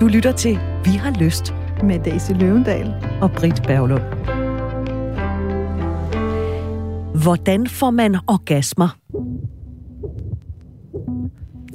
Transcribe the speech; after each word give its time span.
Du 0.00 0.06
lytter 0.06 0.32
til 0.32 0.58
Vi 0.84 0.90
har 0.90 1.10
lyst 1.20 1.54
med 1.82 1.98
Daisy 2.04 2.30
Løvendal 2.30 2.94
og 3.20 3.32
Britt 3.32 3.62
Berglund. 3.62 4.02
Hvordan 7.22 7.66
får 7.66 7.90
man 7.90 8.16
orgasmer? 8.26 8.98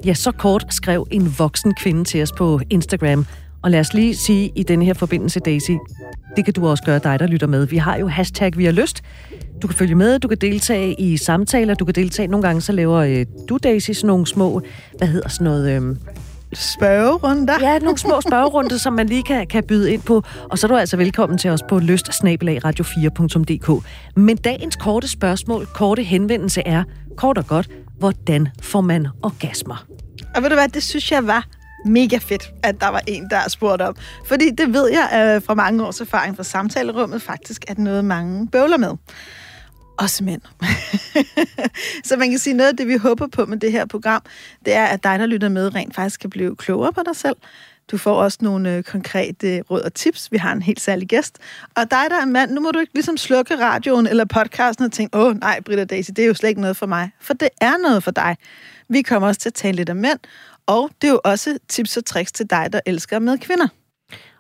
Ja, 0.06 0.14
så 0.14 0.32
kort 0.32 0.66
skrev 0.70 1.08
en 1.12 1.34
voksen 1.38 1.74
kvinde 1.74 2.04
til 2.04 2.22
os 2.22 2.32
på 2.32 2.60
Instagram. 2.70 3.26
Og 3.64 3.72
lad 3.72 3.80
os 3.80 3.94
lige 3.94 4.16
sige 4.16 4.52
i 4.56 4.64
denne 4.64 4.86
her 4.86 4.94
forbindelse, 4.94 5.40
Daisy, 5.40 5.72
det 6.36 6.46
kan 6.46 6.54
du 6.54 6.68
også 6.68 6.84
gøre 6.84 7.00
dig, 7.00 7.20
der 7.20 7.28
lytter 7.28 7.48
med. 7.48 7.68
Vi 7.68 7.78
har 7.78 7.98
jo 7.98 8.08
hashtag 8.08 8.58
Vi 8.58 8.66
har 8.66 8.72
lyst. 8.72 9.02
Du 9.62 9.68
kan 9.68 9.76
følge 9.76 9.96
med, 9.96 10.20
du 10.20 10.28
kan 10.28 10.38
deltage 10.38 11.02
i 11.02 11.18
samtaler, 11.18 11.74
du 11.74 11.86
kan 11.86 11.96
deltage. 11.96 12.28
Nogle 12.28 12.48
gange 12.48 12.62
så 12.62 12.72
laver 12.72 12.98
øh, 12.98 13.26
du, 13.50 13.58
Daisy, 13.64 13.92
sådan 13.92 14.08
nogle 14.08 14.28
små, 14.28 14.62
hvad 14.98 15.08
hedder 15.08 15.30
sådan 15.30 15.46
noget... 15.46 15.82
Øh, 15.82 15.96
spørgerunder. 16.54 17.58
Ja, 17.62 17.80
nogle 17.80 17.98
små 17.98 18.22
spørgerunder, 18.22 18.78
som 18.78 18.94
man 18.94 19.08
lige 19.08 19.24
kan, 19.24 19.48
kan 19.48 19.64
byde 19.64 19.94
ind 19.94 20.02
på. 20.02 20.24
Og 20.50 20.60
så 20.60 20.68
er 20.68 20.70
du 20.70 20.78
altså 20.78 20.98
velkommen 20.98 21.38
til 21.38 21.50
os 21.50 21.64
på 21.70 21.80
lystsnabelagradio4.dk. 21.80 23.86
Men 24.16 24.38
dagens 24.38 24.76
korte 24.76 25.08
spørgsmål, 25.08 25.66
korte 25.66 26.04
henvendelse 26.04 26.62
er, 26.66 26.84
kort 27.18 27.38
og 27.38 27.48
godt, 27.48 27.70
hvordan 28.00 28.48
får 28.62 28.82
man 28.82 29.08
orgasmer? 29.24 29.86
Og 30.36 30.44
ved 30.44 30.50
du 30.50 30.56
hvad, 30.56 30.68
det 30.68 30.84
synes 30.84 31.12
jeg 31.12 31.28
var 31.28 31.48
mega 31.86 32.18
fedt, 32.18 32.54
at 32.64 32.82
der 32.82 32.88
var 32.88 33.02
en, 33.08 33.28
der 33.30 33.50
spurgte 33.50 33.88
om. 33.88 33.96
Fordi 34.26 34.50
det 34.50 34.74
ved 34.74 34.90
jeg 34.92 35.34
øh, 35.36 35.42
fra 35.42 35.54
mange 35.54 35.86
års 35.86 36.02
erfaring 36.02 36.36
fra 36.36 36.44
samtalerummet 36.44 37.22
faktisk, 37.22 37.66
at 37.68 37.78
noget 37.78 38.06
mange 38.06 38.48
bøvler 38.48 38.78
med. 38.78 38.92
Også 40.00 40.24
mænd. 40.24 40.42
så 42.08 42.18
man 42.18 42.30
kan 42.30 42.40
sige, 42.40 42.54
noget 42.54 42.70
af 42.70 42.78
det, 42.78 42.88
vi 42.88 42.96
håber 42.98 43.28
på 43.28 43.46
med 43.46 43.58
det 43.58 43.72
her 43.72 43.86
program, 43.86 44.22
det 44.66 44.74
er, 44.74 44.86
at 44.86 45.04
dig, 45.04 45.20
der 45.20 45.26
lytter 45.26 45.50
med, 45.50 45.76
rent 45.76 45.96
faktisk 45.96 46.20
kan 46.20 46.30
blive 46.30 46.56
klogere 46.56 46.94
på 46.94 47.02
dig 47.06 47.16
selv. 47.16 47.36
Du 47.92 47.98
får 47.98 48.16
også 48.16 48.38
nogle 48.42 48.76
øh, 48.76 48.84
konkrete 48.84 49.56
øh, 49.56 49.62
råd 49.72 49.82
og 49.82 49.94
tips. 49.94 50.32
Vi 50.32 50.38
har 50.38 50.52
en 50.52 50.62
helt 50.62 50.82
særlig 50.82 51.08
gæst. 51.08 51.38
Og 51.76 51.92
dig, 51.92 52.06
der 52.10 52.22
er 52.22 52.26
mand, 52.26 52.52
nu 52.52 52.62
må 52.62 52.72
du 52.72 52.80
ikke 52.80 52.94
ligesom 52.94 53.18
slukke 53.18 53.58
radioen 53.58 54.08
eller 54.08 54.26
podcasten 54.26 54.86
og 54.86 54.92
tænke, 54.92 55.18
åh 55.18 55.40
nej, 55.40 55.60
Britta 55.66 55.84
Daisy, 55.84 56.10
det 56.16 56.20
er 56.20 56.28
jo 56.28 56.34
slet 56.34 56.50
ikke 56.50 56.62
noget 56.62 56.78
for 56.78 56.86
mig. 56.86 57.12
For 57.20 57.34
det 57.34 57.50
er 57.62 57.78
noget 57.78 58.04
for 58.04 58.12
dig. 58.12 58.38
Vi 58.90 59.02
kommer 59.02 59.28
også 59.28 59.42
til 59.42 59.50
at 59.50 59.54
tale 59.54 59.76
lidt 59.76 59.90
om 59.90 59.98
mænd, 59.98 60.20
og 60.66 60.90
det 61.02 61.08
er 61.08 61.12
jo 61.12 61.22
også 61.24 61.58
tips 61.68 61.98
og 61.98 62.06
tricks 62.06 62.32
til 62.32 62.50
dig, 62.50 62.70
der 62.74 62.80
elsker 62.86 63.20
med 63.20 63.38
kvinder. 63.38 63.68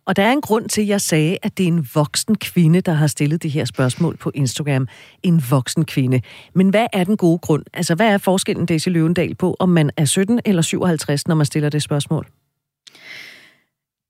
Og 0.09 0.15
der 0.15 0.23
er 0.23 0.31
en 0.31 0.41
grund 0.41 0.69
til, 0.69 0.81
at 0.81 0.87
jeg 0.87 1.01
sagde, 1.01 1.37
at 1.43 1.57
det 1.57 1.63
er 1.63 1.67
en 1.67 1.89
voksen 1.95 2.35
kvinde, 2.35 2.81
der 2.81 2.91
har 2.91 3.07
stillet 3.07 3.43
det 3.43 3.51
her 3.51 3.65
spørgsmål 3.65 4.17
på 4.17 4.31
Instagram. 4.33 4.87
En 5.23 5.43
voksen 5.49 5.85
kvinde. 5.85 6.21
Men 6.53 6.69
hvad 6.69 6.87
er 6.93 7.03
den 7.03 7.17
gode 7.17 7.39
grund? 7.39 7.63
Altså, 7.73 7.95
hvad 7.95 8.07
er 8.07 8.17
forskellen, 8.17 8.65
Daisy 8.65 8.89
Løvendal, 8.89 9.35
på, 9.35 9.55
om 9.59 9.69
man 9.69 9.91
er 9.97 10.05
17 10.05 10.39
eller 10.45 10.61
57, 10.61 11.27
når 11.27 11.35
man 11.35 11.45
stiller 11.45 11.69
det 11.69 11.83
spørgsmål? 11.83 12.27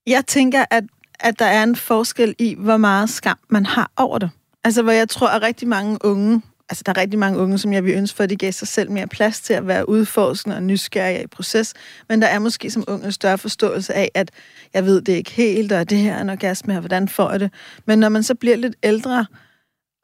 Jeg 0.06 0.26
tænker, 0.26 0.64
at, 0.70 0.84
at 1.20 1.38
der 1.38 1.44
er 1.44 1.62
en 1.62 1.76
forskel 1.76 2.34
i, 2.38 2.54
hvor 2.58 2.76
meget 2.76 3.10
skam 3.10 3.38
man 3.48 3.66
har 3.66 3.90
over 3.96 4.18
det. 4.18 4.30
Altså, 4.64 4.82
hvor 4.82 4.92
jeg 4.92 5.08
tror, 5.08 5.28
at 5.28 5.42
rigtig 5.42 5.68
mange 5.68 5.98
unge 6.04 6.42
altså, 6.70 6.82
der 6.86 6.92
er 6.92 7.00
rigtig 7.00 7.18
mange 7.18 7.38
unge, 7.38 7.58
som 7.58 7.72
jeg 7.72 7.84
vil 7.84 7.94
ønske 7.94 8.16
for, 8.16 8.24
at 8.24 8.30
de 8.30 8.36
gav 8.36 8.52
sig 8.52 8.68
selv 8.68 8.90
mere 8.90 9.06
plads 9.06 9.40
til 9.40 9.54
at 9.54 9.66
være 9.66 9.88
udforskende 9.88 10.56
og 10.56 10.62
nysgerrige 10.62 11.22
i 11.22 11.26
proces. 11.26 11.74
Men 12.08 12.22
der 12.22 12.28
er 12.28 12.38
måske 12.38 12.70
som 12.70 12.84
unge 12.88 13.06
en 13.06 13.12
større 13.12 13.38
forståelse 13.38 13.94
af, 13.94 14.10
at 14.14 14.30
jeg 14.74 14.84
ved 14.84 15.02
det 15.02 15.12
ikke 15.12 15.30
helt, 15.30 15.72
og 15.72 15.90
det 15.90 15.98
her 15.98 16.14
er 16.14 16.20
en 16.20 16.30
orgasme, 16.30 16.74
og 16.74 16.80
hvordan 16.80 17.08
får 17.08 17.30
jeg 17.30 17.40
det? 17.40 17.50
Men 17.86 17.98
når 17.98 18.08
man 18.08 18.22
så 18.22 18.34
bliver 18.34 18.56
lidt 18.56 18.76
ældre, 18.82 19.26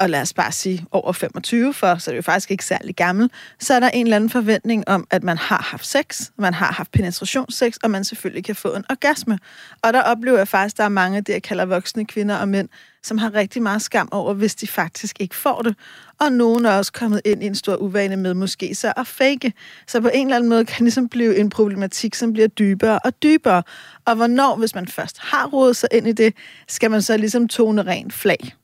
og 0.00 0.10
lad 0.10 0.22
os 0.22 0.32
bare 0.32 0.52
sige 0.52 0.84
over 0.90 1.12
25, 1.12 1.74
for 1.74 1.98
så 1.98 2.10
er 2.10 2.12
det 2.12 2.16
jo 2.16 2.22
faktisk 2.22 2.50
ikke 2.50 2.64
særlig 2.64 2.96
gammel, 2.96 3.30
så 3.60 3.74
er 3.74 3.80
der 3.80 3.88
en 3.88 4.06
eller 4.06 4.16
anden 4.16 4.30
forventning 4.30 4.88
om, 4.88 5.06
at 5.10 5.22
man 5.22 5.38
har 5.38 5.66
haft 5.70 5.86
sex, 5.86 6.30
man 6.38 6.54
har 6.54 6.72
haft 6.72 6.92
penetrationssex, 6.92 7.76
og 7.82 7.90
man 7.90 8.04
selvfølgelig 8.04 8.44
kan 8.44 8.56
få 8.56 8.74
en 8.74 8.84
orgasme. 8.90 9.38
Og 9.82 9.92
der 9.92 10.02
oplever 10.02 10.38
jeg 10.38 10.48
faktisk, 10.48 10.74
at 10.74 10.78
der 10.78 10.84
er 10.84 10.88
mange 10.88 11.16
af 11.16 11.24
det, 11.24 11.32
jeg 11.32 11.42
kalder 11.42 11.64
voksne 11.64 12.04
kvinder 12.04 12.36
og 12.36 12.48
mænd, 12.48 12.68
som 13.02 13.18
har 13.18 13.34
rigtig 13.34 13.62
meget 13.62 13.82
skam 13.82 14.08
over, 14.12 14.34
hvis 14.34 14.54
de 14.54 14.66
faktisk 14.66 15.20
ikke 15.20 15.36
får 15.36 15.62
det. 15.62 15.76
Og 16.20 16.32
nogen 16.32 16.64
er 16.64 16.70
også 16.70 16.92
kommet 16.92 17.20
ind 17.24 17.42
i 17.42 17.46
en 17.46 17.54
stor 17.54 17.76
uvane 17.76 18.16
med 18.16 18.34
måske 18.34 18.74
så 18.74 18.92
at 18.96 19.06
fake. 19.06 19.52
Så 19.86 20.00
på 20.00 20.10
en 20.14 20.26
eller 20.26 20.36
anden 20.36 20.48
måde 20.48 20.64
kan 20.64 20.74
det 20.74 20.82
ligesom 20.82 21.08
blive 21.08 21.36
en 21.36 21.50
problematik, 21.50 22.14
som 22.14 22.32
bliver 22.32 22.48
dybere 22.48 22.98
og 23.04 23.22
dybere. 23.22 23.62
Og 24.04 24.14
hvornår, 24.16 24.56
hvis 24.56 24.74
man 24.74 24.86
først 24.86 25.18
har 25.20 25.46
rodet 25.46 25.76
sig 25.76 25.88
ind 25.92 26.08
i 26.08 26.12
det, 26.12 26.34
skal 26.68 26.90
man 26.90 27.02
så 27.02 27.16
ligesom 27.16 27.48
tone 27.48 27.82
rent 27.82 28.12
flag. 28.12 28.54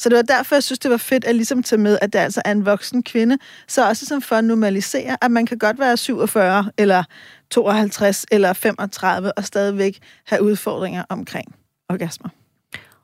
Så 0.00 0.08
det 0.08 0.16
var 0.16 0.22
derfor, 0.22 0.54
jeg 0.54 0.62
synes, 0.62 0.78
det 0.78 0.90
var 0.90 0.96
fedt 0.96 1.24
at 1.24 1.34
ligesom 1.34 1.62
tage 1.62 1.80
med, 1.80 1.98
at 2.02 2.12
det 2.12 2.18
altså 2.18 2.42
er 2.44 2.52
en 2.52 2.66
voksen 2.66 3.02
kvinde, 3.02 3.38
så 3.68 3.88
også 3.88 4.06
som 4.06 4.22
for 4.22 4.36
at 4.36 4.44
normalisere, 4.44 5.16
at 5.24 5.30
man 5.30 5.46
kan 5.46 5.58
godt 5.58 5.78
være 5.78 5.96
47 5.96 6.70
eller 6.78 7.04
52 7.50 8.26
eller 8.30 8.52
35 8.52 9.32
og 9.32 9.44
stadigvæk 9.44 9.98
have 10.26 10.42
udfordringer 10.42 11.04
omkring 11.08 11.54
orgasmer. 11.88 12.28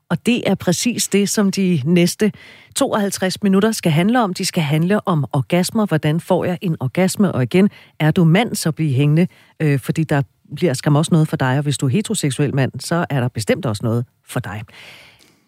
Og 0.09 0.25
det 0.25 0.49
er 0.49 0.55
præcis 0.55 1.07
det, 1.07 1.29
som 1.29 1.51
de 1.51 1.81
næste 1.85 2.31
52 2.75 3.43
minutter 3.43 3.71
skal 3.71 3.91
handle 3.91 4.21
om. 4.21 4.33
De 4.33 4.45
skal 4.45 4.63
handle 4.63 5.07
om 5.07 5.25
orgasmer. 5.33 5.85
Hvordan 5.85 6.19
får 6.19 6.45
jeg 6.45 6.57
en 6.61 6.77
orgasme? 6.79 7.31
Og 7.31 7.43
igen, 7.43 7.69
er 7.99 8.11
du 8.11 8.23
mand, 8.23 8.55
så 8.55 8.71
bliv 8.71 8.91
hængende, 8.91 9.27
øh, 9.59 9.79
fordi 9.79 10.03
der 10.03 10.21
bliver 10.55 10.73
skam 10.73 10.95
også 10.95 11.09
noget 11.11 11.27
for 11.27 11.37
dig. 11.37 11.57
Og 11.57 11.63
hvis 11.63 11.77
du 11.77 11.85
er 11.85 11.89
heteroseksuel 11.89 12.55
mand, 12.55 12.71
så 12.79 13.05
er 13.09 13.19
der 13.19 13.27
bestemt 13.27 13.65
også 13.65 13.85
noget 13.85 14.05
for 14.25 14.39
dig. 14.39 14.63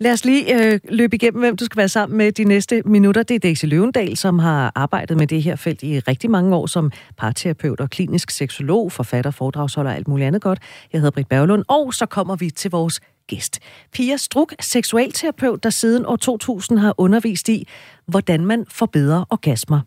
Lad 0.01 0.13
os 0.13 0.25
lige 0.25 0.55
øh, 0.55 0.79
løbe 0.89 1.15
igennem, 1.15 1.39
hvem 1.39 1.57
du 1.57 1.65
skal 1.65 1.77
være 1.77 1.89
sammen 1.89 2.17
med 2.17 2.31
de 2.31 2.43
næste 2.43 2.81
minutter. 2.85 3.23
Det 3.23 3.35
er 3.35 3.39
Daisy 3.39 3.65
Løvendal, 3.65 4.17
som 4.17 4.39
har 4.39 4.71
arbejdet 4.75 5.17
med 5.17 5.27
det 5.27 5.43
her 5.43 5.55
felt 5.55 5.83
i 5.83 5.99
rigtig 5.99 6.31
mange 6.31 6.55
år 6.55 6.65
som 6.65 6.91
parterapeut 7.17 7.79
og 7.79 7.89
klinisk 7.89 8.31
seksolog, 8.31 8.91
forfatter, 8.91 9.31
foredragsholder 9.31 9.91
og 9.91 9.97
alt 9.97 10.07
muligt 10.07 10.27
andet 10.27 10.41
godt. 10.41 10.59
Jeg 10.93 11.01
hedder 11.01 11.11
Britt 11.11 11.29
Berglund, 11.29 11.63
og 11.67 11.93
så 11.93 12.05
kommer 12.05 12.35
vi 12.35 12.49
til 12.49 12.71
vores 12.71 12.99
gæst. 13.27 13.59
Pia 13.93 14.17
Struk, 14.17 14.53
seksualterapeut, 14.59 15.63
der 15.63 15.69
siden 15.69 16.05
år 16.05 16.15
2000 16.15 16.79
har 16.79 16.93
undervist 16.97 17.49
i, 17.49 17.67
hvordan 18.05 18.45
man 18.45 18.65
forbedrer 18.69 19.25
orgasmer. 19.29 19.79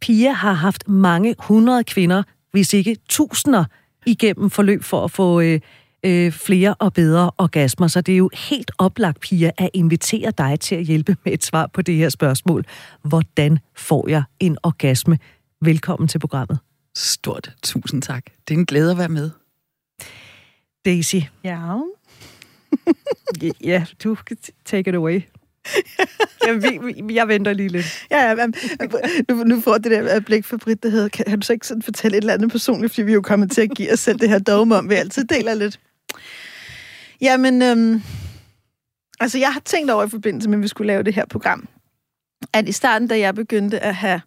Pia 0.00 0.32
har 0.32 0.52
haft 0.52 0.88
mange 0.88 1.34
hundrede 1.38 1.84
kvinder, 1.84 2.22
hvis 2.52 2.74
ikke 2.74 2.96
tusinder, 3.08 3.64
igennem 4.06 4.50
forløb 4.50 4.82
for 4.82 5.04
at 5.04 5.10
få 5.10 5.40
øh, 5.40 5.60
øh, 6.04 6.32
flere 6.32 6.74
og 6.74 6.92
bedre 6.92 7.30
orgasmer. 7.38 7.86
Så 7.86 8.00
det 8.00 8.12
er 8.12 8.16
jo 8.16 8.30
helt 8.34 8.70
oplagt, 8.78 9.20
Pia, 9.20 9.50
at 9.58 9.70
invitere 9.74 10.32
dig 10.38 10.60
til 10.60 10.74
at 10.74 10.84
hjælpe 10.84 11.16
med 11.24 11.32
et 11.32 11.44
svar 11.44 11.66
på 11.66 11.82
det 11.82 11.94
her 11.94 12.08
spørgsmål. 12.08 12.64
Hvordan 13.02 13.58
får 13.76 14.08
jeg 14.08 14.22
en 14.40 14.58
orgasme? 14.62 15.18
Velkommen 15.60 16.08
til 16.08 16.18
programmet. 16.18 16.58
Stort 16.96 17.50
tusind 17.62 18.02
tak. 18.02 18.24
Det 18.48 18.54
er 18.54 18.58
en 18.58 18.66
glæde 18.66 18.90
at 18.90 18.98
være 18.98 19.08
med. 19.08 19.30
Daisy. 20.84 21.16
Ja. 21.44 21.78
ja, 23.64 23.84
du 24.04 24.14
kan 24.14 24.36
take 24.64 24.90
it 24.90 24.94
away. 24.94 25.22
Jamen, 26.46 26.62
vi, 27.08 27.14
jeg 27.14 27.28
venter 27.28 27.52
lige 27.52 27.68
lidt. 27.68 28.06
Ja, 28.10 28.30
ja 28.30 28.46
nu, 29.28 29.44
nu 29.44 29.60
får 29.60 29.78
det 29.78 29.90
der 29.90 30.20
blik 30.20 30.44
for 30.44 30.56
Britt, 30.56 30.82
der 30.82 30.88
hedder, 30.88 31.08
kan, 31.08 31.24
kan 31.24 31.40
du 31.40 31.46
så 31.46 31.52
ikke 31.52 31.66
sådan 31.66 31.82
fortælle 31.82 32.16
et 32.16 32.22
eller 32.22 32.34
andet 32.34 32.50
personligt, 32.50 32.92
fordi 32.92 33.02
vi 33.02 33.10
er 33.10 33.14
jo 33.14 33.22
kommet 33.22 33.50
til 33.50 33.60
at 33.60 33.70
give 33.76 33.92
os 33.92 34.00
selv 34.00 34.18
det 34.18 34.28
her 34.28 34.38
dogme 34.38 34.76
om, 34.76 34.90
vi 34.90 34.94
altid 34.94 35.24
deler 35.24 35.54
lidt. 35.54 35.80
Jamen, 37.20 37.62
øhm, 37.62 38.02
altså 39.20 39.38
jeg 39.38 39.52
har 39.52 39.60
tænkt 39.60 39.90
over 39.90 40.04
i 40.04 40.08
forbindelse 40.08 40.48
med, 40.48 40.58
at 40.58 40.62
vi 40.62 40.68
skulle 40.68 40.86
lave 40.86 41.02
det 41.02 41.14
her 41.14 41.26
program, 41.26 41.68
at 42.52 42.68
i 42.68 42.72
starten, 42.72 43.08
da 43.08 43.18
jeg 43.18 43.34
begyndte 43.34 43.80
at 43.80 43.94
have 43.94 44.20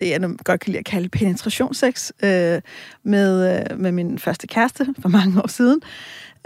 det, 0.00 0.08
jeg 0.08 0.20
godt 0.44 0.60
kan 0.60 0.70
lide 0.70 0.78
at 0.78 0.84
kalde 0.84 1.08
penetrationsex, 1.08 2.10
øh, 2.22 2.60
med, 3.02 3.60
øh, 3.70 3.78
med 3.78 3.92
min 3.92 4.18
første 4.18 4.46
kæreste 4.46 4.94
for 5.02 5.08
mange 5.08 5.42
år 5.42 5.48
siden, 5.48 5.80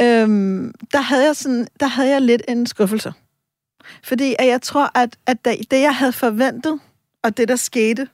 øhm, 0.02 0.74
der, 0.92 1.00
havde 1.00 1.24
jeg 1.24 1.36
sådan, 1.36 1.66
der 1.80 1.86
havde 1.86 2.10
jeg 2.10 2.22
lidt 2.22 2.42
en 2.48 2.66
skuffelse. 2.66 3.12
Fordi 4.04 4.34
at 4.38 4.46
jeg 4.46 4.62
tror, 4.62 4.98
at, 4.98 5.16
at 5.26 5.44
det, 5.44 5.80
jeg 5.80 5.96
havde 5.96 6.12
forventet, 6.12 6.80
og 7.22 7.36
det, 7.36 7.48
der 7.48 7.56
skete, 7.56 8.08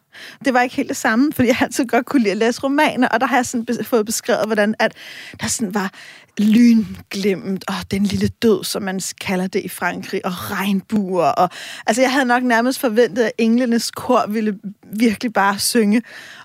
det 0.44 0.54
var 0.54 0.62
ikke 0.62 0.76
helt 0.76 0.88
det 0.88 0.96
samme, 0.96 1.32
fordi 1.32 1.48
jeg 1.48 1.56
altid 1.60 1.86
godt 1.86 2.06
kunne 2.06 2.22
lide 2.22 2.30
at 2.30 2.36
læse 2.36 2.62
romaner, 2.62 3.08
og 3.08 3.20
der 3.20 3.26
har 3.26 3.36
jeg 3.36 3.46
sådan 3.46 3.84
fået 3.84 4.06
beskrevet, 4.06 4.46
hvordan 4.46 4.74
at 4.78 4.94
der 5.40 5.46
sådan 5.46 5.74
var 5.74 5.92
lynglemt, 6.40 7.64
og 7.68 7.74
den 7.90 8.02
lille 8.02 8.28
død, 8.28 8.64
som 8.64 8.82
man 8.82 9.00
kalder 9.20 9.46
det 9.46 9.64
i 9.64 9.68
Frankrig, 9.68 10.26
og 10.26 10.32
regnbuer. 10.50 11.26
Og, 11.26 11.48
altså, 11.86 12.02
jeg 12.02 12.12
havde 12.12 12.24
nok 12.24 12.42
nærmest 12.42 12.78
forventet, 12.78 13.22
at 13.22 13.32
englenes 13.38 13.90
kor 13.90 14.24
ville 14.28 14.58
virkelig 14.92 15.32
bare 15.32 15.58
synge. 15.58 16.02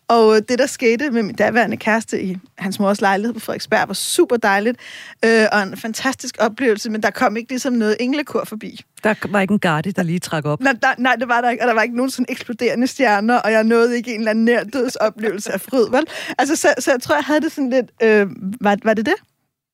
Og 0.08 0.40
det, 0.50 0.60
der 0.60 0.66
skete 0.66 1.10
med 1.10 1.24
min 1.24 1.36
daværende 1.36 1.78
kæreste 1.78 2.24
i 2.24 2.38
hans 2.58 2.80
mors 2.80 3.02
lejlighed 3.02 3.34
på 3.34 3.40
Frederiksberg, 3.40 3.88
var 3.88 3.94
super 3.94 4.38
dejligt, 4.38 4.78
øh, 5.26 5.46
og 5.52 5.64
en 5.64 5.78
fantastisk 5.78 6.36
oplevelse, 6.40 6.90
men 6.90 7.04
der 7.04 7.10
kom 7.10 7.38
ikke 7.38 7.50
ligesom 7.50 7.74
noget 7.74 7.98
englekor 8.00 8.44
forbi. 8.46 8.82
Der 9.04 9.16
var 9.30 9.42
ikke 9.42 9.52
en 9.52 9.60
garde, 9.60 9.92
der 9.92 10.04
lige 10.04 10.20
trak 10.20 10.46
op? 10.46 10.60
Nej, 10.60 10.74
der, 10.82 10.88
nej, 10.98 11.16
det 11.16 11.28
var 11.28 11.42
der 11.42 11.50
ikke, 11.50 11.64
og 11.64 11.68
der 11.68 11.74
var 11.74 11.82
ikke 11.82 11.96
nogen 11.96 12.12
sådan 12.12 12.26
eksploderende 12.30 12.88
stjerner, 12.88 13.38
og 13.38 13.52
jeg 13.52 13.64
nåede 13.64 13.98
ikke 13.98 14.14
en 14.14 14.20
eller 14.20 14.32
anden 14.32 14.46
nær 14.46 14.64
dødsoplevelse 14.64 15.52
af 15.52 15.62
fryd, 15.62 15.90
vel? 15.92 16.04
Altså, 16.38 16.56
så, 16.56 16.74
så 16.80 16.92
jeg 16.92 17.02
tror, 17.02 17.16
jeg 17.16 17.24
havde 17.24 17.42
det 17.42 17.52
sådan 17.52 17.70
lidt... 17.70 17.86
Øh, 18.04 18.28
var, 18.62 18.78
var 18.84 18.94
det 18.94 19.06
det? 19.06 19.16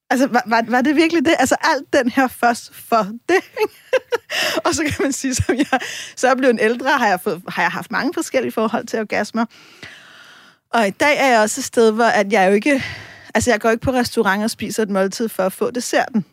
Altså, 0.10 0.28
var, 0.28 0.44
var, 0.46 0.64
var 0.68 0.82
det 0.82 0.96
virkelig 0.96 1.26
det? 1.26 1.36
Altså, 1.40 1.56
alt 1.62 1.94
den 1.94 2.12
her 2.12 2.28
først 2.28 2.76
for 2.76 3.08
det. 3.30 3.44
og 4.66 4.76
så 4.76 4.84
kan 4.84 4.96
man 5.00 5.12
sige, 5.12 5.36
som 5.36 5.56
jeg 5.56 5.80
så 6.16 6.28
er 6.28 6.36
blevet 6.36 6.54
en 6.54 6.60
ældre, 6.60 6.90
har 6.90 7.08
jeg, 7.08 7.20
fået, 7.22 7.42
har 7.48 7.62
jeg 7.62 7.72
haft 7.72 7.92
mange 7.92 8.14
forskellige 8.14 8.52
forhold 8.52 8.88
til 8.88 9.00
orgasmer. 9.00 9.46
Og 10.74 10.88
i 10.88 10.92
dag 10.92 11.18
er 11.18 11.28
jeg 11.28 11.40
også 11.40 11.62
et 11.62 11.66
sted, 11.66 11.92
hvor 11.92 12.04
at 12.04 12.34
jeg 12.34 12.48
jo 12.50 12.54
ikke 12.54 12.84
Altså, 13.34 13.52
jeg 13.52 13.60
går 13.60 13.70
ikke 13.70 13.82
på 13.82 13.92
restaurant 13.92 14.44
og 14.44 14.50
spiser 14.50 14.84
et 14.84 14.90
måltid 14.90 15.30
for 15.30 15.44
at 15.44 15.54
få 15.54 15.72
desserten. 15.72 16.26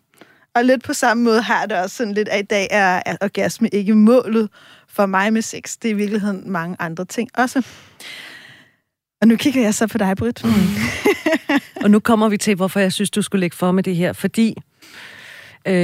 Og 0.54 0.64
lidt 0.64 0.84
på 0.84 0.92
samme 0.92 1.22
måde 1.22 1.42
har 1.42 1.66
det 1.66 1.78
også 1.78 1.96
sådan 1.96 2.14
lidt, 2.14 2.28
at 2.28 2.40
i 2.40 2.46
dag 2.46 2.68
er, 2.70 3.02
er 3.06 3.16
orgasme 3.20 3.68
ikke 3.68 3.94
målet 3.94 4.48
for 4.88 5.06
mig 5.06 5.32
med 5.32 5.42
sex. 5.42 5.76
Det 5.82 5.88
er 5.88 5.94
i 5.94 5.96
virkeligheden 5.96 6.50
mange 6.50 6.76
andre 6.78 7.04
ting 7.04 7.30
også. 7.34 7.62
Og 9.20 9.28
nu 9.28 9.36
kigger 9.36 9.62
jeg 9.62 9.74
så 9.74 9.86
på 9.86 9.98
dig, 9.98 10.16
Britt. 10.16 10.44
Mm. 10.44 10.50
og 11.84 11.90
nu 11.90 12.00
kommer 12.00 12.28
vi 12.28 12.36
til, 12.36 12.54
hvorfor 12.54 12.80
jeg 12.80 12.92
synes, 12.92 13.10
du 13.10 13.22
skulle 13.22 13.40
lægge 13.40 13.56
for 13.56 13.72
med 13.72 13.82
det 13.82 13.96
her. 13.96 14.12
Fordi, 14.12 14.54
øh, 15.66 15.74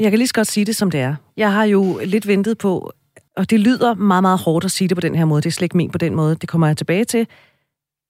jeg 0.00 0.10
kan 0.10 0.18
lige 0.18 0.26
så 0.26 0.34
godt 0.34 0.46
sige 0.46 0.66
det, 0.66 0.76
som 0.76 0.90
det 0.90 1.00
er. 1.00 1.14
Jeg 1.36 1.52
har 1.52 1.64
jo 1.64 2.00
lidt 2.04 2.26
ventet 2.26 2.58
på, 2.58 2.92
og 3.36 3.50
det 3.50 3.60
lyder 3.60 3.94
meget, 3.94 4.22
meget 4.22 4.38
hårdt 4.38 4.64
at 4.64 4.70
sige 4.70 4.88
det 4.88 4.96
på 4.96 5.00
den 5.00 5.14
her 5.14 5.24
måde. 5.24 5.42
Det 5.42 5.48
er 5.48 5.52
slet 5.52 5.64
ikke 5.64 5.76
ment 5.76 5.92
på 5.92 5.98
den 5.98 6.14
måde. 6.14 6.34
Det 6.34 6.48
kommer 6.48 6.66
jeg 6.66 6.76
tilbage 6.76 7.04
til 7.04 7.26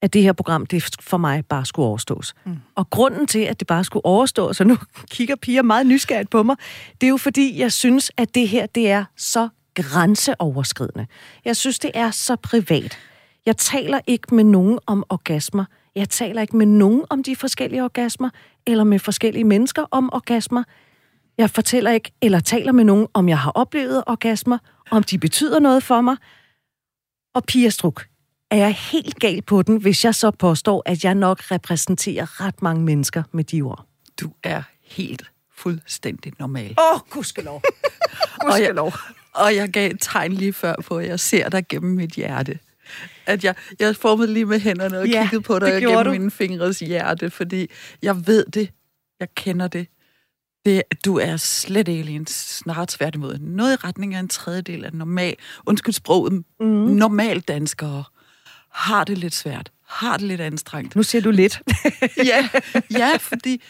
at 0.02 0.12
det 0.12 0.22
her 0.22 0.32
program, 0.32 0.66
det 0.66 0.96
for 1.00 1.16
mig 1.16 1.44
bare 1.46 1.66
skulle 1.66 1.86
overstås. 1.86 2.34
Mm. 2.44 2.56
Og 2.74 2.90
grunden 2.90 3.26
til, 3.26 3.38
at 3.38 3.60
det 3.60 3.66
bare 3.66 3.84
skulle 3.84 4.04
overstås, 4.04 4.60
og 4.60 4.66
nu 4.66 4.76
kigger 5.14 5.36
piger 5.36 5.62
meget 5.62 5.86
nysgerrigt 5.86 6.30
på 6.30 6.42
mig, 6.42 6.56
det 7.00 7.06
er 7.06 7.10
jo 7.10 7.16
fordi, 7.16 7.60
jeg 7.60 7.72
synes, 7.72 8.10
at 8.16 8.34
det 8.34 8.48
her, 8.48 8.66
det 8.66 8.90
er 8.90 9.04
så 9.16 9.48
grænseoverskridende. 9.74 11.06
Jeg 11.44 11.56
synes, 11.56 11.78
det 11.78 11.90
er 11.94 12.10
så 12.10 12.36
privat. 12.36 12.98
Jeg 13.46 13.56
taler 13.56 14.00
ikke 14.06 14.34
med 14.34 14.44
nogen 14.44 14.78
om 14.86 15.04
orgasmer. 15.08 15.64
Jeg 15.94 16.08
taler 16.08 16.42
ikke 16.42 16.56
med 16.56 16.66
nogen 16.66 17.04
om 17.10 17.22
de 17.22 17.36
forskellige 17.36 17.84
orgasmer, 17.84 18.30
eller 18.66 18.84
med 18.84 18.98
forskellige 18.98 19.44
mennesker 19.44 19.84
om 19.90 20.10
orgasmer. 20.12 20.62
Jeg 21.38 21.50
fortæller 21.50 21.90
ikke, 21.90 22.12
eller 22.22 22.40
taler 22.40 22.72
med 22.72 22.84
nogen, 22.84 23.06
om 23.14 23.28
jeg 23.28 23.38
har 23.38 23.50
oplevet 23.50 24.02
orgasmer, 24.06 24.58
om 24.90 25.02
de 25.02 25.18
betyder 25.18 25.60
noget 25.60 25.82
for 25.82 26.00
mig. 26.00 26.16
Og 27.34 27.44
Pia 27.44 27.68
Struk, 27.68 28.06
er 28.50 28.56
jeg 28.56 28.74
helt 28.74 29.18
gal 29.18 29.42
på 29.42 29.62
den, 29.62 29.76
hvis 29.76 30.04
jeg 30.04 30.14
så 30.14 30.30
påstår, 30.30 30.82
at 30.86 31.04
jeg 31.04 31.14
nok 31.14 31.50
repræsenterer 31.50 32.40
ret 32.40 32.62
mange 32.62 32.82
mennesker 32.82 33.22
med 33.32 33.44
de 33.44 33.62
ord? 33.62 33.86
Du 34.20 34.32
er 34.42 34.62
helt 34.82 35.30
fuldstændig 35.56 36.32
normal. 36.38 36.74
Åh, 36.78 36.94
oh, 36.94 37.00
gudskelov. 37.10 37.62
gudskelov. 38.40 38.86
og, 38.92 38.94
jeg, 38.94 39.46
og 39.46 39.56
jeg 39.56 39.68
gav 39.68 39.90
et 39.90 39.96
tegn 40.00 40.32
lige 40.32 40.52
før 40.52 40.74
på, 40.86 40.98
at 40.98 41.08
jeg 41.08 41.20
ser 41.20 41.48
dig 41.48 41.68
gennem 41.68 41.94
mit 41.94 42.10
hjerte. 42.10 42.58
At 43.26 43.44
jeg, 43.44 43.54
jeg 43.80 43.96
formede 43.96 44.32
lige 44.32 44.44
med 44.44 44.60
hænderne 44.60 44.98
og 44.98 45.08
ja, 45.08 45.22
kiggede 45.22 45.42
på 45.42 45.58
dig 45.58 45.80
gennem 45.80 46.04
du. 46.04 46.10
mine 46.10 46.30
fingres 46.30 46.78
hjerte, 46.78 47.30
fordi 47.30 47.70
jeg 48.02 48.26
ved 48.26 48.44
det. 48.44 48.70
Jeg 49.20 49.28
kender 49.34 49.68
det. 49.68 49.86
det 50.64 50.82
du 51.04 51.18
er 51.18 51.36
slet 51.36 51.88
ikke 51.88 52.12
en 52.12 52.26
snart 52.26 52.88
tværtimod. 52.88 53.38
Noget 53.38 53.72
i 53.72 53.76
retning 53.76 54.14
af 54.14 54.20
en 54.20 54.28
tredjedel 54.28 54.84
af 54.84 54.92
normal, 54.92 55.36
undskyld 55.66 55.94
sproget, 55.94 56.32
mm. 56.32 56.66
normal 56.66 57.40
danskere 57.40 58.04
har 58.72 59.04
det 59.04 59.18
lidt 59.18 59.34
svært, 59.34 59.72
har 59.88 60.16
det 60.16 60.26
lidt 60.26 60.40
anstrengt. 60.40 60.96
Nu 60.96 61.02
siger 61.02 61.22
du 61.22 61.30
lidt. 61.30 61.62
ja, 62.24 62.48
ja, 62.90 63.16
fordi 63.16 63.62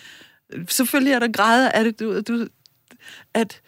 selvfølgelig 0.68 1.12
er 1.12 1.18
der 1.18 1.28
grader 1.32 1.70
af 1.70 1.84
det, 1.84 2.00
du, 2.00 2.20
du, 2.20 2.48
at 3.34 3.60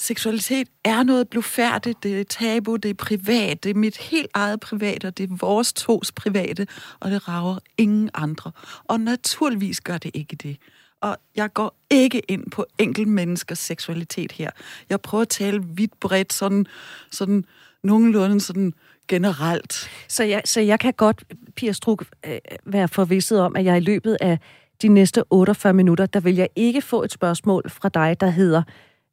seksualitet 0.00 0.68
er 0.84 1.02
noget 1.02 1.28
blufærdigt, 1.28 2.02
det 2.02 2.20
er 2.20 2.24
tabu, 2.24 2.76
det 2.76 2.88
er 2.88 2.94
privat, 2.94 3.64
det 3.64 3.70
er 3.70 3.74
mit 3.74 3.96
helt 3.96 4.30
eget 4.34 4.60
private, 4.60 5.06
og 5.06 5.18
det 5.18 5.30
er 5.30 5.36
vores 5.40 5.72
tos 5.72 6.12
private, 6.12 6.66
og 7.00 7.10
det 7.10 7.28
rager 7.28 7.58
ingen 7.78 8.10
andre. 8.14 8.52
Og 8.84 9.00
naturligvis 9.00 9.80
gør 9.80 9.98
det 9.98 10.10
ikke 10.14 10.36
det. 10.36 10.56
Og 11.00 11.16
jeg 11.36 11.52
går 11.52 11.76
ikke 11.90 12.20
ind 12.28 12.50
på 12.50 12.66
enkelt 12.78 13.08
menneskers 13.08 13.58
seksualitet 13.58 14.32
her. 14.32 14.50
Jeg 14.90 15.00
prøver 15.00 15.22
at 15.22 15.28
tale 15.28 15.64
vidt 15.64 16.00
bredt, 16.00 16.32
sådan, 16.32 16.66
sådan 17.10 17.44
nogenlunde 17.82 18.40
sådan 18.40 18.74
generelt. 19.08 19.90
Så 20.08 20.24
jeg, 20.24 20.42
så 20.44 20.60
jeg 20.60 20.80
kan 20.80 20.92
godt, 20.92 21.24
Pia 21.56 21.72
Struk, 21.72 22.04
øh, 22.26 22.38
være 22.64 22.88
forvisset 22.88 23.40
om, 23.40 23.56
at 23.56 23.64
jeg 23.64 23.76
i 23.76 23.80
løbet 23.80 24.16
af 24.20 24.38
de 24.82 24.88
næste 24.88 25.24
48 25.30 25.72
minutter, 25.72 26.06
der 26.06 26.20
vil 26.20 26.34
jeg 26.34 26.48
ikke 26.56 26.82
få 26.82 27.02
et 27.02 27.12
spørgsmål 27.12 27.70
fra 27.70 27.88
dig, 27.88 28.20
der 28.20 28.30
hedder, 28.30 28.62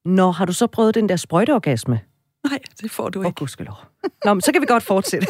Nå, 0.07 0.31
har 0.31 0.45
du 0.45 0.53
så 0.53 0.67
prøvet 0.67 0.95
den 0.95 1.09
der 1.09 1.15
sprøjteorgasme? 1.15 1.99
Nej, 2.49 2.59
det 2.81 2.91
får 2.91 3.09
du 3.09 3.19
ikke. 3.19 3.27
Åh, 3.27 3.33
gudskelov. 3.33 3.75
Nå, 4.25 4.33
men 4.33 4.41
så 4.41 4.51
kan 4.51 4.61
vi 4.61 4.65
godt 4.65 4.83
fortsætte. 4.83 5.27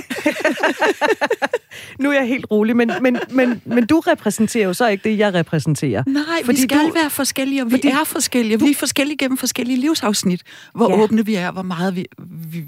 nu 1.99 2.09
er 2.09 2.13
jeg 2.13 2.27
helt 2.27 2.45
rolig, 2.51 2.75
men, 2.75 2.91
men, 3.01 3.19
men, 3.29 3.61
men 3.65 3.85
du 3.85 3.99
repræsenterer 3.99 4.65
jo 4.65 4.73
så 4.73 4.87
ikke 4.87 5.09
det, 5.09 5.17
jeg 5.17 5.33
repræsenterer. 5.33 6.03
Nej, 6.07 6.23
fordi 6.45 6.55
vi 6.55 6.61
skal 6.61 6.87
du, 6.87 6.93
være 6.93 7.09
forskellige, 7.09 7.61
og 7.61 7.65
vi 7.65 7.71
fordi, 7.71 7.87
er 7.87 8.03
forskellige. 8.05 8.57
Du, 8.57 8.65
vi 8.65 8.71
er 8.71 8.75
forskellige 8.75 9.17
gennem 9.17 9.37
forskellige 9.37 9.79
livsafsnit. 9.79 10.43
Hvor 10.75 10.89
ja. 10.89 11.03
åbne 11.03 11.25
vi 11.25 11.35
er, 11.35 11.51
hvor 11.51 11.61
meget 11.61 11.95
vi, 11.95 12.05
vi, 12.51 12.63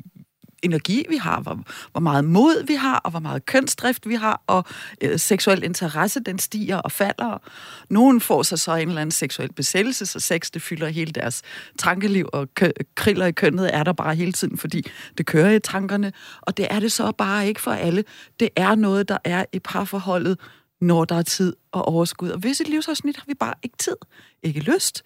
energi 0.63 1.05
vi 1.09 1.17
har, 1.17 1.41
hvor, 1.41 1.59
hvor 1.91 2.01
meget 2.01 2.25
mod 2.25 2.65
vi 2.67 2.73
har, 2.73 2.97
og 2.97 3.11
hvor 3.11 3.19
meget 3.19 3.45
kønsdrift 3.45 4.09
vi 4.09 4.15
har, 4.15 4.41
og 4.47 4.65
øh, 5.01 5.19
seksuel 5.19 5.63
interesse, 5.63 6.19
den 6.19 6.39
stiger 6.39 6.77
og 6.77 6.91
falder. 6.91 7.41
Nogen 7.89 8.21
får 8.21 8.43
sig 8.43 8.59
så 8.59 8.75
en 8.75 8.87
eller 8.87 9.01
anden 9.01 9.11
seksuel 9.11 9.53
besættelse, 9.53 10.05
så 10.05 10.19
sex, 10.19 10.51
det 10.51 10.61
fylder 10.61 10.87
hele 10.87 11.11
deres 11.11 11.41
tankeliv, 11.79 12.29
og 12.33 12.53
kø- 12.53 12.71
kriller 12.95 13.25
i 13.25 13.31
kønnet 13.31 13.75
er 13.75 13.83
der 13.83 13.93
bare 13.93 14.15
hele 14.15 14.33
tiden, 14.33 14.57
fordi 14.57 14.85
det 15.17 15.25
kører 15.25 15.51
i 15.51 15.59
tankerne, 15.59 16.13
og 16.41 16.57
det 16.57 16.67
er 16.69 16.79
det 16.79 16.91
så 16.91 17.11
bare 17.11 17.47
ikke 17.47 17.61
for 17.61 17.71
alle. 17.71 18.03
Det 18.39 18.49
er 18.55 18.75
noget, 18.75 19.09
der 19.09 19.17
er 19.23 19.45
i 19.53 19.59
parforholdet, 19.59 20.39
når 20.81 21.05
der 21.05 21.15
er 21.15 21.21
tid 21.21 21.55
og 21.71 21.87
overskud. 21.87 22.29
Og 22.29 22.39
hvis 22.39 22.61
et 22.61 22.67
livsafsnit 22.67 23.17
har 23.17 23.23
vi 23.27 23.33
bare 23.33 23.53
ikke 23.63 23.77
tid, 23.77 23.95
ikke 24.43 24.59
lyst, 24.59 25.03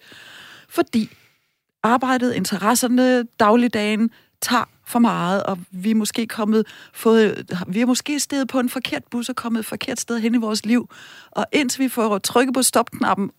fordi 0.68 1.10
arbejdet, 1.82 2.34
interesserne, 2.34 3.24
dagligdagen 3.40 4.10
tager 4.42 4.64
for 4.86 4.98
meget, 4.98 5.42
og 5.42 5.58
vi 5.70 5.90
er 5.90 5.94
måske 5.94 6.26
kommet, 6.26 6.66
fået, 6.92 7.52
vi 7.68 7.80
er 7.80 7.86
måske 7.86 8.20
stedet 8.20 8.48
på 8.48 8.60
en 8.60 8.68
forkert 8.68 9.02
bus 9.10 9.28
og 9.28 9.36
kommet 9.36 9.60
et 9.60 9.66
forkert 9.66 10.00
sted 10.00 10.20
hen 10.20 10.34
i 10.34 10.38
vores 10.38 10.66
liv. 10.66 10.90
Og 11.30 11.46
indtil 11.52 11.84
vi 11.84 11.88
får 11.88 12.18
trykket 12.18 12.54
på 12.54 12.62
stopknappen, 12.62 13.30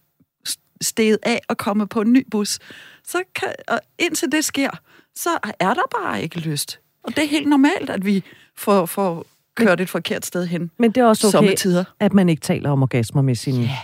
steget 0.81 1.19
af 1.23 1.41
og 1.47 1.57
komme 1.57 1.87
på 1.87 2.01
en 2.01 2.13
ny 2.13 2.27
bus, 2.31 2.59
så 3.03 3.23
kan, 3.35 3.53
og 3.67 3.79
indtil 3.99 4.31
det 4.31 4.45
sker, 4.45 4.69
så 5.15 5.29
er 5.59 5.73
der 5.73 5.99
bare 6.01 6.23
ikke 6.23 6.39
lyst. 6.39 6.79
Og 7.03 7.15
det 7.15 7.23
er 7.23 7.27
helt 7.27 7.47
normalt, 7.47 7.89
at 7.89 8.05
vi 8.05 8.23
får, 8.55 8.85
får 8.85 9.25
kørt 9.55 9.81
et 9.81 9.89
forkert 9.89 10.25
sted 10.25 10.45
hen. 10.45 10.71
Men 10.77 10.91
det 10.91 11.01
er 11.01 11.05
også 11.05 11.37
okay, 11.37 11.85
at 11.99 12.13
man 12.13 12.29
ikke 12.29 12.41
taler 12.41 12.69
om 12.69 12.81
orgasmer 12.81 13.21
med 13.21 13.35
sine 13.35 13.61
ja, 13.61 13.77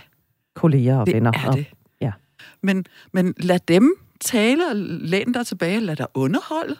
kolleger 0.54 0.96
og 0.96 1.06
det 1.06 1.14
venner. 1.14 1.32
Er 1.32 1.50
det. 1.50 1.66
Og, 1.70 1.96
ja. 2.00 2.12
men, 2.62 2.86
men 3.12 3.34
lad 3.36 3.58
dem 3.68 3.94
tale 4.20 4.66
og 4.66 4.76
læn 4.76 5.32
dig 5.32 5.46
tilbage, 5.46 5.80
lad 5.80 5.96
dig 5.96 6.06
underholde. 6.14 6.76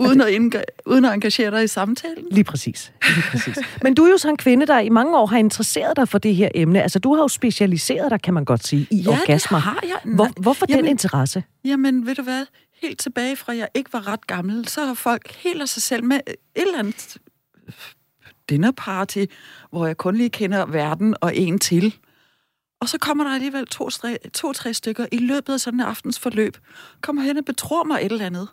Uden 0.00 0.20
at, 0.20 0.28
indga- 0.28 0.82
uden 0.86 1.04
at 1.04 1.14
engagere 1.14 1.50
dig 1.50 1.64
i 1.64 1.66
samtalen? 1.66 2.24
Lige 2.30 2.44
præcis. 2.44 2.92
Lige 3.14 3.24
præcis. 3.30 3.58
Men 3.82 3.94
du 3.94 4.04
er 4.04 4.10
jo 4.10 4.18
sådan 4.18 4.32
en 4.32 4.36
kvinde, 4.36 4.66
der 4.66 4.78
i 4.78 4.88
mange 4.88 5.18
år 5.18 5.26
har 5.26 5.38
interesseret 5.38 5.96
dig 5.96 6.08
for 6.08 6.18
det 6.18 6.34
her 6.34 6.48
emne. 6.54 6.82
Altså, 6.82 6.98
du 6.98 7.14
har 7.14 7.22
jo 7.22 7.28
specialiseret 7.28 8.10
dig, 8.10 8.22
kan 8.22 8.34
man 8.34 8.44
godt 8.44 8.66
sige, 8.66 8.86
i 8.90 8.96
ja, 8.96 9.10
orgasmer. 9.10 9.58
har 9.58 9.80
jeg. 9.82 10.14
Hvor, 10.14 10.28
hvorfor 10.40 10.66
jamen, 10.68 10.84
den 10.84 10.90
interesse? 10.90 11.44
Jamen, 11.64 12.06
ved 12.06 12.14
du 12.14 12.22
hvad? 12.22 12.46
Helt 12.82 12.98
tilbage 12.98 13.36
fra, 13.36 13.56
jeg 13.56 13.68
ikke 13.74 13.92
var 13.92 14.08
ret 14.08 14.26
gammel, 14.26 14.68
så 14.68 14.84
har 14.84 14.94
folk 14.94 15.32
helt 15.32 15.62
af 15.62 15.68
sig 15.68 15.82
selv 15.82 16.04
med 16.04 16.20
et 16.26 16.36
eller 16.56 16.78
andet 16.78 17.16
dinnerparty, 18.50 19.24
hvor 19.70 19.86
jeg 19.86 19.96
kun 19.96 20.16
lige 20.16 20.30
kender 20.30 20.66
verden 20.66 21.14
og 21.20 21.36
en 21.36 21.58
til. 21.58 21.94
Og 22.80 22.88
så 22.88 22.98
kommer 22.98 23.24
der 23.24 23.30
alligevel 23.30 23.66
to-tre 23.66 24.18
to, 24.34 24.52
stykker 24.72 25.06
i 25.12 25.18
løbet 25.18 25.52
af 25.52 25.60
sådan 25.60 25.80
en 25.80 25.86
aftens 25.86 26.18
forløb, 26.18 26.56
kommer 27.00 27.22
hen 27.22 27.36
og 27.36 27.44
betror 27.44 27.84
mig 27.84 27.98
et 28.02 28.12
eller 28.12 28.26
andet 28.26 28.48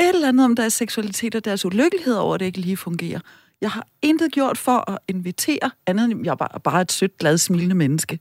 et 0.00 0.08
eller 0.08 0.28
andet 0.28 0.44
om 0.44 0.56
deres 0.56 0.72
seksualitet 0.72 1.34
og 1.34 1.44
deres 1.44 1.64
ulykkelighed 1.64 2.14
over, 2.14 2.34
at 2.34 2.40
det 2.40 2.46
ikke 2.46 2.60
lige 2.60 2.76
fungerer. 2.76 3.20
Jeg 3.60 3.70
har 3.70 3.86
intet 4.02 4.32
gjort 4.32 4.58
for 4.58 4.90
at 4.90 4.98
invitere, 5.08 5.70
andet 5.86 6.10
end 6.10 6.24
jeg 6.24 6.30
er 6.30 6.36
bare, 6.36 6.60
bare 6.60 6.80
et 6.80 6.92
sødt, 6.92 7.18
glad, 7.18 7.38
smilende 7.38 7.74
menneske. 7.74 8.18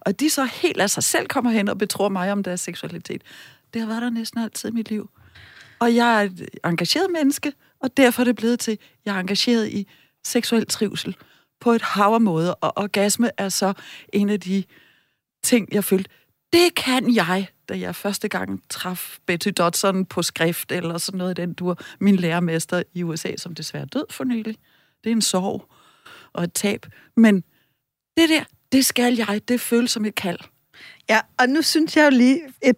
Og 0.00 0.20
de 0.20 0.30
så 0.30 0.44
helt 0.44 0.80
af 0.80 0.90
sig 0.90 1.02
selv 1.02 1.26
kommer 1.26 1.50
hen 1.50 1.68
og 1.68 1.78
betror 1.78 2.08
mig 2.08 2.32
om 2.32 2.42
deres 2.42 2.60
seksualitet. 2.60 3.22
Det 3.74 3.80
har 3.80 3.88
været 3.88 4.02
der 4.02 4.10
næsten 4.10 4.40
altid 4.40 4.68
i 4.68 4.72
mit 4.72 4.90
liv. 4.90 5.10
Og 5.78 5.94
jeg 5.94 6.20
er 6.20 6.22
et 6.22 6.48
engageret 6.64 7.10
menneske, 7.10 7.52
og 7.80 7.96
derfor 7.96 8.22
er 8.22 8.24
det 8.24 8.36
blevet 8.36 8.60
til, 8.60 8.72
at 8.72 8.78
jeg 9.04 9.16
er 9.16 9.20
engageret 9.20 9.68
i 9.68 9.88
seksuel 10.24 10.66
trivsel 10.66 11.16
på 11.60 11.72
et 11.72 11.82
hav 11.82 12.14
af 12.14 12.20
måder. 12.20 12.52
Og 12.52 12.72
orgasme 12.76 13.30
er 13.38 13.48
så 13.48 13.72
en 14.12 14.28
af 14.28 14.40
de 14.40 14.64
ting, 15.44 15.68
jeg 15.72 15.84
følte, 15.84 16.10
det 16.52 16.74
kan 16.74 17.14
jeg 17.14 17.48
da 17.68 17.78
jeg 17.78 17.94
første 17.94 18.28
gang 18.28 18.62
traf 18.70 19.18
Betty 19.26 19.48
Dodson 19.58 20.04
på 20.04 20.22
skrift, 20.22 20.72
eller 20.72 20.98
sådan 20.98 21.18
noget 21.18 21.36
den 21.36 21.52
du 21.52 21.74
min 22.00 22.16
lærermester 22.16 22.82
i 22.94 23.02
USA, 23.02 23.36
som 23.36 23.54
desværre 23.54 23.84
død 23.84 24.04
for 24.10 24.24
nylig. 24.24 24.56
Det 25.04 25.10
er 25.10 25.14
en 25.14 25.22
sorg 25.22 25.72
og 26.32 26.44
et 26.44 26.52
tab. 26.52 26.86
Men 27.16 27.44
det 28.16 28.28
der, 28.28 28.44
det 28.72 28.86
skal 28.86 29.16
jeg. 29.16 29.40
Det 29.48 29.60
føles 29.60 29.90
som 29.90 30.04
et 30.04 30.14
kald. 30.14 30.38
Ja, 31.08 31.20
og 31.38 31.48
nu 31.48 31.62
synes 31.62 31.96
jeg 31.96 32.04
jo 32.04 32.16
lige, 32.16 32.40
at 32.62 32.76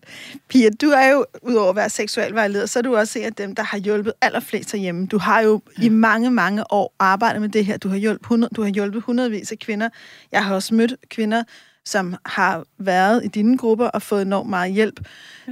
Pia, 0.48 0.70
du 0.80 0.86
er 0.86 1.08
jo, 1.08 1.26
udover 1.42 1.70
at 1.70 1.76
være 1.76 1.90
seksuel 1.90 2.34
vejleder, 2.34 2.66
så 2.66 2.78
er 2.78 2.82
du 2.82 2.96
også 2.96 3.18
en 3.18 3.24
af 3.24 3.32
dem, 3.32 3.54
der 3.54 3.62
har 3.62 3.78
hjulpet 3.78 4.12
allerflest 4.20 4.72
herhjemme. 4.72 5.06
Du 5.06 5.18
har 5.18 5.40
jo 5.40 5.62
ja. 5.78 5.84
i 5.84 5.88
mange, 5.88 6.30
mange 6.30 6.72
år 6.72 6.94
arbejdet 6.98 7.40
med 7.40 7.48
det 7.48 7.64
her. 7.64 7.76
Du 7.76 7.88
har 7.88 7.96
hjulpet, 7.96 8.22
100, 8.22 8.54
du 8.54 8.62
har 8.62 8.70
hjulpet 8.70 9.02
hundredvis 9.02 9.52
af 9.52 9.58
kvinder. 9.58 9.88
Jeg 10.32 10.44
har 10.44 10.54
også 10.54 10.74
mødt 10.74 10.94
kvinder, 11.08 11.44
som 11.88 12.14
har 12.26 12.64
været 12.78 13.24
i 13.24 13.28
dine 13.28 13.58
grupper 13.58 13.86
og 13.86 14.02
fået 14.02 14.22
enormt 14.22 14.50
meget 14.50 14.72
hjælp. 14.72 15.00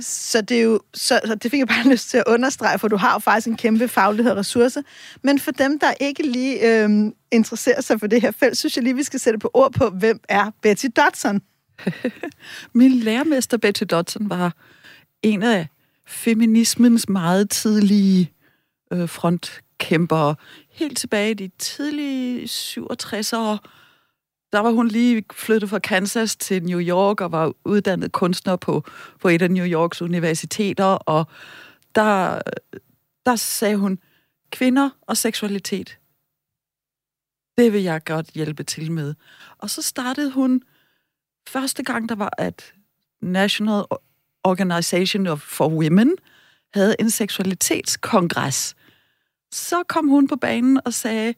Så 0.00 0.40
det 0.40 0.59
er 0.59 0.62
jo, 0.62 0.81
så, 0.95 1.21
så 1.25 1.35
det 1.35 1.50
fik 1.50 1.59
jeg 1.59 1.69
bare 1.69 1.88
lyst 1.93 2.11
til 2.11 2.19
at 2.19 2.25
understrege, 2.26 2.78
for 2.78 2.88
du 2.88 2.97
har 2.97 3.12
jo 3.12 3.19
faktisk 3.19 3.47
en 3.47 3.57
kæmpe 3.57 3.88
faglighed 3.88 4.33
og 4.33 4.38
ressource. 4.38 4.83
Men 5.23 5.38
for 5.38 5.50
dem, 5.50 5.78
der 5.78 5.93
ikke 6.00 6.23
lige 6.23 6.83
øh, 6.85 7.12
interesserer 7.33 7.81
sig 7.81 8.00
for 8.00 8.07
det 8.07 8.21
her 8.21 8.31
felt, 8.31 8.57
synes 8.57 8.76
jeg 8.76 8.85
lige, 8.85 8.97
vi 8.97 9.02
skal 9.02 9.21
sætte 9.21 9.38
på 9.38 9.50
ord 9.55 9.73
på, 9.73 9.90
hvem 9.90 10.21
er 10.28 10.50
Betty 10.62 10.87
Dodson? 10.97 11.40
Min 12.75 12.93
lærermester 12.93 13.57
Betty 13.57 13.85
Dodson 13.90 14.31
var 14.31 14.55
en 15.23 15.43
af 15.43 15.66
feminismens 16.07 17.09
meget 17.09 17.50
tidlige 17.50 18.33
øh, 18.93 19.09
frontkæmpere. 19.09 20.35
Helt 20.71 20.99
tilbage 20.99 21.31
i 21.31 21.35
de 21.35 21.50
tidlige 21.59 22.45
67'ere, 22.45 23.59
der 24.53 24.59
var 24.59 24.71
hun 24.71 24.88
lige 24.88 25.25
flyttet 25.33 25.71
fra 25.71 25.79
Kansas 25.79 26.37
til 26.37 26.62
New 26.62 26.81
York 26.81 27.21
og 27.21 27.33
var 27.33 27.53
uddannet 27.65 28.12
kunstner 28.12 28.57
på, 28.57 28.85
på 29.21 29.29
et 29.29 29.43
af 29.43 29.50
New 29.50 29.67
Yorks 29.67 30.03
universiteter, 30.03 30.85
og 30.85 31.26
der, 31.95 32.41
der 33.26 33.37
sagde 33.37 33.76
hun, 33.76 33.99
kvinder 34.50 34.91
og 35.03 35.17
seksualitet, 35.17 35.99
det 37.59 37.73
vil 37.73 37.83
jeg 37.83 38.05
godt 38.05 38.26
hjælpe 38.26 38.62
til 38.62 38.93
med. 38.93 39.15
Og 39.59 39.71
så 39.71 39.83
startede 39.83 40.31
hun, 40.31 40.62
første 41.49 41.83
gang 41.83 42.09
der 42.09 42.15
var, 42.15 42.31
at 42.38 42.75
National 43.23 43.85
Organization 44.45 45.38
for 45.38 45.69
Women 45.69 46.17
havde 46.75 46.97
en 46.99 47.11
seksualitetskongres. 47.11 48.76
Så 49.53 49.83
kom 49.88 50.09
hun 50.09 50.29
på 50.29 50.37
banen 50.37 50.81
og 50.85 50.95
sagde, 50.95 51.35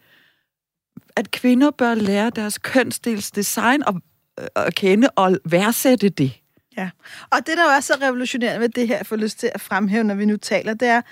at 1.17 1.31
kvinder 1.31 1.71
bør 1.71 1.95
lære 1.95 2.31
deres 2.31 2.59
kønsdelsdesign 2.59 3.81
design 3.81 4.03
øh, 4.41 4.47
at 4.57 4.75
kende 4.75 5.09
og 5.17 5.39
værdsætte 5.45 6.09
det. 6.09 6.33
Ja, 6.77 6.91
og 7.31 7.39
det, 7.47 7.57
der 7.57 7.63
jo 7.63 7.71
er 7.71 7.81
så 7.81 7.95
revolutionerende 8.03 8.61
ved 8.61 8.69
det 8.69 8.89
her, 8.89 8.97
jeg 8.97 9.07
får 9.07 9.17
lyst 9.17 9.39
til 9.39 9.51
at 9.55 9.61
fremhæve, 9.61 10.05
når 10.05 10.15
vi 10.15 10.25
nu 10.25 10.37
taler, 10.37 10.75
det 10.75 10.89
er, 10.89 11.03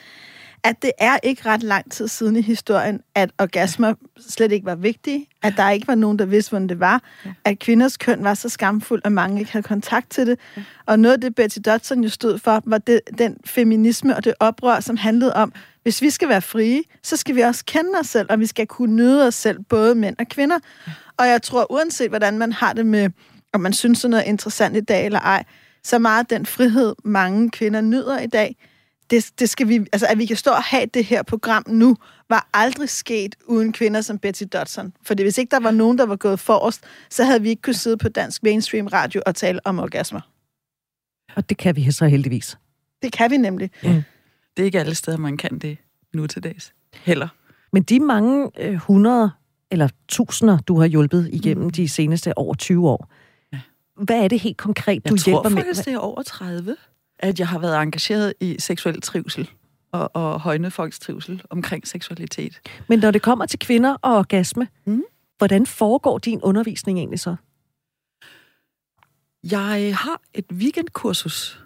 at 0.66 0.82
det 0.82 0.92
er 0.98 1.18
ikke 1.22 1.42
ret 1.46 1.62
lang 1.62 1.92
tid 1.92 2.08
siden 2.08 2.36
i 2.36 2.40
historien, 2.40 3.00
at 3.14 3.30
orgasmer 3.38 3.94
slet 4.28 4.52
ikke 4.52 4.66
var 4.66 4.74
vigtige, 4.74 5.26
at 5.42 5.54
der 5.56 5.70
ikke 5.70 5.88
var 5.88 5.94
nogen, 5.94 6.18
der 6.18 6.24
vidste, 6.24 6.50
hvordan 6.50 6.68
det 6.68 6.80
var, 6.80 7.02
at 7.44 7.58
kvinders 7.58 7.96
køn 7.96 8.24
var 8.24 8.34
så 8.34 8.48
skamfuld, 8.48 9.02
at 9.04 9.12
mange 9.12 9.40
ikke 9.40 9.52
havde 9.52 9.62
kontakt 9.62 10.10
til 10.10 10.26
det. 10.26 10.38
Og 10.86 10.98
noget 10.98 11.14
af 11.14 11.20
det, 11.20 11.34
Betty 11.34 11.58
Dodson 11.64 12.02
jo 12.02 12.08
stod 12.08 12.38
for, 12.38 12.62
var 12.64 12.78
det, 12.78 13.00
den 13.18 13.36
feminisme 13.44 14.16
og 14.16 14.24
det 14.24 14.34
oprør, 14.40 14.80
som 14.80 14.96
handlede 14.96 15.34
om, 15.34 15.52
hvis 15.82 16.02
vi 16.02 16.10
skal 16.10 16.28
være 16.28 16.42
frie, 16.42 16.82
så 17.02 17.16
skal 17.16 17.34
vi 17.34 17.40
også 17.40 17.64
kende 17.64 17.90
os 18.00 18.06
selv, 18.06 18.26
og 18.30 18.40
vi 18.40 18.46
skal 18.46 18.66
kunne 18.66 18.96
nyde 18.96 19.26
os 19.26 19.34
selv, 19.34 19.58
både 19.68 19.94
mænd 19.94 20.16
og 20.18 20.28
kvinder. 20.28 20.58
Og 21.16 21.28
jeg 21.28 21.42
tror, 21.42 21.72
uanset 21.72 22.08
hvordan 22.08 22.38
man 22.38 22.52
har 22.52 22.72
det 22.72 22.86
med, 22.86 23.10
om 23.52 23.60
man 23.60 23.72
synes, 23.72 23.98
sådan 23.98 24.10
noget 24.10 24.24
er 24.24 24.28
interessant 24.28 24.76
i 24.76 24.80
dag 24.80 25.06
eller 25.06 25.20
ej, 25.20 25.44
så 25.84 25.98
meget 25.98 26.30
den 26.30 26.46
frihed, 26.46 26.94
mange 27.04 27.50
kvinder 27.50 27.80
nyder 27.80 28.20
i 28.20 28.26
dag, 28.26 28.56
det, 29.10 29.30
det 29.38 29.48
skal 29.50 29.68
vi, 29.68 29.74
altså 29.92 30.06
at 30.06 30.18
vi 30.18 30.26
kan 30.26 30.36
stå 30.36 30.50
og 30.50 30.62
have 30.62 30.86
det 30.86 31.04
her 31.04 31.22
program 31.22 31.64
nu, 31.68 31.96
var 32.28 32.48
aldrig 32.54 32.88
sket 32.88 33.36
uden 33.46 33.72
kvinder 33.72 34.00
som 34.00 34.18
Betty 34.18 34.44
Dodson. 34.52 34.92
Fordi 35.02 35.22
hvis 35.22 35.38
ikke 35.38 35.50
der 35.50 35.60
var 35.60 35.70
nogen, 35.70 35.98
der 35.98 36.06
var 36.06 36.16
gået 36.16 36.40
forrest, 36.40 36.84
så 37.10 37.24
havde 37.24 37.42
vi 37.42 37.48
ikke 37.48 37.62
kunnet 37.62 37.76
sidde 37.76 37.96
på 37.96 38.08
dansk 38.08 38.42
mainstream 38.42 38.86
radio 38.86 39.22
og 39.26 39.34
tale 39.34 39.60
om 39.64 39.78
orgasmer. 39.78 40.20
Og 41.36 41.48
det 41.48 41.56
kan 41.56 41.76
vi 41.76 41.92
så 41.92 42.06
heldigvis. 42.06 42.58
Det 43.02 43.12
kan 43.12 43.30
vi 43.30 43.36
nemlig. 43.36 43.70
Mm. 43.82 44.02
Det 44.56 44.62
er 44.62 44.64
ikke 44.64 44.80
alle 44.80 44.94
steder, 44.94 45.18
man 45.18 45.36
kan 45.36 45.58
det 45.58 45.78
nu 46.14 46.26
til 46.26 46.42
dags. 46.42 46.72
Heller. 46.94 47.28
Men 47.72 47.82
de 47.82 48.00
mange 48.00 48.50
øh, 48.58 48.74
hundrede 48.74 49.30
eller 49.70 49.88
tusinder, 50.08 50.58
du 50.58 50.80
har 50.80 50.86
hjulpet 50.86 51.28
igennem 51.32 51.64
mm. 51.64 51.70
de 51.70 51.88
seneste 51.88 52.38
over 52.38 52.54
20 52.54 52.88
år, 52.88 53.10
ja. 53.52 53.60
hvad 53.96 54.24
er 54.24 54.28
det 54.28 54.40
helt 54.40 54.56
konkret, 54.56 55.08
du 55.08 55.14
jeg 55.14 55.22
hjælper 55.24 55.48
med? 55.48 55.56
Jeg 55.56 55.64
tror 55.64 55.68
faktisk, 55.68 55.84
det 55.84 55.94
er 55.94 55.98
over 55.98 56.22
30 56.22 56.76
at 57.18 57.38
jeg 57.38 57.48
har 57.48 57.58
været 57.58 57.82
engageret 57.82 58.34
i 58.40 58.56
seksuel 58.58 59.00
trivsel 59.00 59.50
og, 59.92 60.10
og 60.16 60.40
højne 60.40 60.70
folks 60.70 60.98
trivsel 60.98 61.42
omkring 61.50 61.86
seksualitet. 61.86 62.60
Men 62.88 62.98
når 62.98 63.10
det 63.10 63.22
kommer 63.22 63.46
til 63.46 63.58
kvinder 63.58 63.96
og 64.02 64.16
orgasme, 64.16 64.68
mm. 64.84 65.02
hvordan 65.38 65.66
foregår 65.66 66.18
din 66.18 66.42
undervisning 66.42 66.98
egentlig 66.98 67.20
så? 67.20 67.36
Jeg 69.42 69.96
har 69.96 70.20
et 70.34 70.44
weekendkursus, 70.52 71.60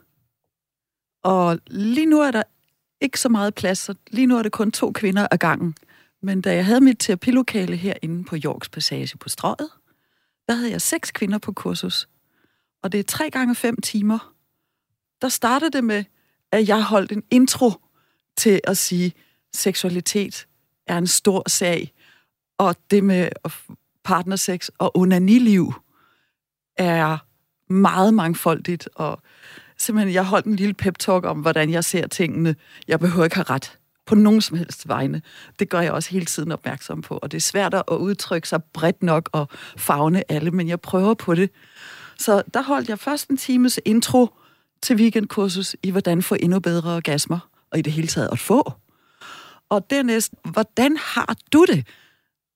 og 1.23 1.59
lige 1.67 2.07
nu 2.07 2.21
er 2.21 2.31
der 2.31 2.43
ikke 3.01 3.21
så 3.21 3.29
meget 3.29 3.55
plads, 3.55 3.79
så 3.79 3.95
lige 4.11 4.27
nu 4.27 4.39
er 4.39 4.43
det 4.43 4.53
kun 4.53 4.73
to 4.73 4.93
kvinder 4.93 5.27
ad 5.31 5.39
gangen. 5.39 5.75
Men 6.23 6.41
da 6.41 6.55
jeg 6.55 6.67
havde 6.67 6.81
mit 6.81 6.97
terapilokale 6.99 7.77
herinde 7.77 8.25
på 8.25 8.37
Yorks 8.45 8.69
Passage 8.69 9.19
på 9.19 9.29
Strøget, 9.29 9.71
der 10.49 10.55
havde 10.55 10.71
jeg 10.71 10.81
seks 10.81 11.11
kvinder 11.11 11.39
på 11.39 11.53
kursus. 11.53 12.09
Og 12.83 12.93
det 12.93 13.01
er 13.01 13.05
tre 13.05 13.31
gange 13.31 13.55
fem 13.55 13.77
timer, 13.77 14.35
der 15.23 15.29
startede 15.29 15.71
det 15.71 15.85
med, 15.85 16.05
at 16.53 16.69
jeg 16.69 16.83
holdt 16.83 17.13
en 17.13 17.23
intro 17.31 17.73
til 18.37 18.61
at 18.65 18.77
sige, 18.77 19.13
seksualitet 19.55 20.47
er 20.87 20.99
en 20.99 21.07
stor 21.07 21.49
sag, 21.49 21.93
og 22.59 22.77
det 22.91 23.05
med 23.05 23.29
partnersex 24.05 24.69
og 24.79 24.97
onaniliv 24.97 25.73
er 26.77 27.19
meget 27.73 28.15
mangfoldigt, 28.15 28.89
og 28.95 29.23
simpelthen, 29.79 30.15
jeg 30.15 30.25
holdt 30.25 30.47
en 30.47 30.57
lille 30.57 30.75
pep-talk 30.75 31.25
om, 31.25 31.41
hvordan 31.41 31.71
jeg 31.71 31.85
ser 31.85 32.07
tingene. 32.07 32.57
Jeg 32.89 33.01
behøver 33.01 33.25
ikke 33.25 33.37
have 33.37 33.51
ret 33.51 33.79
på 34.07 34.15
nogen 34.15 34.41
som 34.41 34.57
helst 34.57 34.89
vegne. 34.89 35.23
Det 35.59 35.69
gør 35.69 35.81
jeg 35.81 35.93
også 35.93 36.11
hele 36.11 36.27
tiden 36.27 36.53
opmærksom 36.53 37.03
på, 37.03 37.19
og 37.23 37.33
det 37.33 37.37
er 37.37 37.43
svært 37.43 37.75
at 37.75 37.85
udtrykke 37.89 38.49
sig 38.49 38.65
bredt 38.65 39.03
nok 39.03 39.29
og 39.33 39.49
fagne 39.77 40.33
alle, 40.33 40.51
men 40.51 40.69
jeg 40.69 40.81
prøver 40.81 41.15
på 41.15 41.35
det. 41.35 41.51
Så 42.19 42.43
der 42.55 42.63
holdt 42.63 42.89
jeg 42.89 42.99
først 42.99 43.29
en 43.29 43.37
times 43.37 43.81
intro, 43.85 44.29
til 44.83 44.97
weekendkursus 44.97 45.77
i, 45.83 45.91
hvordan 45.91 46.23
få 46.23 46.37
endnu 46.41 46.61
bedre 46.61 46.97
orgasmer, 46.97 47.39
og 47.71 47.79
i 47.79 47.83
det 47.83 47.93
hele 47.93 48.09
taget 48.09 48.29
at 48.33 48.39
få. 48.39 48.73
Og 49.69 49.91
dernæst, 49.91 50.35
hvordan 50.45 50.97
har 50.97 51.37
du 51.53 51.65
det 51.69 51.87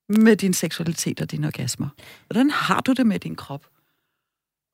med 0.09 0.37
din 0.37 0.55
seksualitet 0.55 1.21
og 1.21 1.31
dine 1.31 1.47
orgasmer? 1.47 1.89
Hvordan 2.27 2.51
har 2.51 2.81
du 2.81 2.93
det 2.93 3.07
med 3.07 3.19
din 3.19 3.35
krop 3.35 3.67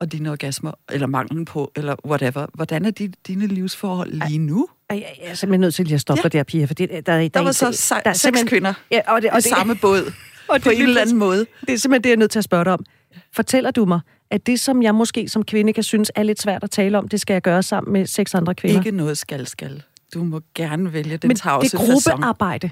og 0.01 0.13
dine 0.13 0.31
orgasmer, 0.31 0.73
eller 0.91 1.07
manglen 1.07 1.45
på, 1.45 1.73
eller 1.77 1.97
whatever? 2.07 2.47
Hvordan 2.55 2.85
er 2.85 2.91
de, 2.91 3.13
dine 3.27 3.47
livsforhold 3.47 4.13
lige 4.29 4.39
nu? 4.39 4.69
Jeg 4.91 5.05
er 5.21 5.35
simpelthen 5.35 5.61
nødt 5.61 5.75
til 5.75 5.95
at 5.95 6.01
stoppe 6.01 6.23
ja. 6.25 6.29
der, 6.29 6.43
Pia, 6.43 6.65
for 6.65 6.75
det, 6.75 6.91
der, 6.91 7.01
der, 7.01 7.29
der 7.29 7.41
var 7.41 7.53
så 7.53 7.73
se, 7.73 7.95
der 8.05 8.13
seks 8.13 8.43
kvinder 8.47 8.75
ja, 8.91 9.01
og 9.07 9.23
det, 9.23 9.31
og 9.31 9.37
det, 9.37 9.47
i 9.47 9.49
samme 9.49 9.77
båd, 9.77 10.13
og 10.49 10.55
det, 10.55 10.65
på 10.65 10.71
en 10.71 10.83
eller 10.83 11.01
anden 11.01 11.17
måde. 11.17 11.47
Det 11.61 11.73
er 11.73 11.77
simpelthen 11.77 12.03
det, 12.03 12.09
jeg 12.09 12.15
er 12.15 12.19
nødt 12.19 12.31
til 12.31 12.39
at 12.39 12.45
spørge 12.45 12.65
dig 12.65 12.73
om. 12.73 12.85
Fortæller 13.33 13.71
du 13.71 13.85
mig, 13.85 14.01
at 14.31 14.47
det, 14.47 14.61
som 14.61 14.83
jeg 14.83 14.95
måske 14.95 15.29
som 15.29 15.45
kvinde 15.45 15.73
kan 15.73 15.83
synes 15.83 16.13
er 16.15 16.23
lidt 16.23 16.43
svært 16.43 16.65
at 16.65 16.71
tale 16.71 16.99
om, 16.99 17.09
det 17.09 17.21
skal 17.21 17.35
jeg 17.35 17.43
gøre 17.43 17.63
sammen 17.63 17.93
med 17.93 18.07
seks 18.07 18.35
andre 18.35 18.55
kvinder? 18.55 18.79
Ikke 18.79 18.91
noget 18.91 19.19
skal, 19.19 19.47
skal. 19.47 19.83
Du 20.15 20.25
må 20.25 20.41
gerne 20.55 20.93
vælge 20.93 21.17
den 21.17 21.29
Men 21.29 21.37
tavse 21.37 21.79
det 21.79 21.85
er 21.85 21.93
gruppearbejde. 21.93 22.71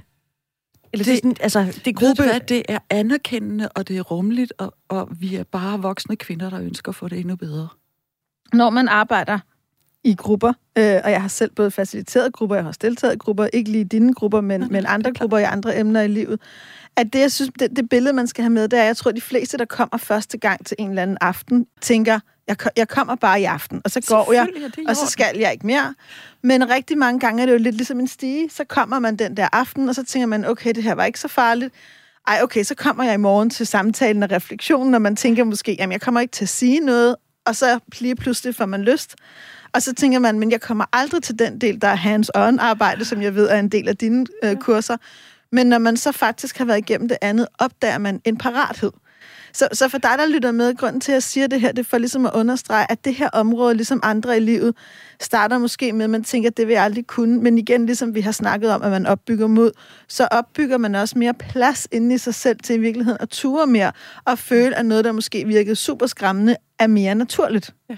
Eller 0.92 1.04
det, 1.04 1.12
det, 1.12 1.18
sådan, 1.18 1.36
altså, 1.40 1.80
det, 1.84 1.86
er 1.86 1.92
gruppe... 1.92 2.22
hvad, 2.22 2.40
det 2.40 2.62
er 2.68 2.78
anerkendende, 2.90 3.68
og 3.68 3.88
det 3.88 3.96
er 3.96 4.02
rummeligt, 4.02 4.52
og, 4.58 4.74
og 4.88 5.08
vi 5.20 5.34
er 5.36 5.44
bare 5.44 5.82
voksne 5.82 6.16
kvinder, 6.16 6.50
der 6.50 6.60
ønsker 6.60 6.88
at 6.88 6.96
få 6.96 7.08
det 7.08 7.18
endnu 7.18 7.36
bedre. 7.36 7.68
Når 8.52 8.70
man 8.70 8.88
arbejder 8.88 9.38
i 10.04 10.14
grupper, 10.14 10.52
øh, 10.78 11.00
og 11.04 11.10
jeg 11.10 11.20
har 11.20 11.28
selv 11.28 11.50
både 11.50 11.70
faciliteret 11.70 12.32
grupper, 12.32 12.56
jeg 12.56 12.64
har 12.64 12.68
også 12.68 12.80
deltaget 12.82 13.14
i 13.14 13.18
grupper, 13.18 13.48
ikke 13.52 13.70
lige 13.70 13.84
dine 13.84 14.14
grupper, 14.14 14.40
men, 14.40 14.68
men 14.70 14.86
andre 14.86 15.12
grupper 15.12 15.38
i 15.38 15.42
andre 15.42 15.78
emner 15.78 16.00
i 16.00 16.08
livet, 16.08 16.40
at 16.96 17.12
det, 17.12 17.20
jeg 17.20 17.32
synes, 17.32 17.50
det, 17.58 17.76
det 17.76 17.88
billede, 17.88 18.12
man 18.12 18.26
skal 18.26 18.42
have 18.42 18.50
med, 18.50 18.68
det 18.68 18.78
er, 18.78 18.84
jeg 18.84 18.96
tror, 18.96 19.10
de 19.10 19.20
fleste, 19.20 19.58
der 19.58 19.64
kommer 19.64 19.98
første 19.98 20.38
gang 20.38 20.66
til 20.66 20.76
en 20.78 20.88
eller 20.88 21.02
anden 21.02 21.18
aften, 21.20 21.66
tænker, 21.80 22.20
jeg, 22.48 22.56
jeg 22.76 22.88
kommer 22.88 23.14
bare 23.14 23.40
i 23.40 23.44
aften, 23.44 23.80
og 23.84 23.90
så 23.90 24.00
går 24.08 24.32
jeg, 24.32 24.48
og 24.88 24.96
så 24.96 25.06
skal 25.06 25.38
jeg 25.38 25.52
ikke 25.52 25.66
mere. 25.66 25.94
Men 26.42 26.70
rigtig 26.70 26.98
mange 26.98 27.20
gange 27.20 27.42
er 27.42 27.46
det 27.46 27.52
jo 27.52 27.58
lidt 27.58 27.74
ligesom 27.74 28.00
en 28.00 28.08
stige. 28.08 28.50
Så 28.50 28.64
kommer 28.64 28.98
man 28.98 29.16
den 29.16 29.36
der 29.36 29.48
aften, 29.52 29.88
og 29.88 29.94
så 29.94 30.04
tænker 30.04 30.26
man, 30.26 30.44
okay, 30.44 30.72
det 30.74 30.82
her 30.82 30.94
var 30.94 31.04
ikke 31.04 31.20
så 31.20 31.28
farligt. 31.28 31.74
Ej, 32.26 32.40
okay, 32.42 32.62
så 32.62 32.74
kommer 32.74 33.04
jeg 33.04 33.14
i 33.14 33.16
morgen 33.16 33.50
til 33.50 33.66
samtalen 33.66 34.22
og 34.22 34.30
refleksionen, 34.30 34.94
og 34.94 35.02
man 35.02 35.16
tænker 35.16 35.44
måske, 35.44 35.76
jamen, 35.78 35.92
jeg 35.92 36.00
kommer 36.00 36.20
ikke 36.20 36.32
til 36.32 36.44
at 36.44 36.48
sige 36.48 36.80
noget, 36.80 37.16
og 37.48 37.56
så 37.56 37.78
lige 37.98 38.16
pludselig 38.16 38.54
får 38.54 38.66
man 38.66 38.82
lyst. 38.82 39.16
Og 39.72 39.82
så 39.82 39.94
tænker 39.94 40.18
man, 40.18 40.38
men 40.38 40.50
jeg 40.50 40.60
kommer 40.60 40.84
aldrig 40.92 41.22
til 41.22 41.38
den 41.38 41.60
del, 41.60 41.82
der 41.82 41.88
er 41.88 41.96
hands-on 41.96 42.58
arbejde, 42.60 43.04
som 43.04 43.22
jeg 43.22 43.34
ved 43.34 43.48
er 43.48 43.58
en 43.58 43.68
del 43.68 43.88
af 43.88 43.96
dine 43.96 44.26
øh, 44.44 44.56
kurser. 44.56 44.96
Men 45.52 45.66
når 45.66 45.78
man 45.78 45.96
så 45.96 46.12
faktisk 46.12 46.58
har 46.58 46.64
været 46.64 46.78
igennem 46.78 47.08
det 47.08 47.18
andet, 47.20 47.46
opdager 47.58 47.98
man 47.98 48.20
en 48.24 48.38
parathed. 48.38 48.90
Så, 49.52 49.68
så 49.72 49.88
for 49.88 49.98
dig, 49.98 50.14
der 50.18 50.26
lytter 50.26 50.52
med, 50.52 50.76
grunden 50.76 51.00
til, 51.00 51.12
at 51.12 51.14
jeg 51.14 51.22
siger 51.22 51.46
det 51.46 51.60
her, 51.60 51.72
det 51.72 51.78
er 51.78 51.88
for 51.88 51.98
ligesom 51.98 52.26
at 52.26 52.32
understrege, 52.34 52.86
at 52.90 53.04
det 53.04 53.14
her 53.14 53.28
område, 53.28 53.74
ligesom 53.74 54.00
andre 54.02 54.36
i 54.36 54.40
livet, 54.40 54.74
starter 55.20 55.58
måske 55.58 55.92
med, 55.92 56.04
at 56.04 56.10
man 56.10 56.24
tænker, 56.24 56.50
at 56.50 56.56
det 56.56 56.66
vil 56.66 56.72
jeg 56.72 56.84
aldrig 56.84 57.06
kunne. 57.06 57.42
Men 57.42 57.58
igen, 57.58 57.86
ligesom 57.86 58.14
vi 58.14 58.20
har 58.20 58.32
snakket 58.32 58.70
om, 58.70 58.82
at 58.82 58.90
man 58.90 59.06
opbygger 59.06 59.46
mod, 59.46 59.70
så 60.08 60.28
opbygger 60.30 60.78
man 60.78 60.94
også 60.94 61.18
mere 61.18 61.34
plads 61.34 61.88
inde 61.92 62.14
i 62.14 62.18
sig 62.18 62.34
selv 62.34 62.58
til 62.58 62.74
i 62.76 62.78
virkeligheden 62.78 63.18
at 63.20 63.28
ture 63.28 63.66
mere, 63.66 63.92
og 64.24 64.38
føle, 64.38 64.76
at 64.76 64.86
noget, 64.86 65.04
der 65.04 65.12
måske 65.12 65.46
virkede 65.46 65.76
super 65.76 66.06
skræmmende, 66.06 66.56
er 66.78 66.86
mere 66.86 67.14
naturligt. 67.14 67.74
Ja. 67.90 67.96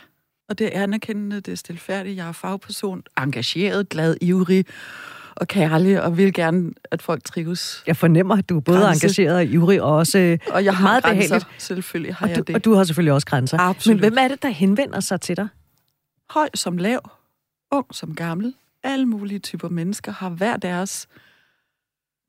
Og 0.48 0.58
det 0.58 0.76
er 0.76 0.82
anerkendende, 0.82 1.40
det 1.40 1.52
er 1.52 1.56
stilfærdigt, 1.56 2.16
jeg 2.16 2.28
er 2.28 2.32
fagperson, 2.32 3.02
engageret, 3.18 3.88
glad, 3.88 4.16
ivrig, 4.20 4.66
og 5.40 5.48
kærlig, 5.48 6.02
og 6.02 6.16
vil 6.16 6.32
gerne, 6.32 6.72
at 6.90 7.02
folk 7.02 7.24
trives. 7.24 7.82
Jeg 7.86 7.96
fornemmer, 7.96 8.36
at 8.36 8.48
du 8.48 8.56
er 8.56 8.60
både 8.60 8.78
Grænse. 8.80 9.04
engageret 9.06 9.36
og 9.36 9.44
ivrig, 9.46 9.82
og 9.82 9.96
også 9.96 10.18
øh, 10.18 10.38
Og 10.52 10.64
jeg 10.64 10.76
har 10.76 10.82
meget 10.82 11.04
grænser. 11.04 11.28
behageligt. 11.28 11.62
Selvfølgelig 11.62 12.14
har 12.14 12.26
Og 12.26 12.30
jeg 12.30 12.38
du, 12.38 12.42
det. 12.46 12.54
og 12.54 12.64
du 12.64 12.74
har 12.74 12.84
selvfølgelig 12.84 13.12
også 13.12 13.26
grænser. 13.26 13.58
Absolut. 13.58 14.00
Men 14.00 14.00
hvem 14.12 14.24
er 14.24 14.28
det, 14.28 14.42
der 14.42 14.48
henvender 14.48 15.00
sig 15.00 15.20
til 15.20 15.36
dig? 15.36 15.48
høj 16.30 16.48
som 16.54 16.76
lav, 16.78 17.10
ung 17.72 17.86
som 17.94 18.14
gammel, 18.14 18.54
alle 18.82 19.06
mulige 19.06 19.38
typer 19.38 19.68
mennesker 19.68 20.12
har 20.12 20.28
hver 20.28 20.56
deres 20.56 21.08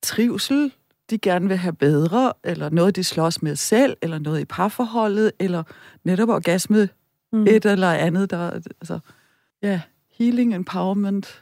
trivsel, 0.04 0.72
de 1.10 1.18
gerne 1.18 1.48
vil 1.48 1.58
have 1.58 1.74
bedre, 1.74 2.34
eller 2.44 2.70
noget, 2.70 2.96
de 2.96 3.04
slås 3.04 3.42
med 3.42 3.56
selv, 3.56 3.98
eller 4.02 4.20
noget 4.20 4.40
i 4.42 4.46
parforholdet, 4.46 5.32
eller 5.40 5.64
netop 6.04 6.30
orgasme, 6.30 6.90
Mm. 7.34 7.44
et 7.48 7.66
eller 7.66 7.92
andet, 7.92 8.30
der, 8.32 8.50
altså, 8.52 9.00
ja, 9.64 9.82
healing, 10.20 10.56
empowerment. 10.56 11.42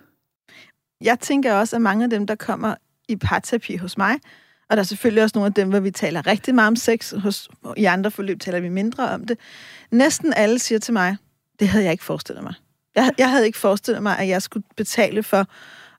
Jeg 1.01 1.19
tænker 1.19 1.53
også, 1.53 1.75
at 1.75 1.81
mange 1.81 2.03
af 2.03 2.09
dem, 2.09 2.27
der 2.27 2.35
kommer 2.35 2.75
i 3.07 3.15
parterapi 3.15 3.75
hos 3.75 3.97
mig, 3.97 4.19
og 4.69 4.77
der 4.77 4.83
er 4.83 4.85
selvfølgelig 4.85 5.23
også 5.23 5.37
nogle 5.37 5.47
af 5.47 5.53
dem, 5.53 5.69
hvor 5.69 5.79
vi 5.79 5.91
taler 5.91 6.27
rigtig 6.27 6.55
meget 6.55 6.67
om 6.67 6.75
sex, 6.75 7.13
hos, 7.17 7.49
i 7.77 7.85
andre 7.85 8.11
forløb 8.11 8.39
taler 8.39 8.59
vi 8.59 8.69
mindre 8.69 9.09
om 9.09 9.25
det. 9.25 9.37
Næsten 9.91 10.33
alle 10.33 10.59
siger 10.59 10.79
til 10.79 10.93
mig, 10.93 11.17
det 11.59 11.67
havde 11.67 11.83
jeg 11.83 11.91
ikke 11.91 12.03
forestillet 12.03 12.43
mig. 12.43 12.53
Jeg, 12.95 13.11
jeg 13.17 13.29
havde 13.29 13.45
ikke 13.45 13.57
forestillet 13.57 14.03
mig, 14.03 14.19
at 14.19 14.27
jeg 14.27 14.41
skulle 14.41 14.65
betale 14.77 15.23
for 15.23 15.45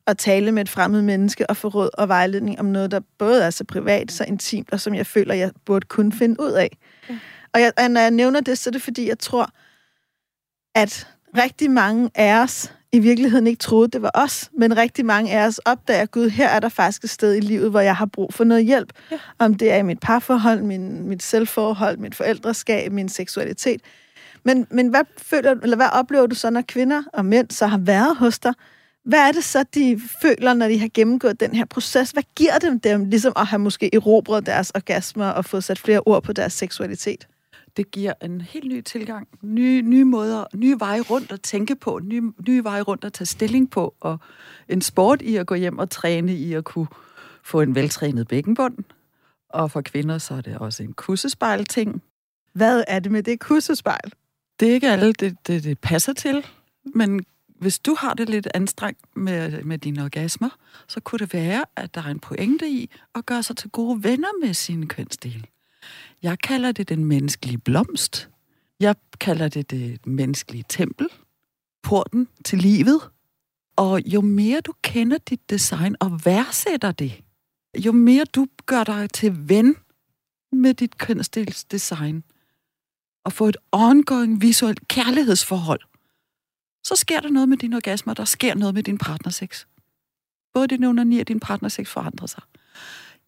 at 0.06 0.18
tale 0.18 0.52
med 0.52 0.62
et 0.62 0.68
fremmed 0.68 1.02
menneske 1.02 1.50
og 1.50 1.56
få 1.56 1.68
råd 1.68 1.90
og 1.94 2.08
vejledning 2.08 2.60
om 2.60 2.66
noget, 2.66 2.90
der 2.90 3.00
både 3.18 3.44
er 3.44 3.50
så 3.50 3.64
privat, 3.64 4.12
så 4.12 4.24
intimt, 4.24 4.72
og 4.72 4.80
som 4.80 4.94
jeg 4.94 5.06
føler, 5.06 5.34
jeg 5.34 5.50
burde 5.66 5.86
kunne 5.86 6.12
finde 6.12 6.40
ud 6.40 6.52
af. 6.52 6.78
Ja. 7.08 7.18
Og, 7.54 7.60
jeg, 7.60 7.72
og 7.78 7.90
når 7.90 8.00
jeg 8.00 8.10
nævner 8.10 8.40
det, 8.40 8.58
så 8.58 8.70
er 8.70 8.72
det 8.72 8.82
fordi, 8.82 9.08
jeg 9.08 9.18
tror, 9.18 9.50
at 10.74 11.08
rigtig 11.36 11.70
mange 11.70 12.10
af 12.14 12.42
os 12.42 12.72
i 12.92 12.98
virkeligheden 12.98 13.46
ikke 13.46 13.58
troede, 13.58 13.88
det 13.88 14.02
var 14.02 14.10
os, 14.14 14.50
men 14.58 14.76
rigtig 14.76 15.06
mange 15.06 15.32
af 15.32 15.46
os 15.46 15.58
opdager, 15.58 16.06
Gud, 16.06 16.28
her 16.28 16.48
er 16.48 16.60
der 16.60 16.68
faktisk 16.68 17.04
et 17.04 17.10
sted 17.10 17.34
i 17.34 17.40
livet, 17.40 17.70
hvor 17.70 17.80
jeg 17.80 17.96
har 17.96 18.06
brug 18.06 18.34
for 18.34 18.44
noget 18.44 18.64
hjælp. 18.64 18.92
Ja. 19.10 19.18
Om 19.38 19.54
det 19.54 19.72
er 19.72 19.76
i 19.76 19.82
mit 19.82 20.00
parforhold, 20.00 20.62
min, 20.62 21.08
mit 21.08 21.22
selvforhold, 21.22 21.96
mit 21.96 22.14
forældreskab, 22.14 22.92
min 22.92 23.08
seksualitet. 23.08 23.80
Men, 24.44 24.66
men 24.70 24.88
hvad, 24.88 25.00
føler, 25.18 25.54
eller 25.62 25.76
hvad 25.76 25.88
oplever 25.92 26.26
du 26.26 26.34
så, 26.34 26.50
når 26.50 26.62
kvinder 26.68 27.02
og 27.12 27.24
mænd 27.24 27.50
så 27.50 27.66
har 27.66 27.78
været 27.78 28.16
hos 28.16 28.38
dig? 28.38 28.52
Hvad 29.04 29.18
er 29.28 29.32
det 29.32 29.44
så, 29.44 29.64
de 29.74 30.00
føler, 30.22 30.54
når 30.54 30.68
de 30.68 30.78
har 30.78 30.88
gennemgået 30.94 31.40
den 31.40 31.54
her 31.54 31.64
proces? 31.64 32.10
Hvad 32.10 32.22
giver 32.36 32.58
dem 32.58 32.80
dem, 32.80 33.04
ligesom 33.04 33.32
at 33.36 33.46
have 33.46 33.58
måske 33.58 33.94
erobret 33.94 34.46
deres 34.46 34.70
orgasmer 34.74 35.26
og 35.26 35.44
fået 35.44 35.64
sat 35.64 35.78
flere 35.78 36.00
ord 36.06 36.22
på 36.22 36.32
deres 36.32 36.52
seksualitet? 36.52 37.26
Det 37.76 37.90
giver 37.90 38.12
en 38.22 38.40
helt 38.40 38.68
ny 38.68 38.80
tilgang, 38.80 39.28
nye, 39.42 39.82
nye 39.82 40.04
måder, 40.04 40.44
nye 40.54 40.76
veje 40.78 41.00
rundt 41.00 41.32
at 41.32 41.40
tænke 41.40 41.76
på, 41.76 42.00
nye, 42.02 42.32
nye 42.48 42.64
veje 42.64 42.82
rundt 42.82 43.04
at 43.04 43.12
tage 43.12 43.26
stilling 43.26 43.70
på, 43.70 43.94
og 44.00 44.18
en 44.68 44.80
sport 44.80 45.22
i 45.22 45.36
at 45.36 45.46
gå 45.46 45.54
hjem 45.54 45.78
og 45.78 45.90
træne 45.90 46.34
i 46.34 46.52
at 46.52 46.64
kunne 46.64 46.86
få 47.42 47.60
en 47.60 47.74
veltrænet 47.74 48.28
bækkenbund. 48.28 48.76
Og 49.48 49.70
for 49.70 49.80
kvinder 49.80 50.18
så 50.18 50.34
er 50.34 50.40
det 50.40 50.58
også 50.58 50.82
en 50.82 50.92
kussespejl-ting. 50.92 52.02
Hvad 52.52 52.84
er 52.88 52.98
det 52.98 53.12
med 53.12 53.22
det 53.22 53.40
kussespejl? 53.40 54.12
Det 54.60 54.68
er 54.68 54.72
ikke 54.72 54.88
alle, 54.88 55.12
det, 55.12 55.46
det, 55.46 55.64
det 55.64 55.78
passer 55.78 56.12
til, 56.12 56.46
men 56.94 57.24
hvis 57.60 57.78
du 57.78 57.96
har 57.98 58.14
det 58.14 58.28
lidt 58.28 58.48
anstrengt 58.54 59.16
med, 59.16 59.62
med 59.62 59.78
dine 59.78 60.02
orgasmer, 60.04 60.48
så 60.88 61.00
kunne 61.00 61.18
det 61.18 61.34
være, 61.34 61.64
at 61.76 61.94
der 61.94 62.02
er 62.02 62.06
en 62.08 62.20
pointe 62.20 62.68
i 62.68 62.90
at 63.14 63.26
gøre 63.26 63.42
sig 63.42 63.56
til 63.56 63.70
gode 63.70 64.04
venner 64.04 64.28
med 64.40 64.54
sine 64.54 64.86
kønsdele. 64.86 65.44
Jeg 66.22 66.38
kalder 66.38 66.72
det 66.72 66.88
den 66.88 67.04
menneskelige 67.04 67.58
blomst. 67.58 68.30
Jeg 68.80 68.94
kalder 69.20 69.48
det 69.48 69.70
det 69.70 70.06
menneskelige 70.06 70.64
tempel. 70.68 71.08
Porten 71.82 72.28
til 72.44 72.58
livet. 72.58 73.00
Og 73.76 74.02
jo 74.06 74.20
mere 74.20 74.60
du 74.60 74.72
kender 74.82 75.18
dit 75.18 75.50
design 75.50 75.96
og 76.00 76.20
værdsætter 76.24 76.92
det, 76.92 77.22
jo 77.78 77.92
mere 77.92 78.24
du 78.24 78.46
gør 78.66 78.84
dig 78.84 79.10
til 79.12 79.48
ven 79.48 79.76
med 80.52 80.74
dit 80.74 80.98
kønsdels 80.98 81.64
design, 81.64 82.24
og 83.24 83.32
får 83.32 83.48
et 83.48 83.56
ongoing 83.72 84.42
visuelt 84.42 84.88
kærlighedsforhold, 84.88 85.80
så 86.84 86.96
sker 86.96 87.20
der 87.20 87.28
noget 87.28 87.48
med 87.48 87.56
din 87.56 87.72
orgasme, 87.72 88.12
og 88.12 88.16
der 88.16 88.24
sker 88.24 88.54
noget 88.54 88.74
med 88.74 88.82
din 88.82 88.98
partnerseks. 88.98 89.68
Både 90.54 90.68
din 90.68 90.84
onani 90.84 91.20
og 91.20 91.28
din 91.28 91.40
partnerseks 91.40 91.90
forandrer 91.90 92.26
sig. 92.26 92.42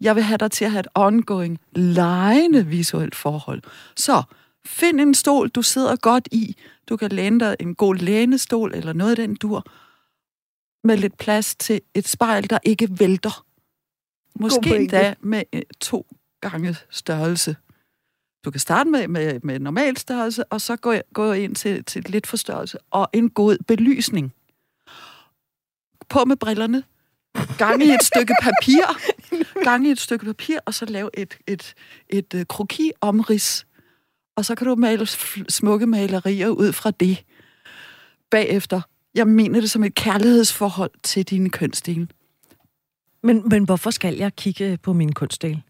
Jeg 0.02 0.16
vil 0.16 0.22
have 0.22 0.38
dig 0.38 0.50
til 0.50 0.64
at 0.64 0.70
have 0.70 0.80
et 0.80 0.88
ongoing, 0.94 1.60
lejende 1.72 2.66
visuelt 2.66 3.14
forhold. 3.14 3.62
Så 3.96 4.22
find 4.66 5.00
en 5.00 5.14
stol, 5.14 5.48
du 5.48 5.62
sidder 5.62 5.96
godt 5.96 6.28
i. 6.32 6.56
Du 6.88 6.96
kan 6.96 7.12
læne 7.12 7.40
dig 7.40 7.56
en 7.60 7.74
god 7.74 7.94
lænestol 7.94 8.74
eller 8.74 8.92
noget 8.92 9.10
af 9.10 9.16
den 9.16 9.34
dur. 9.34 9.66
Med 10.84 10.96
lidt 10.96 11.18
plads 11.18 11.54
til 11.54 11.80
et 11.94 12.08
spejl, 12.08 12.50
der 12.50 12.58
ikke 12.64 12.88
vælter. 12.98 13.44
Måske 14.40 14.76
endda 14.76 15.14
med 15.20 15.42
øh, 15.52 15.62
to 15.80 16.06
gange 16.40 16.76
størrelse. 16.90 17.56
Du 18.44 18.50
kan 18.50 18.60
starte 18.60 18.90
med, 18.90 19.08
med, 19.08 19.40
med 19.42 19.58
normal 19.58 19.96
størrelse, 19.96 20.44
og 20.44 20.60
så 20.60 20.76
gå, 20.76 20.94
gå 21.14 21.32
ind 21.32 21.54
til, 21.54 21.84
til 21.84 22.04
lidt 22.04 22.26
forstørrelse, 22.26 22.78
og 22.90 23.08
en 23.12 23.30
god 23.30 23.56
belysning. 23.68 24.34
På 26.08 26.24
med 26.24 26.36
brillerne, 26.36 26.82
gang 27.58 27.82
i 27.82 27.90
et 27.90 28.02
stykke 28.02 28.34
papir, 28.42 28.84
gang 29.64 29.86
i 29.86 29.90
et 29.90 30.00
stykke 30.00 30.26
papir, 30.26 30.58
og 30.66 30.74
så 30.74 30.84
lave 30.84 31.10
et, 31.14 31.38
et, 31.46 31.74
et, 32.08 32.34
et 32.34 32.48
kroki 32.48 32.90
omrids. 33.00 33.66
Og 34.36 34.44
så 34.44 34.54
kan 34.54 34.66
du 34.66 34.74
male 34.74 35.06
smukke 35.48 35.86
malerier 35.86 36.48
ud 36.48 36.72
fra 36.72 36.90
det. 36.90 37.24
Bagefter, 38.30 38.80
jeg 39.14 39.26
mener 39.26 39.60
det 39.60 39.70
som 39.70 39.84
et 39.84 39.94
kærlighedsforhold 39.94 40.90
til 41.02 41.24
dine 41.24 41.50
kønsdele. 41.50 42.08
Men, 43.22 43.48
men 43.48 43.64
hvorfor 43.64 43.90
skal 43.90 44.14
jeg 44.16 44.36
kigge 44.36 44.78
på 44.82 44.92
min 44.92 45.12
kunstdel? 45.12 45.62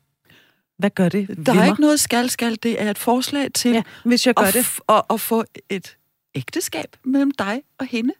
Hvad 0.79 0.91
gør 0.91 1.09
det 1.09 1.47
Der 1.47 1.53
er 1.53 1.57
mig? 1.57 1.69
ikke 1.69 1.81
noget 1.81 2.01
skal-skal, 2.01 2.59
det 2.63 2.83
er 2.83 2.91
et 2.91 2.99
forslag 2.99 3.53
til 3.53 3.71
Ja, 3.71 3.83
hvis 4.05 4.27
jeg 4.27 4.35
gør 4.35 4.47
at, 4.47 4.55
det. 4.55 4.67
at, 4.89 5.03
at 5.11 5.21
få 5.21 5.45
et 5.69 5.97
ægteskab 6.35 6.97
mellem 7.05 7.31
dig 7.31 7.63
og 7.79 7.87
hende. 7.87 8.13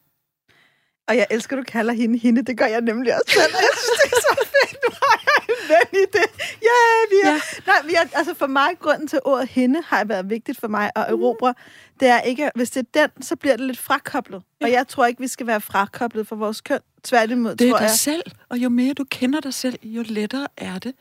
Og 1.07 1.17
jeg 1.17 1.27
elsker, 1.31 1.55
du 1.55 1.63
kalder 1.63 1.93
hende 1.93 2.19
hende. 2.19 2.41
Det 2.45 2.57
gør 2.57 2.65
jeg 2.65 2.81
nemlig 2.81 3.13
også 3.15 3.31
selv. 3.33 3.53
Og 3.55 3.59
Jeg 3.61 3.69
synes, 3.77 3.99
det 4.03 4.11
er 4.11 4.21
så 4.21 4.47
fedt. 4.53 4.77
Nu 4.83 4.95
har 5.01 5.19
jeg 5.25 5.45
en 5.49 5.69
ven 5.69 6.01
i 6.01 6.05
det. 6.13 6.25
Yeah, 6.63 7.11
vi 7.11 7.15
er, 7.23 7.31
Ja. 7.33 7.39
Nej, 7.67 7.81
vi 7.87 7.93
er, 7.93 8.17
altså 8.17 8.33
for 8.33 8.47
mig, 8.47 8.69
grunden 8.79 9.07
til 9.07 9.19
ordet 9.25 9.47
hende 9.49 9.81
har 9.85 10.05
været 10.05 10.29
vigtigt 10.29 10.59
for 10.59 10.67
mig 10.67 10.91
at 10.95 11.05
erobre. 11.09 11.53
Det 11.99 12.07
er 12.07 12.21
ikke, 12.21 12.51
hvis 12.55 12.69
det 12.71 12.87
er 12.95 13.07
den, 13.07 13.23
så 13.23 13.35
bliver 13.35 13.57
det 13.57 13.65
lidt 13.65 13.79
frakoblet. 13.79 14.41
Ja. 14.61 14.65
Og 14.65 14.71
jeg 14.71 14.87
tror 14.87 15.05
ikke, 15.05 15.21
vi 15.21 15.27
skal 15.27 15.47
være 15.47 15.61
frakoblet 15.61 16.27
for 16.27 16.35
vores 16.35 16.61
køn. 16.61 16.79
Tværtimod, 17.03 17.55
Det 17.55 17.67
er 17.67 17.71
tror 17.71 17.77
dig 17.77 17.83
jeg. 17.85 17.91
selv, 17.91 18.23
og 18.49 18.57
jo 18.57 18.69
mere 18.69 18.93
du 18.93 19.03
kender 19.11 19.39
dig 19.39 19.53
selv, 19.53 19.75
jo 19.83 20.03
lettere 20.07 20.47
er 20.57 20.79
det 20.79 20.93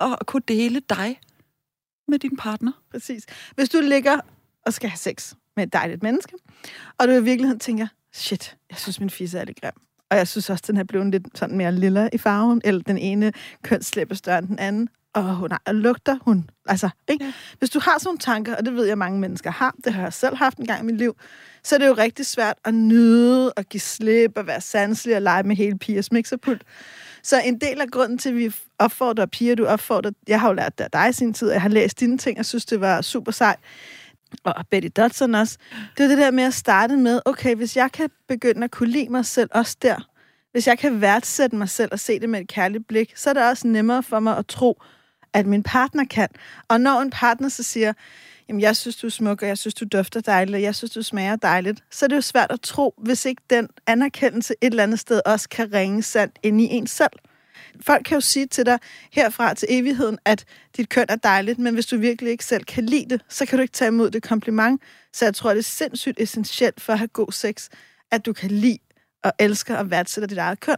at 0.00 0.18
kunne 0.26 0.42
dele 0.48 0.80
dig 0.80 1.20
med 2.08 2.18
din 2.18 2.36
partner. 2.36 2.72
Præcis. 2.90 3.24
Hvis 3.54 3.68
du 3.68 3.80
ligger 3.80 4.18
og 4.66 4.72
skal 4.72 4.90
have 4.90 4.98
sex 4.98 5.32
med 5.56 5.66
et 5.66 5.72
dejligt 5.72 6.02
menneske, 6.02 6.32
og 6.98 7.08
du 7.08 7.12
i 7.12 7.22
virkeligheden 7.22 7.60
tænker, 7.60 7.86
shit, 8.12 8.56
jeg 8.70 8.78
synes, 8.78 9.00
min 9.00 9.10
fisse 9.10 9.38
er 9.38 9.44
lidt 9.44 9.60
grim. 9.60 9.72
Og 10.10 10.16
jeg 10.18 10.28
synes 10.28 10.50
også, 10.50 10.64
den 10.66 10.76
er 10.76 10.84
blevet 10.84 11.10
lidt 11.10 11.26
sådan 11.34 11.56
mere 11.56 11.72
lilla 11.72 12.08
i 12.12 12.18
farven, 12.18 12.60
eller 12.64 12.82
den 12.82 12.98
ene 12.98 13.32
kønslæbe 13.62 14.14
større 14.14 14.38
end 14.38 14.48
den 14.48 14.58
anden. 14.58 14.88
Og 15.14 15.36
hun 15.36 15.50
har, 15.50 15.72
lugter 15.72 16.18
hun. 16.22 16.50
Altså, 16.66 16.90
ikke? 17.08 17.24
Ja. 17.24 17.32
Hvis 17.58 17.70
du 17.70 17.80
har 17.80 17.98
sådan 17.98 18.08
nogle 18.08 18.18
tanker, 18.18 18.56
og 18.56 18.64
det 18.64 18.74
ved 18.74 18.86
jeg, 18.86 18.98
mange 18.98 19.20
mennesker 19.20 19.50
har, 19.50 19.74
det 19.84 19.92
har 19.92 20.02
jeg 20.02 20.12
selv 20.12 20.36
haft 20.36 20.58
en 20.58 20.66
gang 20.66 20.80
i 20.82 20.86
mit 20.86 20.98
liv, 20.98 21.16
så 21.62 21.74
er 21.74 21.78
det 21.78 21.86
jo 21.86 21.92
rigtig 21.92 22.26
svært 22.26 22.56
at 22.64 22.74
nyde 22.74 23.52
og 23.52 23.64
give 23.64 23.80
slip 23.80 24.32
og 24.36 24.46
være 24.46 24.60
sanselig 24.60 25.16
og 25.16 25.22
lege 25.22 25.42
med 25.42 25.56
hele 25.56 25.78
pigers 25.78 26.12
mixerpult. 26.12 26.62
Så 27.22 27.40
en 27.44 27.58
del 27.58 27.80
af 27.80 27.88
grunden 27.88 28.18
til, 28.18 28.28
at 28.28 28.36
vi 28.36 28.54
opfordrer 28.78 29.26
piger, 29.26 29.54
du 29.54 29.66
opfordrer, 29.66 30.10
jeg 30.28 30.40
har 30.40 30.48
jo 30.48 30.54
lært 30.54 30.78
det 30.78 30.84
af 30.84 30.90
dig 30.90 31.08
i 31.08 31.12
sin 31.12 31.34
tid, 31.34 31.48
og 31.48 31.54
jeg 31.54 31.62
har 31.62 31.68
læst 31.68 32.00
dine 32.00 32.18
ting, 32.18 32.38
og 32.38 32.44
synes, 32.44 32.64
det 32.64 32.80
var 32.80 33.00
super 33.02 33.32
sejt, 33.32 33.58
og 34.44 34.66
Betty 34.70 34.88
Dodson 34.96 35.34
også, 35.34 35.58
det 35.96 36.04
er 36.04 36.08
det 36.08 36.18
der 36.18 36.30
med 36.30 36.44
at 36.44 36.54
starte 36.54 36.96
med, 36.96 37.20
okay, 37.24 37.54
hvis 37.54 37.76
jeg 37.76 37.92
kan 37.92 38.10
begynde 38.28 38.64
at 38.64 38.70
kunne 38.70 38.90
lide 38.90 39.08
mig 39.08 39.26
selv 39.26 39.50
også 39.52 39.76
der, 39.82 40.08
hvis 40.52 40.66
jeg 40.66 40.78
kan 40.78 41.00
værdsætte 41.00 41.56
mig 41.56 41.68
selv 41.68 41.92
og 41.92 42.00
se 42.00 42.20
det 42.20 42.28
med 42.28 42.40
et 42.40 42.48
kærligt 42.48 42.88
blik, 42.88 43.12
så 43.16 43.30
er 43.30 43.34
det 43.34 43.42
også 43.42 43.66
nemmere 43.66 44.02
for 44.02 44.20
mig 44.20 44.36
at 44.36 44.46
tro, 44.46 44.82
at 45.32 45.46
min 45.46 45.62
partner 45.62 46.04
kan. 46.04 46.28
Og 46.68 46.80
når 46.80 47.00
en 47.00 47.10
partner 47.10 47.48
så 47.48 47.62
siger, 47.62 47.92
jamen 48.48 48.60
jeg 48.60 48.76
synes, 48.76 48.96
du 48.96 49.06
er 49.06 49.10
smuk, 49.10 49.42
og 49.42 49.48
jeg 49.48 49.58
synes, 49.58 49.74
du 49.74 49.84
dufter 49.84 50.20
dejligt, 50.20 50.54
og 50.54 50.62
jeg 50.62 50.74
synes, 50.74 50.90
du 50.90 51.02
smager 51.02 51.36
dejligt, 51.36 51.84
så 51.90 52.06
er 52.06 52.08
det 52.08 52.16
jo 52.16 52.20
svært 52.20 52.52
at 52.52 52.60
tro, 52.60 52.94
hvis 52.98 53.24
ikke 53.24 53.42
den 53.50 53.68
anerkendelse 53.86 54.54
et 54.60 54.70
eller 54.70 54.82
andet 54.82 54.98
sted 54.98 55.20
også 55.26 55.48
kan 55.48 55.72
ringe 55.72 56.02
sandt 56.02 56.38
ind 56.42 56.60
i 56.60 56.64
en 56.64 56.86
selv. 56.86 57.12
Folk 57.80 58.04
kan 58.04 58.14
jo 58.14 58.20
sige 58.20 58.46
til 58.46 58.66
dig 58.66 58.78
herfra 59.12 59.54
til 59.54 59.68
evigheden, 59.70 60.18
at 60.24 60.44
dit 60.76 60.88
køn 60.88 61.06
er 61.08 61.16
dejligt, 61.16 61.58
men 61.58 61.74
hvis 61.74 61.86
du 61.86 61.98
virkelig 61.98 62.30
ikke 62.30 62.44
selv 62.44 62.64
kan 62.64 62.86
lide 62.86 63.08
det, 63.10 63.22
så 63.28 63.46
kan 63.46 63.58
du 63.58 63.62
ikke 63.62 63.72
tage 63.72 63.88
imod 63.88 64.10
det 64.10 64.22
kompliment. 64.22 64.82
Så 65.12 65.24
jeg 65.24 65.34
tror, 65.34 65.50
det 65.50 65.58
er 65.58 65.62
sindssygt 65.62 66.20
essentielt 66.20 66.80
for 66.80 66.92
at 66.92 66.98
have 66.98 67.08
god 67.08 67.32
sex, 67.32 67.68
at 68.10 68.26
du 68.26 68.32
kan 68.32 68.50
lide 68.50 68.78
og 69.24 69.32
elsker 69.38 69.76
og 69.76 69.90
værdsætter 69.90 70.28
dit 70.28 70.38
eget 70.38 70.60
køn. 70.60 70.76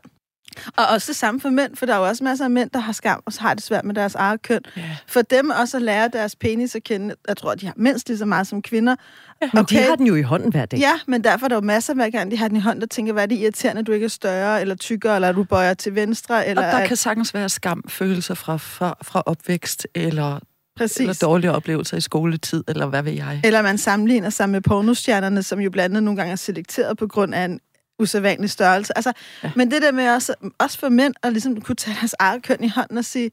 Og 0.76 0.87
også 0.87 1.07
det 1.12 1.16
samme 1.16 1.40
for 1.40 1.50
mænd, 1.50 1.76
for 1.76 1.87
der 1.87 1.94
er 1.94 1.98
jo 1.98 2.07
også 2.07 2.24
masser 2.24 2.44
af 2.44 2.50
mænd, 2.50 2.70
der 2.70 2.78
har 2.78 2.92
skam, 2.92 3.22
og 3.26 3.33
har 3.38 3.54
det 3.54 3.62
svært 3.62 3.85
med 3.85 3.94
deres 3.94 4.14
eget 4.14 4.42
køn. 4.42 4.61
Ja. 4.76 4.96
For 5.07 5.22
dem 5.22 5.50
også 5.50 5.76
at 5.76 5.83
lære 5.83 6.09
deres 6.09 6.37
penis 6.37 6.74
at 6.74 6.85
kende, 6.85 7.14
jeg 7.28 7.37
tror, 7.37 7.54
de 7.54 7.66
har 7.66 7.74
mindst 7.76 8.09
lige 8.09 8.18
så 8.18 8.24
meget 8.24 8.46
som 8.46 8.62
kvinder. 8.62 8.96
Ja, 9.42 9.48
men 9.52 9.61
okay. 9.61 9.76
de 9.76 9.83
har 9.83 9.96
den 9.96 10.07
jo 10.07 10.14
i 10.14 10.22
hånden 10.22 10.50
hver 10.50 10.66
dag. 10.66 10.78
Ja, 10.78 10.92
men 11.07 11.24
derfor 11.24 11.46
er 11.46 11.48
der 11.48 11.57
jo 11.57 11.61
masser, 11.61 11.94
hver 11.94 12.11
gang 12.11 12.30
de 12.30 12.37
har 12.37 12.48
den 12.48 12.57
i 12.57 12.61
hånden, 12.61 12.80
der 12.80 12.87
tænker, 12.87 13.12
hvad 13.12 13.22
er 13.22 13.26
det 13.26 13.38
irriterende, 13.38 13.80
at 13.80 13.87
du 13.87 13.92
ikke 13.92 14.04
er 14.04 14.09
større, 14.09 14.61
eller 14.61 14.74
tykkere, 14.74 15.14
eller 15.14 15.28
at 15.28 15.35
du 15.35 15.44
bøjer 15.44 15.74
til 15.74 15.94
venstre, 15.94 16.46
eller 16.46 16.66
Og 16.66 16.72
der 16.72 16.78
at... 16.78 16.88
kan 16.88 16.96
sagtens 16.96 17.35
være 17.35 17.48
skamfølelser 17.48 18.35
fra, 18.35 18.57
fra, 18.57 18.96
fra 19.02 19.22
opvækst, 19.26 19.87
eller, 19.94 20.38
Præcis. 20.76 21.00
eller 21.00 21.18
dårlige 21.22 21.52
oplevelser 21.52 21.96
i 21.96 22.00
skoletid, 22.00 22.64
eller 22.68 22.87
hvad 22.87 23.02
ved 23.02 23.12
jeg. 23.12 23.40
Eller 23.44 23.62
man 23.62 23.78
sammenligner 23.78 24.30
sig 24.30 24.50
med 24.50 24.61
pornostjernerne, 24.61 25.42
som 25.42 25.61
jo 25.61 25.70
blandt 25.70 25.92
andet 25.92 26.02
nogle 26.02 26.16
gange 26.16 26.33
er 26.33 26.37
selekteret 26.37 26.98
på 26.98 27.07
grund 27.07 27.35
af 27.35 27.44
en 27.44 27.61
usædvanlig 27.98 28.50
størrelse. 28.50 28.96
Altså, 28.98 29.12
ja. 29.42 29.52
Men 29.57 29.70
det 29.70 29.83
der 29.83 29.92
med 29.92 30.09
også, 30.09 30.35
også 30.59 30.78
for 30.78 30.88
mænd 30.88 31.14
at 31.22 31.33
ligesom 31.33 31.61
kunne 31.61 31.76
tage 31.76 31.96
deres 32.00 32.14
eget 32.18 32.42
køn 32.42 32.64
i 32.64 32.68
hånden 32.68 32.98
og 32.98 33.04
sige, 33.04 33.30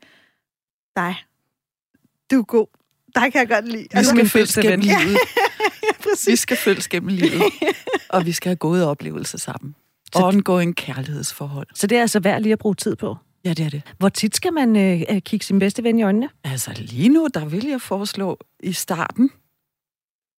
dig, 0.95 1.15
du 2.31 2.39
er 2.39 2.43
god. 2.43 2.67
Dig 3.15 3.31
kan 3.31 3.39
jeg 3.39 3.49
godt 3.49 3.67
lide. 3.67 3.87
Vi 3.93 4.03
skal 4.03 4.29
følges 4.29 4.55
gennem 4.55 4.79
livet. 4.79 5.17
ja, 5.83 5.93
præcis. 6.03 6.27
Vi 6.27 6.35
skal 6.35 6.57
følges 6.57 6.87
gennem 6.87 7.07
livet. 7.09 7.41
og 8.09 8.25
vi 8.25 8.31
skal 8.31 8.49
have 8.49 8.55
gode 8.55 8.87
oplevelser 8.87 9.37
sammen. 9.37 9.75
Så- 10.15 10.19
Ongoing 10.23 10.75
kærlighedsforhold. 10.75 11.67
Så 11.75 11.87
det 11.87 11.97
er 11.97 12.01
altså 12.01 12.19
værd 12.19 12.41
lige 12.41 12.53
at 12.53 12.59
bruge 12.59 12.75
tid 12.75 12.95
på. 12.95 13.15
Ja, 13.45 13.49
det 13.53 13.65
er 13.65 13.69
det. 13.69 13.81
Hvor 13.97 14.09
tit 14.09 14.35
skal 14.35 14.53
man 14.53 14.75
øh, 14.75 15.01
øh, 15.09 15.21
kigge 15.21 15.45
sin 15.45 15.59
bedste 15.59 15.83
ven 15.83 15.99
i 15.99 16.03
øjnene? 16.03 16.29
Altså 16.43 16.71
lige 16.77 17.09
nu, 17.09 17.27
der 17.33 17.45
vil 17.45 17.65
jeg 17.67 17.81
foreslå 17.81 18.39
i 18.59 18.73
starten, 18.73 19.29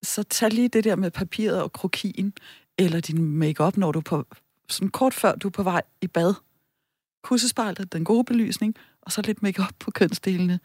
så 0.03 0.23
tag 0.23 0.53
lige 0.53 0.67
det 0.67 0.83
der 0.83 0.95
med 0.95 1.12
papiret 1.12 1.62
og 1.62 1.73
krokien, 1.73 2.33
eller 2.77 2.99
din 2.99 3.21
makeup, 3.38 3.77
når 3.77 3.91
du 3.91 3.99
er 3.99 4.03
på, 4.03 4.25
sådan 4.69 4.89
kort 4.89 5.13
før 5.13 5.36
du 5.36 5.47
er 5.47 5.51
på 5.51 5.63
vej 5.63 5.81
i 6.01 6.07
bad. 6.07 6.33
Kussespejlet, 7.23 7.93
den 7.93 8.03
gode 8.03 8.23
belysning, 8.23 8.75
og 9.01 9.12
så 9.12 9.21
lidt 9.21 9.43
makeup 9.43 9.73
på 9.79 9.91
kønsdelene. 9.91 10.59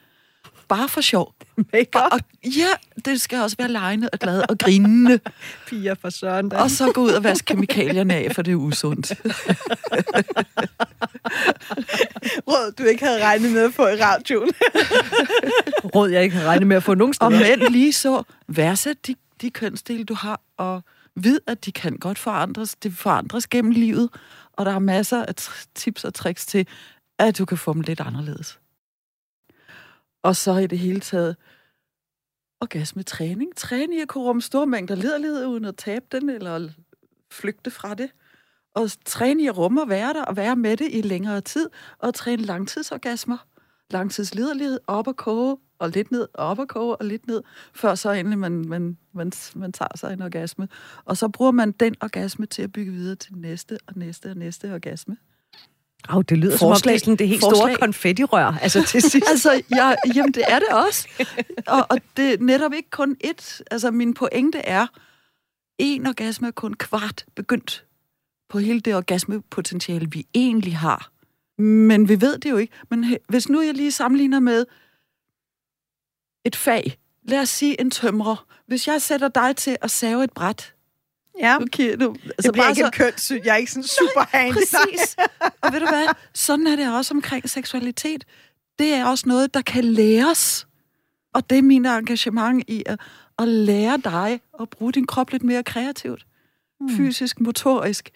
Bare 0.69 0.89
for 0.89 1.01
sjov. 1.01 1.35
Makeup. 1.57 1.95
Og, 1.95 2.09
og 2.13 2.21
ja, 2.45 2.69
det 3.05 3.21
skal 3.21 3.39
også 3.43 3.57
være 3.59 3.69
lejende 3.69 4.09
og 4.13 4.19
glad 4.19 4.43
og 4.51 4.59
grinende. 4.59 5.21
Piger 5.69 5.95
for 5.95 6.11
søren. 6.11 6.53
Og 6.53 6.71
så 6.71 6.93
gå 6.93 7.01
ud 7.01 7.11
og 7.11 7.25
vaske 7.25 7.45
kemikalierne 7.45 8.15
af, 8.15 8.35
for 8.35 8.43
det 8.43 8.53
er 8.53 8.57
usundt. 8.57 9.13
Råd, 12.49 12.73
du 12.79 12.83
ikke 12.83 13.05
havde 13.05 13.25
regnet 13.25 13.53
med 13.53 13.65
at 13.65 13.75
få 13.75 13.87
i 13.89 14.03
radioen. 14.03 14.51
Råd, 15.95 16.11
jeg 16.11 16.23
ikke 16.23 16.37
har 16.37 16.45
regnet 16.45 16.67
med 16.67 16.77
at 16.77 16.83
få 16.83 16.95
nogen 16.95 17.15
Og 17.21 17.33
steder. 17.33 17.57
mænd 17.57 17.73
lige 17.73 17.93
så, 17.93 18.23
værdsæt 18.49 19.07
de, 19.07 19.15
de 19.41 19.51
kønsdele, 19.51 20.05
du 20.05 20.15
har, 20.15 20.41
og 20.57 20.83
vid, 21.25 21.39
at 21.47 21.65
de 21.65 21.73
kan 21.73 21.97
godt 21.97 22.19
forandres. 22.19 22.77
Det 22.77 22.93
forandres 22.93 23.47
gennem 23.47 23.71
livet, 23.71 24.11
og 24.53 24.67
der 24.67 24.73
er 24.73 24.79
masser 24.79 25.25
af 25.25 25.35
tips 25.75 26.05
og 26.05 26.15
tricks 26.15 26.47
til, 26.47 26.69
at 27.19 27.39
du 27.39 27.45
kan 27.45 27.59
få 27.59 27.73
dem 27.73 27.81
lidt 27.81 28.01
anderledes. 28.01 28.61
Og 30.23 30.37
så 30.37 30.57
i 30.57 30.67
det 30.67 30.79
hele 30.79 31.01
taget, 31.01 31.37
orgasmetræning. 32.61 33.57
Træne 33.57 33.97
i 33.97 34.01
at 34.01 34.09
kunne 34.09 34.25
rumme 34.25 34.43
store 34.43 34.67
mængder 34.67 34.95
lederlighed 34.95 35.47
uden 35.47 35.65
at 35.65 35.77
tabe 35.77 36.05
den, 36.13 36.29
eller 36.29 36.69
flygte 37.31 37.71
fra 37.71 37.95
det. 37.95 38.11
Og 38.75 38.91
træne 39.05 39.43
i 39.43 39.47
at 39.47 39.59
rumme 39.59 39.83
og 39.83 39.89
være 39.89 40.13
der, 40.13 40.25
og 40.25 40.37
være 40.37 40.57
med 40.57 40.77
det 40.77 40.89
i 40.91 41.01
længere 41.01 41.41
tid, 41.41 41.71
og 41.99 42.15
træne 42.15 42.43
langtidsorgasmer 42.43 43.39
langtidslederlighed 43.91 44.81
op 44.87 45.07
og 45.07 45.17
koge, 45.17 45.57
og 45.79 45.91
lidt 45.91 46.11
ned, 46.11 46.29
op 46.35 46.59
og 46.59 46.69
koge, 46.69 46.97
og 46.97 47.05
lidt 47.05 47.27
ned, 47.27 47.43
før 47.75 47.95
så 47.95 48.11
endelig 48.11 48.39
man, 48.39 48.53
man, 48.69 48.97
man, 49.15 49.33
man 49.55 49.73
tager 49.73 49.97
sig 49.97 50.13
en 50.13 50.23
orgasme. 50.23 50.69
Og 51.05 51.17
så 51.17 51.29
bruger 51.29 51.53
man 51.53 51.73
den 51.73 51.95
orgasme 52.01 52.47
til 52.47 52.63
at 52.63 52.73
bygge 52.73 52.93
videre 52.93 53.17
til 53.17 53.33
næste 53.37 53.79
og 53.87 53.93
næste 53.97 54.31
og 54.31 54.37
næste 54.37 54.75
orgasme. 54.75 55.17
Au, 56.09 56.21
det 56.23 56.39
lyder 56.39 56.57
som 56.57 56.67
om 56.67 56.73
det 56.73 56.77
er 56.77 56.79
Forslag. 56.81 57.01
sådan 57.01 57.17
det 57.17 57.29
helt 57.29 57.41
store 57.43 57.57
Forslag. 57.57 57.79
konfettirør. 57.79 58.59
Altså 58.63 58.85
til 58.87 59.03
sidst. 59.11 59.29
Altså, 59.29 59.63
ja, 59.77 59.95
jamen 60.15 60.33
det 60.33 60.43
er 60.49 60.59
det 60.59 60.69
også. 60.69 61.09
Og, 61.67 61.87
og 61.91 61.99
det 62.17 62.33
er 62.33 62.39
netop 62.41 62.73
ikke 62.73 62.91
kun 62.91 63.17
ét. 63.25 63.61
Altså, 63.71 63.91
min 63.91 64.15
pointe 64.15 64.59
er, 64.59 64.87
en 65.79 66.07
orgasme 66.07 66.47
er 66.47 66.51
kun 66.51 66.75
kvart 66.75 67.25
begyndt 67.35 67.85
på 68.49 68.59
hele 68.59 68.81
det 68.81 68.95
orgasmepotentiale, 68.95 70.11
vi 70.11 70.27
egentlig 70.35 70.77
har. 70.77 71.11
Men 71.63 72.09
vi 72.09 72.21
ved 72.21 72.39
det 72.39 72.51
jo 72.51 72.57
ikke. 72.57 72.73
Men 72.91 73.17
hvis 73.29 73.49
nu 73.49 73.63
jeg 73.63 73.75
lige 73.75 73.93
sammenligner 73.93 74.41
med 74.41 74.65
et 76.49 76.57
fag, 76.57 76.99
lad 77.25 77.41
os 77.41 77.49
sige 77.49 77.81
en 77.81 77.91
tømrer. 77.91 78.47
Hvis 78.67 78.89
jeg 78.89 79.03
sætter 79.03 79.29
dig 79.29 79.57
til 79.57 79.77
at 79.83 79.91
save 79.91 80.25
et 80.25 80.33
bræt, 80.33 80.75
Ja, 81.41 81.57
okay, 81.57 81.95
nu, 81.97 82.09
altså 82.09 82.35
jeg 82.45 82.53
bliver 82.53 82.69
ikke 82.69 82.85
en 82.85 82.91
kønssyn. 82.91 83.41
Jeg 83.45 83.53
er 83.53 83.57
ikke 83.57 83.73
sådan 83.73 83.89
super 83.89 84.37
handy. 84.37 84.53
Præcis. 84.53 85.17
Og 85.63 85.73
ved 85.73 85.81
du 85.81 85.87
hvad? 85.87 86.07
Sådan 86.35 86.67
er 86.67 86.77
det 86.77 86.95
også 86.95 87.15
omkring 87.15 87.51
seksualitet. 87.51 88.25
Det 88.79 88.95
er 88.95 89.07
også 89.07 89.25
noget, 89.29 89.55
der 89.55 89.63
kan 89.63 89.85
læres. 89.85 90.67
Og 91.35 91.51
det 91.51 91.59
er 91.59 91.63
min 91.63 91.87
engagement 91.87 92.65
i 92.69 92.83
at, 92.87 93.01
at 93.39 93.49
lære 93.49 93.99
dig 94.05 94.41
at 94.61 94.71
bruge 94.71 94.93
din 94.93 95.07
krop 95.07 95.31
lidt 95.31 95.43
mere 95.43 95.63
kreativt. 95.63 96.27
Mm. 96.81 96.97
Fysisk, 96.97 97.41
motorisk 97.41 98.11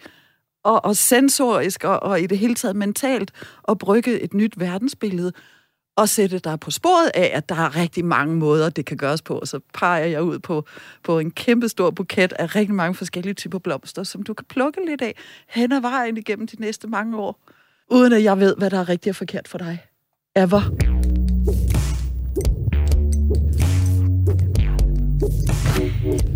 og, 0.64 0.84
og 0.84 0.96
sensorisk 0.96 1.84
og, 1.84 2.02
og 2.02 2.20
i 2.20 2.26
det 2.26 2.38
hele 2.38 2.54
taget 2.54 2.76
mentalt 2.76 3.30
at 3.68 3.78
brygge 3.78 4.20
et 4.20 4.34
nyt 4.34 4.60
verdensbillede 4.60 5.32
og 5.96 6.08
sætte 6.08 6.38
dig 6.38 6.60
på 6.60 6.70
sporet 6.70 7.10
af, 7.14 7.30
at 7.34 7.48
der 7.48 7.54
er 7.54 7.76
rigtig 7.76 8.04
mange 8.04 8.36
måder, 8.36 8.70
det 8.70 8.84
kan 8.84 8.96
gøres 8.96 9.22
på. 9.22 9.38
Og 9.38 9.48
så 9.48 9.60
peger 9.74 10.04
jeg 10.04 10.22
ud 10.22 10.38
på, 10.38 10.64
på 11.02 11.18
en 11.18 11.30
kæmpe 11.30 11.68
stor 11.68 11.90
buket 11.90 12.32
af 12.32 12.54
rigtig 12.54 12.74
mange 12.74 12.94
forskellige 12.94 13.34
typer 13.34 13.58
blomster, 13.58 14.02
som 14.02 14.22
du 14.22 14.34
kan 14.34 14.44
plukke 14.48 14.80
lidt 14.86 15.02
af 15.02 15.14
hen 15.48 15.72
ad 15.72 15.80
vejen 15.80 16.16
igennem 16.16 16.46
de 16.46 16.60
næste 16.60 16.88
mange 16.88 17.18
år, 17.18 17.40
uden 17.90 18.12
at 18.12 18.22
jeg 18.22 18.40
ved, 18.40 18.56
hvad 18.58 18.70
der 18.70 18.78
er 18.78 18.88
rigtigt 18.88 19.12
og 19.12 19.16
forkert 19.16 19.48
for 19.48 19.58
dig. 19.58 19.78
Ever. 20.36 20.62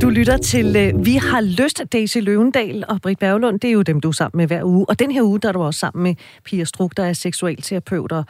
Du 0.00 0.08
lytter 0.08 0.36
til 0.36 0.76
øh, 0.76 1.06
Vi 1.06 1.14
har 1.14 1.40
lyst, 1.40 1.82
Daisy 1.92 2.18
Løvendal 2.18 2.84
og 2.88 3.00
Britt 3.02 3.18
Berglund. 3.18 3.60
Det 3.60 3.68
er 3.68 3.72
jo 3.72 3.82
dem, 3.82 4.00
du 4.00 4.08
er 4.08 4.12
sammen 4.12 4.38
med 4.38 4.46
hver 4.46 4.64
uge. 4.64 4.86
Og 4.88 4.98
den 4.98 5.10
her 5.10 5.22
uge, 5.22 5.38
der 5.38 5.48
er 5.48 5.52
du 5.52 5.62
også 5.62 5.80
sammen 5.80 6.02
med 6.02 6.14
Pia 6.44 6.64
Struk, 6.64 6.96
der 6.96 7.04
er 7.04 7.12
seksualterapeut 7.12 8.12
og 8.12 8.24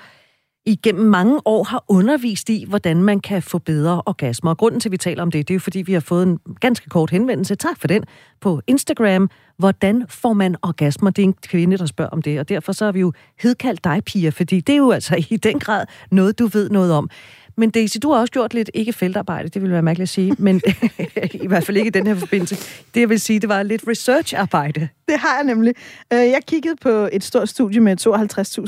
igennem 0.66 1.05
mange 1.11 1.40
år 1.44 1.64
har 1.64 1.85
undervist 1.88 2.50
i, 2.50 2.64
hvordan 2.68 3.02
man 3.02 3.20
kan 3.20 3.42
få 3.42 3.59
bedre 3.59 4.02
orgasmer. 4.07 4.50
Og 4.50 4.59
grunden 4.59 4.81
til, 4.81 4.88
at 4.88 4.92
vi 4.92 4.96
taler 4.96 5.22
om 5.22 5.31
det, 5.31 5.48
det 5.48 5.55
er 5.55 5.57
jo, 5.57 5.61
fordi 5.61 5.83
vi 5.83 5.92
har 5.92 6.00
fået 6.00 6.26
en 6.26 6.38
ganske 6.61 6.88
kort 6.88 7.11
henvendelse. 7.11 7.55
Tak 7.55 7.81
for 7.81 7.88
den. 7.88 8.05
På 8.40 8.61
Instagram. 8.66 9.31
Hvordan 9.59 10.05
får 10.09 10.33
man 10.33 10.57
orgasmer? 10.62 11.11
Det 11.11 11.22
er 11.22 11.26
en 11.26 11.35
kvinde, 11.35 11.79
der 11.79 11.87
spørger 11.87 12.11
om 12.11 12.22
det. 12.22 12.40
Og 12.40 12.48
derfor 12.48 12.72
så 12.72 12.85
har 12.85 12.92
vi 12.92 13.00
jo 13.00 13.12
hedkaldt 13.42 13.85
dig, 13.85 14.02
Pia, 14.07 14.29
fordi 14.29 14.61
det 14.61 14.72
er 14.72 14.76
jo 14.76 14.90
altså 14.90 15.24
i 15.31 15.37
den 15.37 15.59
grad 15.59 15.87
noget, 16.11 16.38
du 16.38 16.46
ved 16.46 16.70
noget 16.70 16.92
om. 16.92 17.11
Men 17.58 17.70
Daisy, 17.70 17.96
du 18.02 18.12
har 18.12 18.20
også 18.20 18.32
gjort 18.32 18.54
lidt, 18.54 18.70
ikke 18.74 18.92
feltarbejde, 18.92 19.48
det 19.48 19.62
ville 19.62 19.72
være 19.72 19.82
mærkeligt 19.82 20.02
at 20.02 20.08
sige, 20.08 20.36
men 20.38 20.60
i 21.44 21.46
hvert 21.46 21.64
fald 21.64 21.76
ikke 21.76 21.86
i 21.86 21.90
den 21.90 22.06
her 22.06 22.14
forbindelse. 22.14 22.56
Det 22.94 23.00
jeg 23.00 23.08
vil 23.08 23.20
sige, 23.20 23.40
det 23.40 23.48
var 23.48 23.62
lidt 23.62 23.82
researcharbejde. 23.88 24.88
Det 25.08 25.18
har 25.18 25.36
jeg 25.36 25.44
nemlig. 25.44 25.74
Øh, 26.12 26.18
jeg 26.18 26.40
kiggede 26.46 26.76
på 26.76 27.08
et 27.12 27.24
stort 27.24 27.48
studie 27.48 27.80
med 27.80 27.96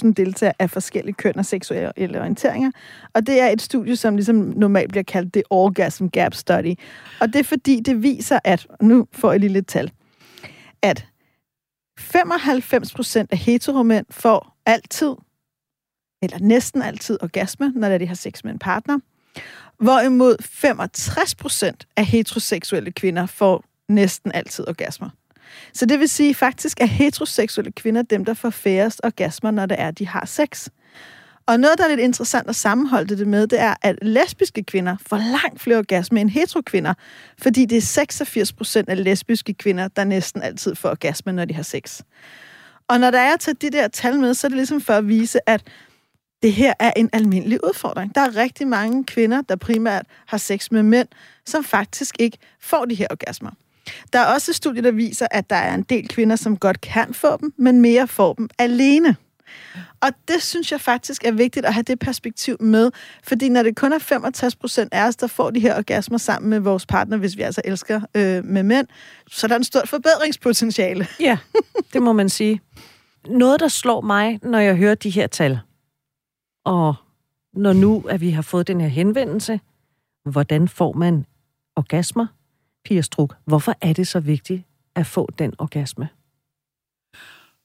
52.000 0.05 0.13
deltagere 0.13 0.55
af 0.59 0.71
forskellige 0.71 1.15
køn 1.15 1.39
og 1.39 1.47
seksuelle 1.47 2.21
orienteringer. 2.21 2.71
Og 3.15 3.27
det 3.27 3.41
er 3.41 3.49
et 3.49 3.63
studie, 3.63 3.97
som 3.97 4.17
ligesom 4.17 4.37
normalt 4.57 4.91
bliver 4.91 5.05
kaldt 5.05 5.35
det 5.35 5.43
Orgasm 5.51 6.07
Gap 6.07 6.35
Study. 6.35 6.75
Og 7.21 7.29
det 7.29 7.37
er 7.37 7.45
fordi, 7.45 7.81
det 7.81 8.03
viser, 8.03 8.39
at, 8.45 8.67
nu 8.83 9.07
får 9.13 9.31
jeg 9.31 9.41
lige 9.41 9.53
lidt 9.53 9.67
tal, 9.67 9.91
at 10.83 11.07
95 11.99 12.95
procent 12.95 13.33
af 13.33 13.39
heteromænd 13.39 14.07
får 14.11 14.57
altid, 14.67 15.15
eller 16.23 16.39
næsten 16.41 16.83
altid 16.83 17.19
orgasme, 17.23 17.73
når 17.77 17.99
de 17.99 18.07
har 18.07 18.15
sex 18.15 18.45
med 18.45 18.53
en 18.53 18.59
partner. 18.59 18.99
Hvorimod 19.81 20.37
65 20.41 21.35
procent 21.35 21.87
af 21.97 22.05
heteroseksuelle 22.05 22.93
kvinder 22.93 23.27
får 23.27 23.65
næsten 23.89 24.33
altid 24.35 24.69
orgasmer. 24.69 25.11
Så 25.73 25.87
det 25.87 25.99
vil 25.99 26.09
sige, 26.09 26.35
faktisk 26.35 26.81
er 26.81 26.87
heteroseksuelle 26.87 27.73
kvinder 27.73 28.03
dem, 28.03 28.25
der 28.25 28.35
får 28.35 28.51
færrest 28.51 29.01
orgasmer, 29.05 29.51
når 29.51 29.67
det 29.67 29.81
er, 29.81 29.91
de 29.91 30.07
har 30.07 30.27
sex. 30.27 30.69
Og 31.47 31.61
noget, 31.61 31.79
der 31.79 31.85
er 31.85 31.89
lidt 31.89 32.01
interessant 32.01 32.49
at 32.49 32.57
sammenholde 32.57 33.17
det 33.17 33.27
med, 33.27 33.47
det 33.47 33.61
er, 33.61 33.75
at 33.83 33.99
lesbiske 34.03 34.63
kvinder 34.63 34.97
får 35.07 35.17
langt 35.17 35.61
flere 35.61 35.79
orgasmer 35.79 36.21
end 36.21 36.31
heterokvinder, 36.31 36.95
fordi 37.43 37.65
det 37.65 37.79
er 37.79 37.83
86 37.83 38.53
procent 38.53 38.89
af 38.89 39.05
lesbiske 39.05 39.55
kvinder, 39.55 39.89
der 39.89 40.05
næsten 40.05 40.43
altid 40.43 40.75
får 40.75 40.89
orgasme, 40.91 41.33
når 41.33 41.45
de 41.45 41.55
har 41.55 41.63
sex. 41.63 42.01
Og 42.89 43.01
når 43.01 43.11
der 43.11 43.19
er 43.19 43.37
til 43.37 43.63
de 43.63 43.71
der 43.71 43.89
tal 43.89 44.21
med, 44.21 44.35
så 44.35 44.47
er 44.47 44.49
det 44.49 44.57
ligesom 44.57 44.81
for 44.81 44.93
at 44.93 45.09
vise, 45.09 45.49
at 45.49 45.63
det 46.43 46.53
her 46.53 46.73
er 46.79 46.93
en 46.97 47.11
almindelig 47.13 47.65
udfordring. 47.65 48.15
Der 48.15 48.21
er 48.21 48.37
rigtig 48.37 48.69
mange 48.69 49.05
kvinder, 49.05 49.43
der 49.43 49.57
primært 49.57 50.07
har 50.27 50.39
sex 50.39 50.71
med 50.71 50.83
mænd, 50.83 51.09
som 51.47 51.65
faktisk 51.65 52.17
ikke 52.19 52.39
får 52.61 52.85
de 52.85 52.95
her 52.95 53.07
orgasmer. 53.11 53.51
Der 54.13 54.19
er 54.19 54.25
også 54.25 54.53
studier, 54.53 54.83
der 54.83 54.91
viser, 54.91 55.27
at 55.31 55.51
der 55.51 55.57
er 55.57 55.75
en 55.75 55.83
del 55.83 56.09
kvinder, 56.09 56.37
som 56.37 56.57
godt 56.57 56.81
kan 56.81 57.15
få 57.15 57.37
dem, 57.37 57.53
men 57.57 57.81
mere 57.81 58.09
får 58.09 58.35
dem 58.35 58.49
alene. 58.59 59.17
Og 60.01 60.09
det 60.29 60.43
synes 60.43 60.73
jeg 60.73 60.81
faktisk 60.81 61.25
er 61.25 61.33
vigtigt 61.33 61.67
at 61.67 61.75
have 61.75 61.83
det 61.83 61.99
perspektiv 61.99 62.57
med, 62.61 62.91
fordi 63.23 63.49
når 63.49 63.63
det 63.63 63.77
kun 63.77 63.93
er 63.93 63.99
65 63.99 64.57
procent 64.57 64.95
af 64.95 65.07
os, 65.07 65.17
der 65.17 65.27
får 65.27 65.51
de 65.51 65.61
her 65.61 65.77
orgasmer 65.77 66.19
sammen 66.19 66.51
med 66.51 66.61
vores 66.61 66.87
partner, 66.87 67.17
hvis 67.17 67.37
vi 67.37 67.43
altså 67.43 67.61
elsker 67.65 68.01
øh, 68.15 68.45
med 68.45 68.63
mænd, 68.63 68.87
så 69.31 69.47
er 69.47 69.49
der 69.49 69.57
en 69.57 69.65
stort 69.65 69.89
forbedringspotentiale. 69.89 71.07
Ja, 71.21 71.39
det 71.93 72.03
må 72.03 72.13
man 72.13 72.29
sige. 72.29 72.61
Noget, 73.29 73.61
der 73.61 73.69
slår 73.69 74.01
mig, 74.01 74.39
når 74.43 74.59
jeg 74.59 74.77
hører 74.77 74.95
de 74.95 75.11
her 75.11 75.27
tal, 75.27 75.61
og 76.69 76.95
når 77.53 77.73
nu, 77.73 78.01
at 78.09 78.21
vi 78.21 78.31
har 78.31 78.43
fået 78.43 78.67
den 78.67 78.81
her 78.81 78.89
henvendelse, 78.89 79.61
hvordan 80.25 80.69
får 80.69 80.93
man 80.93 81.27
orgasmer? 81.77 82.27
Pia 82.85 83.01
Struk, 83.01 83.37
hvorfor 83.45 83.75
er 83.81 83.93
det 83.93 84.09
så 84.09 84.21
vigtigt 84.21 84.63
at 84.95 85.07
få 85.07 85.29
den 85.39 85.55
orgasme? 85.59 86.09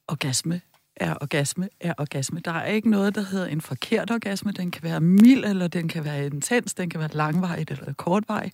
Orgasme 0.08 0.60
er 0.96 1.14
orgasme 1.20 1.68
er 1.80 1.94
orgasme. 1.98 2.40
Der 2.44 2.50
er 2.50 2.66
ikke 2.66 2.90
noget, 2.90 3.14
der 3.14 3.22
hedder 3.22 3.46
en 3.46 3.60
forkert 3.60 4.10
orgasme. 4.10 4.52
Den 4.52 4.70
kan 4.70 4.82
være 4.82 5.00
mild, 5.00 5.44
eller 5.44 5.68
den 5.68 5.88
kan 5.88 6.04
være 6.04 6.26
intens, 6.26 6.74
den 6.74 6.90
kan 6.90 7.00
være 7.00 7.10
langvejt 7.12 7.70
eller 7.70 7.92
kortvej. 7.92 8.50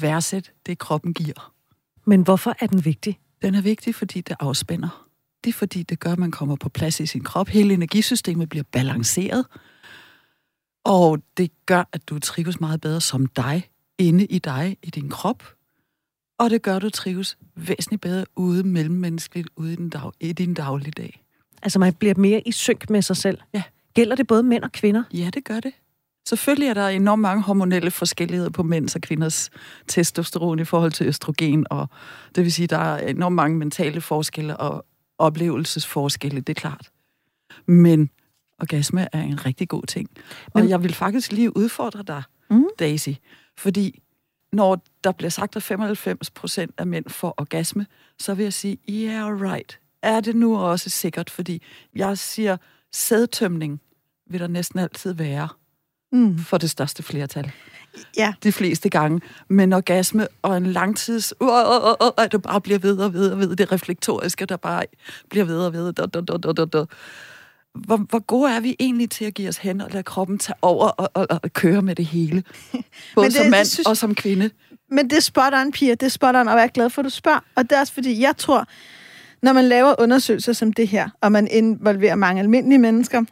Værset, 0.00 0.52
det 0.66 0.78
kroppen 0.78 1.14
giver. 1.14 1.52
Men 2.04 2.22
hvorfor 2.22 2.54
er 2.60 2.66
den 2.66 2.84
vigtig? 2.84 3.20
Den 3.42 3.54
er 3.54 3.62
vigtig, 3.62 3.94
fordi 3.94 4.20
det 4.20 4.36
afspænder. 4.40 5.08
Det 5.44 5.50
er 5.50 5.54
fordi, 5.54 5.82
det 5.82 6.00
gør, 6.00 6.12
at 6.12 6.18
man 6.18 6.30
kommer 6.30 6.56
på 6.56 6.68
plads 6.68 7.00
i 7.00 7.06
sin 7.06 7.24
krop. 7.24 7.48
Hele 7.48 7.74
energisystemet 7.74 8.48
bliver 8.48 8.64
balanceret. 8.72 9.46
Og 10.84 11.18
det 11.36 11.50
gør, 11.66 11.84
at 11.92 12.08
du 12.08 12.18
trives 12.18 12.60
meget 12.60 12.80
bedre 12.80 13.00
som 13.00 13.26
dig, 13.26 13.68
inde 13.98 14.24
i 14.24 14.38
dig, 14.38 14.76
i 14.82 14.90
din 14.90 15.08
krop. 15.08 15.42
Og 16.38 16.50
det 16.50 16.62
gør, 16.62 16.76
at 16.76 16.82
du 16.82 16.90
trives 16.90 17.38
væsentligt 17.54 18.02
bedre 18.02 18.24
ude 18.36 18.62
mellemmenneskeligt, 18.62 19.48
ude 19.56 19.72
i, 19.72 19.76
den 19.76 19.88
dag, 19.88 20.10
i 20.20 20.32
din 20.32 20.54
dagligdag. 20.54 21.22
Altså 21.62 21.78
man 21.78 21.94
bliver 21.94 22.14
mere 22.16 22.40
i 22.40 22.52
synk 22.52 22.90
med 22.90 23.02
sig 23.02 23.16
selv. 23.16 23.38
Ja. 23.54 23.62
Gælder 23.94 24.16
det 24.16 24.26
både 24.26 24.42
mænd 24.42 24.64
og 24.64 24.72
kvinder? 24.72 25.02
Ja, 25.12 25.30
det 25.34 25.44
gør 25.44 25.60
det. 25.60 25.72
Selvfølgelig 26.28 26.68
er 26.68 26.74
der 26.74 26.88
enormt 26.88 27.22
mange 27.22 27.42
hormonelle 27.42 27.90
forskelligheder 27.90 28.50
på 28.50 28.62
mænds 28.62 28.94
og 28.94 29.00
kvinders 29.00 29.50
testosteron 29.86 30.58
i 30.58 30.64
forhold 30.64 30.92
til 30.92 31.06
østrogen, 31.06 31.66
og 31.70 31.88
det 32.34 32.44
vil 32.44 32.52
sige, 32.52 32.64
at 32.64 32.70
der 32.70 32.78
er 32.78 33.08
enormt 33.08 33.36
mange 33.36 33.58
mentale 33.58 34.00
forskelle 34.00 34.56
og 34.56 34.86
oplevelsesforskelle, 35.18 36.40
det 36.40 36.56
er 36.56 36.60
klart. 36.60 36.90
Men 37.66 38.10
orgasme 38.60 39.08
er 39.12 39.22
en 39.22 39.46
rigtig 39.46 39.68
god 39.68 39.82
ting. 39.82 40.10
Og 40.46 40.60
Men... 40.60 40.68
jeg 40.68 40.82
vil 40.82 40.94
faktisk 40.94 41.32
lige 41.32 41.56
udfordre 41.56 42.02
dig, 42.02 42.22
mm. 42.50 42.64
Daisy, 42.78 43.10
fordi 43.58 44.02
når 44.52 44.82
der 45.04 45.12
bliver 45.12 45.30
sagt, 45.30 45.56
at 45.56 45.62
95 45.62 46.30
procent 46.30 46.74
af 46.78 46.86
mænd 46.86 47.08
får 47.08 47.34
orgasme, 47.36 47.86
så 48.18 48.34
vil 48.34 48.42
jeg 48.42 48.52
sige, 48.52 48.78
yeah, 48.90 49.40
right. 49.40 49.78
Er 50.02 50.20
det 50.20 50.36
nu 50.36 50.58
også 50.58 50.90
sikkert? 50.90 51.30
Fordi 51.30 51.62
jeg 51.96 52.18
siger, 52.18 52.56
sædtømning 52.92 53.80
vil 54.30 54.40
der 54.40 54.46
næsten 54.46 54.78
altid 54.78 55.12
være 55.12 55.48
mm. 56.12 56.38
for 56.38 56.58
det 56.58 56.70
største 56.70 57.02
flertal. 57.02 57.52
Ja. 58.16 58.34
De 58.42 58.52
fleste 58.52 58.88
gange. 58.88 59.20
Men 59.48 59.72
orgasme 59.72 60.28
og 60.42 60.56
en 60.56 60.66
langtids... 60.66 61.34
Uh, 61.40 61.48
uh, 61.48 61.54
uh, 61.54 62.06
uh, 62.06 62.24
at 62.24 62.32
det 62.32 62.42
bare 62.42 62.60
bliver 62.60 62.78
ved 62.78 62.98
og 62.98 63.12
ved 63.12 63.30
og 63.30 63.38
ved. 63.38 63.56
Det 63.56 63.72
reflektoriske, 63.72 64.46
der 64.46 64.56
bare 64.56 64.84
bliver 65.30 65.44
ved 65.44 65.58
og 65.58 65.72
ved. 65.72 65.92
Da, 65.92 66.06
da, 66.06 66.20
da, 66.20 66.52
da, 66.52 66.64
da. 66.64 66.84
Hvor, 67.74 67.96
hvor 67.96 68.18
gode 68.18 68.50
er 68.50 68.60
vi 68.60 68.76
egentlig 68.80 69.10
til 69.10 69.24
at 69.24 69.34
give 69.34 69.48
os 69.48 69.56
hen 69.56 69.80
og 69.80 69.90
lade 69.90 70.02
kroppen 70.02 70.38
tage 70.38 70.56
over 70.62 70.88
og, 70.88 71.10
og, 71.14 71.26
og 71.30 71.52
køre 71.52 71.82
med 71.82 71.94
det 71.94 72.04
hele? 72.04 72.42
Både 73.14 73.26
det, 73.26 73.34
som 73.34 73.50
mand 73.50 73.66
synes, 73.66 73.86
og 73.86 73.96
som 73.96 74.14
kvinde. 74.14 74.50
Men 74.90 75.10
det 75.10 75.16
er 75.16 75.20
spot 75.20 75.54
on, 75.54 75.72
Pia. 75.72 75.90
Det 75.90 76.02
er 76.02 76.08
spot 76.08 76.36
on, 76.36 76.48
og 76.48 76.56
jeg 76.56 76.64
er 76.64 76.68
glad 76.68 76.90
for, 76.90 77.02
at 77.02 77.04
du 77.04 77.10
spørger. 77.10 77.40
Og 77.54 77.62
det 77.62 77.72
er 77.72 77.80
også 77.80 77.92
fordi, 77.92 78.20
jeg 78.20 78.36
tror, 78.36 78.66
når 79.42 79.52
man 79.52 79.64
laver 79.64 79.94
undersøgelser 79.98 80.52
som 80.52 80.72
det 80.72 80.88
her, 80.88 81.08
og 81.20 81.32
man 81.32 81.48
involverer 81.50 82.14
mange 82.14 82.40
almindelige 82.42 82.78
mennesker, 82.78 83.24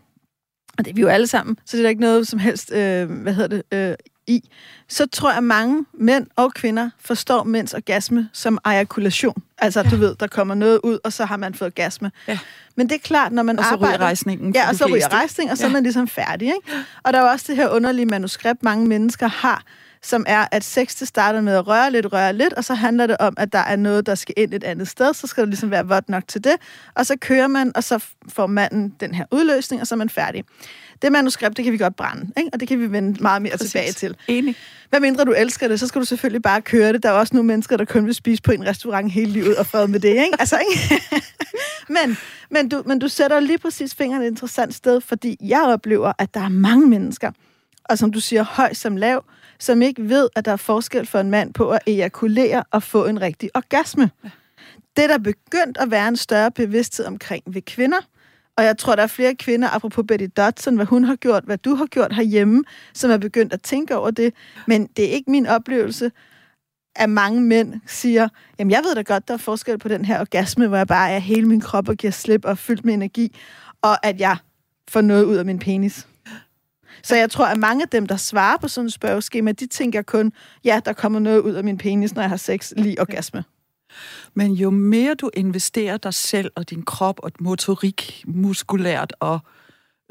og 0.79 0.85
det 0.85 0.91
er 0.91 0.95
vi 0.95 1.01
jo 1.01 1.09
alle 1.09 1.27
sammen, 1.27 1.57
så 1.65 1.77
det 1.77 1.83
er 1.83 1.83
der 1.83 1.91
ikke 1.91 2.01
noget 2.01 2.29
som 2.29 2.39
helst, 2.39 2.73
øh, 2.73 3.11
hvad 3.11 3.35
hedder 3.35 3.49
det, 3.49 3.63
øh, 3.73 3.95
i, 4.27 4.49
så 4.89 5.07
tror 5.07 5.29
jeg, 5.31 5.37
at 5.37 5.45
mange 5.45 5.87
mænd 5.95 6.27
og 6.37 6.55
kvinder 6.55 6.91
forstår 7.01 7.45
mænds 7.45 7.75
orgasme 7.75 8.29
som 8.33 8.59
ejakulation. 8.65 9.43
Altså, 9.59 9.81
ja. 9.81 9.91
du 9.91 9.97
ved, 9.97 10.15
der 10.21 10.27
kommer 10.27 10.55
noget 10.55 10.81
ud, 10.85 10.99
og 11.05 11.13
så 11.13 11.25
har 11.25 11.37
man 11.37 11.55
fået 11.55 11.67
orgasme. 11.67 12.13
Ja. 12.29 12.39
Men 12.77 12.89
det 12.89 12.95
er 12.95 12.99
klart, 12.99 13.33
når 13.33 13.43
man 13.43 13.59
og 13.59 13.65
så 13.65 13.71
arbejder... 13.71 13.99
rejsningen 13.99 14.55
Ja, 14.55 14.69
og 14.69 14.77
så 14.77 14.87
ryger 14.87 15.13
rejsning, 15.13 15.51
og 15.51 15.59
så 15.59 15.65
ja. 15.65 15.69
er 15.69 15.73
man 15.73 15.83
ligesom 15.83 16.09
færdig, 16.09 16.47
ikke? 16.47 16.85
Og 17.03 17.13
der 17.13 17.19
er 17.19 17.31
også 17.31 17.45
det 17.49 17.57
her 17.57 17.69
underlige 17.69 18.07
manuskript, 18.07 18.63
mange 18.63 18.87
mennesker 18.87 19.27
har, 19.29 19.63
som 20.05 20.25
er, 20.29 20.47
at 20.53 20.65
sex 20.65 20.99
det 20.99 21.09
starter 21.09 21.41
med 21.41 21.55
at 21.55 21.67
røre 21.67 21.93
lidt, 21.93 22.13
røre 22.13 22.33
lidt, 22.33 22.53
og 22.53 22.65
så 22.65 22.75
handler 22.75 23.07
det 23.07 23.17
om, 23.19 23.35
at 23.37 23.53
der 23.53 23.59
er 23.59 23.77
noget, 23.77 24.07
der 24.07 24.15
skal 24.15 24.35
ind 24.37 24.55
et 24.55 24.65
andet 24.65 24.89
sted, 24.89 25.15
så 25.15 25.27
skal 25.27 25.41
det 25.41 25.49
ligesom 25.49 25.71
være 25.71 25.87
vådt 25.89 26.09
nok 26.09 26.29
til 26.29 26.45
det, 26.45 26.53
og 26.95 27.07
så 27.07 27.17
kører 27.17 27.47
man, 27.47 27.73
og 27.75 27.85
så 27.85 28.05
får 28.29 28.47
manden 28.47 28.95
den 29.01 29.15
her 29.15 29.25
udløsning, 29.31 29.83
og 29.83 29.87
så 29.87 29.95
er 29.95 29.97
man 29.97 30.09
færdig. 30.09 30.45
Det 31.03 31.13
manuskript, 31.13 31.57
det 31.57 31.65
kan 31.65 31.73
vi 31.73 31.79
godt 31.79 31.97
brænde, 31.97 32.33
ikke? 32.37 32.51
og 32.53 32.61
det 32.61 32.69
kan 32.69 32.81
vi 32.81 32.93
vende 32.93 33.23
meget 33.23 33.43
mere 33.43 33.53
Præcis. 33.53 33.71
tilbage 33.71 33.93
til. 33.93 34.17
Enig. 34.29 34.57
Hvad 34.91 35.01
mindre 35.01 35.25
du 35.25 35.33
elsker 35.33 35.69
det, 35.69 35.81
så 35.81 35.87
skal 35.87 36.01
du 36.01 36.07
selvfølgelig 36.07 36.43
bare 36.43 36.63
køre 36.63 36.93
det. 36.93 37.03
Der 37.03 37.09
er 37.09 37.13
også 37.13 37.35
nogle 37.35 37.47
mennesker, 37.47 37.77
der 37.77 37.85
kun 37.85 38.07
vil 38.07 38.15
spise 38.15 38.43
på 38.43 38.53
en 38.53 38.67
restaurant 38.67 39.13
hele 39.13 39.33
livet 39.33 39.57
og 39.57 39.67
fred 39.67 39.89
med 39.89 40.01
det, 40.01 40.09
ikke? 40.09 40.37
Altså, 40.39 40.59
ikke? 40.71 41.03
men, 41.97 42.19
men, 42.51 42.69
du, 42.69 42.83
men 42.87 42.99
du 42.99 43.09
sætter 43.09 43.41
lige 43.41 43.59
præcis 43.59 43.95
fingeren 43.95 44.23
et 44.23 44.27
interessant 44.27 44.75
sted, 44.75 45.01
fordi 45.01 45.37
jeg 45.41 45.63
oplever, 45.63 46.13
at 46.19 46.35
der 46.35 46.41
er 46.41 46.49
mange 46.49 46.89
mennesker, 46.89 47.31
og 47.85 47.99
som 47.99 48.13
du 48.13 48.21
siger, 48.21 48.45
høj 48.45 48.75
som 48.75 48.97
lav, 48.97 49.25
som 49.63 49.83
ikke 49.83 50.09
ved, 50.09 50.29
at 50.37 50.45
der 50.45 50.53
er 50.53 50.57
forskel 50.57 51.07
for 51.07 51.19
en 51.19 51.31
mand 51.31 51.55
på 51.55 51.71
at 51.71 51.79
ejakulere 51.87 52.65
og 52.71 52.83
få 52.83 53.07
en 53.07 53.21
rigtig 53.21 53.51
orgasme. 53.55 54.11
Det 54.97 55.05
er 55.05 55.09
der 55.09 55.19
begyndt 55.19 55.79
at 55.79 55.91
være 55.91 56.09
en 56.09 56.17
større 56.17 56.51
bevidsthed 56.51 57.07
omkring 57.07 57.43
ved 57.47 57.63
kvinder. 57.63 57.99
Og 58.57 58.65
jeg 58.65 58.79
tror, 58.79 58.97
der 58.97 59.03
er 59.03 59.07
flere 59.07 59.35
kvinder, 59.35 59.69
apropos 59.69 60.05
Betty 60.09 60.27
Dodson, 60.37 60.77
hvad 60.77 60.87
hun 60.87 61.05
har 61.05 61.17
gjort, 61.17 61.45
hvad 61.45 61.59
du 61.59 61.75
har 61.75 61.87
gjort 61.87 62.15
herhjemme, 62.15 62.65
som 62.95 63.11
er 63.11 63.17
begyndt 63.17 63.53
at 63.53 63.63
tænke 63.63 63.97
over 63.97 64.11
det. 64.11 64.35
Men 64.67 64.87
det 64.87 65.05
er 65.05 65.09
ikke 65.09 65.31
min 65.31 65.47
oplevelse, 65.47 66.11
at 66.97 67.11
mange 67.11 67.41
mænd 67.41 67.75
siger, 67.87 68.29
jamen 68.59 68.71
jeg 68.71 68.83
ved 68.85 68.95
da 68.95 69.03
godt, 69.03 69.29
der 69.29 69.35
er 69.35 69.39
forskel 69.39 69.79
på 69.79 69.89
den 69.89 70.05
her 70.05 70.21
orgasme, 70.21 70.69
hvor 70.69 70.77
jeg 70.77 70.87
bare 70.87 71.11
er 71.11 71.19
hele 71.19 71.49
min 71.49 71.61
krop 71.61 71.89
og 71.89 71.97
giver 71.97 72.11
slip 72.11 72.45
og 72.45 72.59
fyldt 72.59 72.85
med 72.85 72.95
energi, 72.95 73.37
og 73.83 74.07
at 74.07 74.21
jeg 74.21 74.37
får 74.89 75.01
noget 75.01 75.25
ud 75.25 75.37
af 75.37 75.45
min 75.45 75.59
penis. 75.59 76.07
Så 77.05 77.17
jeg 77.17 77.31
tror, 77.31 77.47
at 77.47 77.59
mange 77.59 77.83
af 77.83 77.89
dem, 77.89 78.07
der 78.07 78.17
svarer 78.17 78.57
på 78.57 78.69
sådan 78.69 78.87
et 78.87 78.93
spørgeskema, 78.93 79.53
de 79.53 79.67
tænker 79.67 80.03
kun, 80.03 80.33
ja, 80.65 80.81
der 80.85 80.93
kommer 80.93 81.19
noget 81.19 81.41
ud 81.41 81.53
af 81.53 81.65
min 81.65 81.79
penis, 81.79 82.15
når 82.15 82.23
jeg 82.23 82.31
har 82.31 82.37
sex, 82.37 82.73
lige 82.77 83.01
orgasme. 83.01 83.45
Men 84.35 84.53
jo 84.53 84.71
mere 84.71 85.15
du 85.15 85.31
investerer 85.35 85.97
dig 85.97 86.15
selv 86.15 86.51
og 86.55 86.71
din 86.71 86.83
krop 86.83 87.21
og 87.23 87.33
motorik, 87.41 88.25
muskulært 88.27 89.13
og 89.21 89.41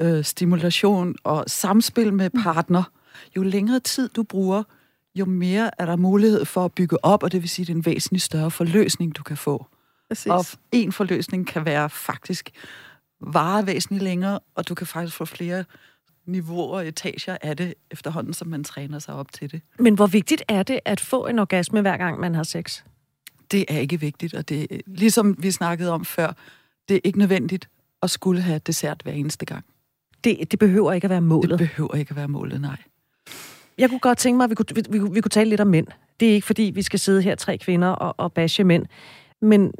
øh, 0.02 0.24
stimulation 0.24 1.14
og 1.24 1.44
samspil 1.46 2.12
med 2.12 2.30
mm. 2.34 2.42
partner, 2.42 2.82
jo 3.36 3.42
længere 3.42 3.80
tid 3.80 4.08
du 4.08 4.22
bruger, 4.22 4.62
jo 5.14 5.24
mere 5.24 5.70
er 5.78 5.86
der 5.86 5.96
mulighed 5.96 6.44
for 6.44 6.64
at 6.64 6.72
bygge 6.72 7.04
op, 7.04 7.22
og 7.22 7.32
det 7.32 7.42
vil 7.42 7.50
sige, 7.50 7.64
at 7.64 7.66
det 7.66 7.72
er 7.72 7.76
en 7.76 7.86
væsentlig 7.86 8.20
større 8.20 8.50
forløsning, 8.50 9.16
du 9.16 9.22
kan 9.22 9.36
få. 9.36 9.66
Præcis. 10.08 10.26
Og 10.26 10.44
en 10.72 10.92
forløsning 10.92 11.46
kan 11.46 11.64
være 11.64 11.90
faktisk 11.90 12.50
vare 13.20 13.66
væsentligt 13.66 14.04
længere, 14.04 14.40
og 14.54 14.68
du 14.68 14.74
kan 14.74 14.86
faktisk 14.86 15.16
få 15.16 15.24
flere 15.24 15.64
niveauer 16.26 16.76
og 16.76 16.88
etager 16.88 17.36
af 17.42 17.56
det 17.56 17.74
efterhånden, 17.90 18.34
som 18.34 18.48
man 18.48 18.64
træner 18.64 18.98
sig 18.98 19.14
op 19.14 19.32
til 19.32 19.52
det. 19.52 19.60
Men 19.78 19.94
hvor 19.94 20.06
vigtigt 20.06 20.42
er 20.48 20.62
det 20.62 20.80
at 20.84 21.00
få 21.00 21.26
en 21.26 21.38
orgasme, 21.38 21.80
hver 21.80 21.96
gang 21.96 22.20
man 22.20 22.34
har 22.34 22.42
sex? 22.42 22.82
Det 23.50 23.64
er 23.68 23.78
ikke 23.78 24.00
vigtigt, 24.00 24.34
og 24.34 24.48
det 24.48 24.82
ligesom 24.86 25.42
vi 25.42 25.50
snakkede 25.50 25.90
om 25.90 26.04
før, 26.04 26.32
det 26.88 26.96
er 26.96 27.00
ikke 27.04 27.18
nødvendigt 27.18 27.68
at 28.02 28.10
skulle 28.10 28.40
have 28.40 28.58
dessert 28.58 29.00
hver 29.02 29.12
eneste 29.12 29.46
gang. 29.46 29.64
Det, 30.24 30.50
det 30.50 30.58
behøver 30.58 30.92
ikke 30.92 31.04
at 31.04 31.10
være 31.10 31.20
målet? 31.20 31.50
Det 31.50 31.58
behøver 31.58 31.94
ikke 31.94 32.10
at 32.10 32.16
være 32.16 32.28
målet, 32.28 32.60
nej. 32.60 32.76
Jeg 33.78 33.88
kunne 33.88 34.00
godt 34.00 34.18
tænke 34.18 34.36
mig, 34.36 34.44
at 34.44 34.50
vi 34.50 34.54
kunne, 34.54 34.66
vi, 34.74 34.82
vi, 34.90 34.98
vi 34.98 35.20
kunne 35.20 35.30
tale 35.30 35.50
lidt 35.50 35.60
om 35.60 35.66
mænd. 35.66 35.86
Det 36.20 36.30
er 36.30 36.34
ikke, 36.34 36.46
fordi 36.46 36.62
vi 36.74 36.82
skal 36.82 36.98
sidde 36.98 37.22
her, 37.22 37.34
tre 37.34 37.58
kvinder, 37.58 37.88
og, 37.88 38.14
og 38.18 38.32
bashe 38.32 38.64
mænd. 38.64 38.86
Men 39.40 39.72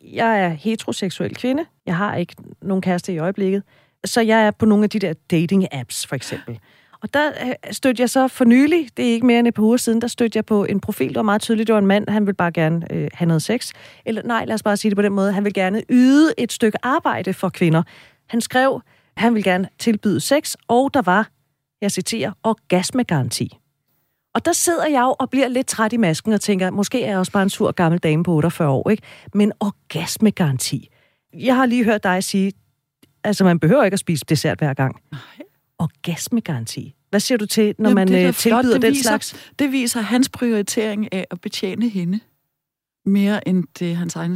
jeg 0.00 0.40
er 0.44 0.48
heteroseksuel 0.48 1.34
kvinde. 1.34 1.66
Jeg 1.86 1.96
har 1.96 2.16
ikke 2.16 2.34
nogen 2.62 2.82
kæreste 2.82 3.12
i 3.12 3.18
øjeblikket. 3.18 3.62
Så 4.04 4.20
jeg 4.20 4.46
er 4.46 4.50
på 4.50 4.66
nogle 4.66 4.84
af 4.84 4.90
de 4.90 4.98
der 4.98 5.14
dating-apps, 5.32 6.06
for 6.06 6.14
eksempel. 6.14 6.58
Og 7.02 7.14
der 7.14 7.28
øh, 7.46 7.54
stødte 7.70 8.00
jeg 8.00 8.10
så 8.10 8.28
for 8.28 8.44
nylig, 8.44 8.88
det 8.96 9.08
er 9.08 9.12
ikke 9.12 9.26
mere 9.26 9.38
end 9.38 9.48
et 9.48 9.54
par 9.54 9.62
uger 9.62 9.76
siden, 9.76 10.00
der 10.00 10.08
stødte 10.08 10.36
jeg 10.36 10.44
på 10.44 10.64
en 10.64 10.80
profil, 10.80 11.08
der 11.08 11.18
var 11.18 11.22
meget 11.22 11.40
tydeligt, 11.40 11.66
det 11.66 11.72
var 11.72 11.78
en 11.78 11.86
mand, 11.86 12.08
han 12.08 12.26
vil 12.26 12.34
bare 12.34 12.52
gerne 12.52 12.92
øh, 12.92 13.08
have 13.14 13.26
noget 13.26 13.42
sex. 13.42 13.72
Eller 14.04 14.22
nej, 14.22 14.44
lad 14.44 14.54
os 14.54 14.62
bare 14.62 14.76
sige 14.76 14.90
det 14.90 14.96
på 14.96 15.02
den 15.02 15.12
måde, 15.12 15.32
han 15.32 15.44
vil 15.44 15.54
gerne 15.54 15.82
yde 15.90 16.34
et 16.38 16.52
stykke 16.52 16.78
arbejde 16.82 17.34
for 17.34 17.48
kvinder. 17.48 17.82
Han 18.28 18.40
skrev, 18.40 18.80
han 19.16 19.34
vil 19.34 19.44
gerne 19.44 19.68
tilbyde 19.78 20.20
sex, 20.20 20.54
og 20.68 20.94
der 20.94 21.02
var, 21.02 21.28
jeg 21.80 21.90
citerer, 21.90 22.32
orgasmegaranti. 22.42 23.58
Og 24.34 24.44
der 24.44 24.52
sidder 24.52 24.86
jeg 24.86 25.00
jo 25.00 25.14
og 25.18 25.30
bliver 25.30 25.48
lidt 25.48 25.66
træt 25.66 25.92
i 25.92 25.96
masken 25.96 26.32
og 26.32 26.40
tænker, 26.40 26.70
måske 26.70 27.04
er 27.04 27.08
jeg 27.08 27.18
også 27.18 27.32
bare 27.32 27.42
en 27.42 27.50
sur 27.50 27.72
gammel 27.72 28.00
dame 28.00 28.24
på 28.24 28.32
48 28.32 28.68
år, 28.68 28.90
ikke? 28.90 29.02
Men 29.34 29.52
orgasmegaranti. 29.60 30.88
Jeg 31.34 31.56
har 31.56 31.66
lige 31.66 31.84
hørt 31.84 32.02
dig 32.02 32.24
sige, 32.24 32.52
Altså, 33.24 33.44
man 33.44 33.60
behøver 33.60 33.84
ikke 33.84 33.94
at 33.94 34.00
spise 34.00 34.24
dessert 34.28 34.58
hver 34.58 34.74
gang. 34.74 34.96
Nej. 35.12 35.20
Orgasmegaranti. 35.78 36.94
Hvad 37.10 37.20
siger 37.20 37.38
du 37.38 37.46
til, 37.46 37.74
når 37.78 37.88
Jamen, 37.90 37.94
man 37.94 38.08
det 38.08 38.28
øh, 38.28 38.34
tilbyder 38.34 38.62
flot. 38.62 38.74
det 38.74 38.82
den 38.82 38.92
viser, 38.92 39.02
slags? 39.02 39.52
Det 39.58 39.72
viser 39.72 40.00
hans 40.00 40.28
prioritering 40.28 41.12
af 41.12 41.26
at 41.30 41.40
betjene 41.40 41.88
hende. 41.88 42.20
Mere 43.06 43.48
end 43.48 43.64
det 43.78 43.96
hans 43.96 44.16
egen, 44.16 44.32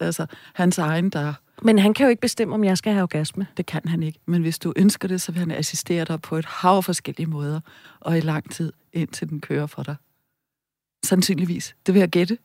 altså 0.00 0.26
hans 0.54 0.78
egen, 0.78 1.10
der... 1.10 1.34
Men 1.62 1.78
han 1.78 1.94
kan 1.94 2.04
jo 2.06 2.10
ikke 2.10 2.20
bestemme, 2.20 2.54
om 2.54 2.64
jeg 2.64 2.78
skal 2.78 2.92
have 2.92 3.02
orgasme. 3.02 3.46
Det 3.56 3.66
kan 3.66 3.82
han 3.86 4.02
ikke. 4.02 4.18
Men 4.26 4.42
hvis 4.42 4.58
du 4.58 4.72
ønsker 4.76 5.08
det, 5.08 5.20
så 5.20 5.32
vil 5.32 5.38
han 5.38 5.50
assistere 5.50 6.04
dig 6.04 6.22
på 6.22 6.36
et 6.36 6.44
hav 6.44 6.76
af 6.76 6.84
forskellige 6.84 7.26
måder, 7.26 7.60
og 8.00 8.18
i 8.18 8.20
lang 8.20 8.50
tid, 8.50 8.72
indtil 8.92 9.28
den 9.28 9.40
kører 9.40 9.66
for 9.66 9.82
dig. 9.82 9.96
Sandsynligvis. 11.04 11.74
Det 11.86 11.94
vil 11.94 12.00
jeg 12.00 12.08
gætte. 12.08 12.38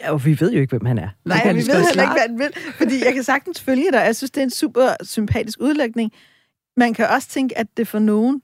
Ja, 0.00 0.12
og 0.12 0.24
vi 0.24 0.40
ved 0.40 0.52
jo 0.52 0.60
ikke, 0.60 0.70
hvem 0.70 0.86
han 0.86 0.98
er. 0.98 1.08
Nej, 1.24 1.52
vi 1.52 1.58
ved 1.58 1.86
heller 1.86 2.02
ikke, 2.02 2.12
hvad 2.12 2.28
han 2.28 2.38
vil. 2.38 2.50
Fordi 2.74 3.04
jeg 3.04 3.14
kan 3.14 3.22
sagtens 3.22 3.60
følge 3.60 3.92
dig. 3.92 3.98
Jeg 3.98 4.16
synes, 4.16 4.30
det 4.30 4.40
er 4.40 4.44
en 4.44 4.50
super 4.50 4.88
sympatisk 5.02 5.60
udlægning. 5.60 6.12
Man 6.76 6.94
kan 6.94 7.08
også 7.08 7.28
tænke, 7.28 7.58
at 7.58 7.66
det 7.76 7.88
for 7.88 7.98
nogen 7.98 8.42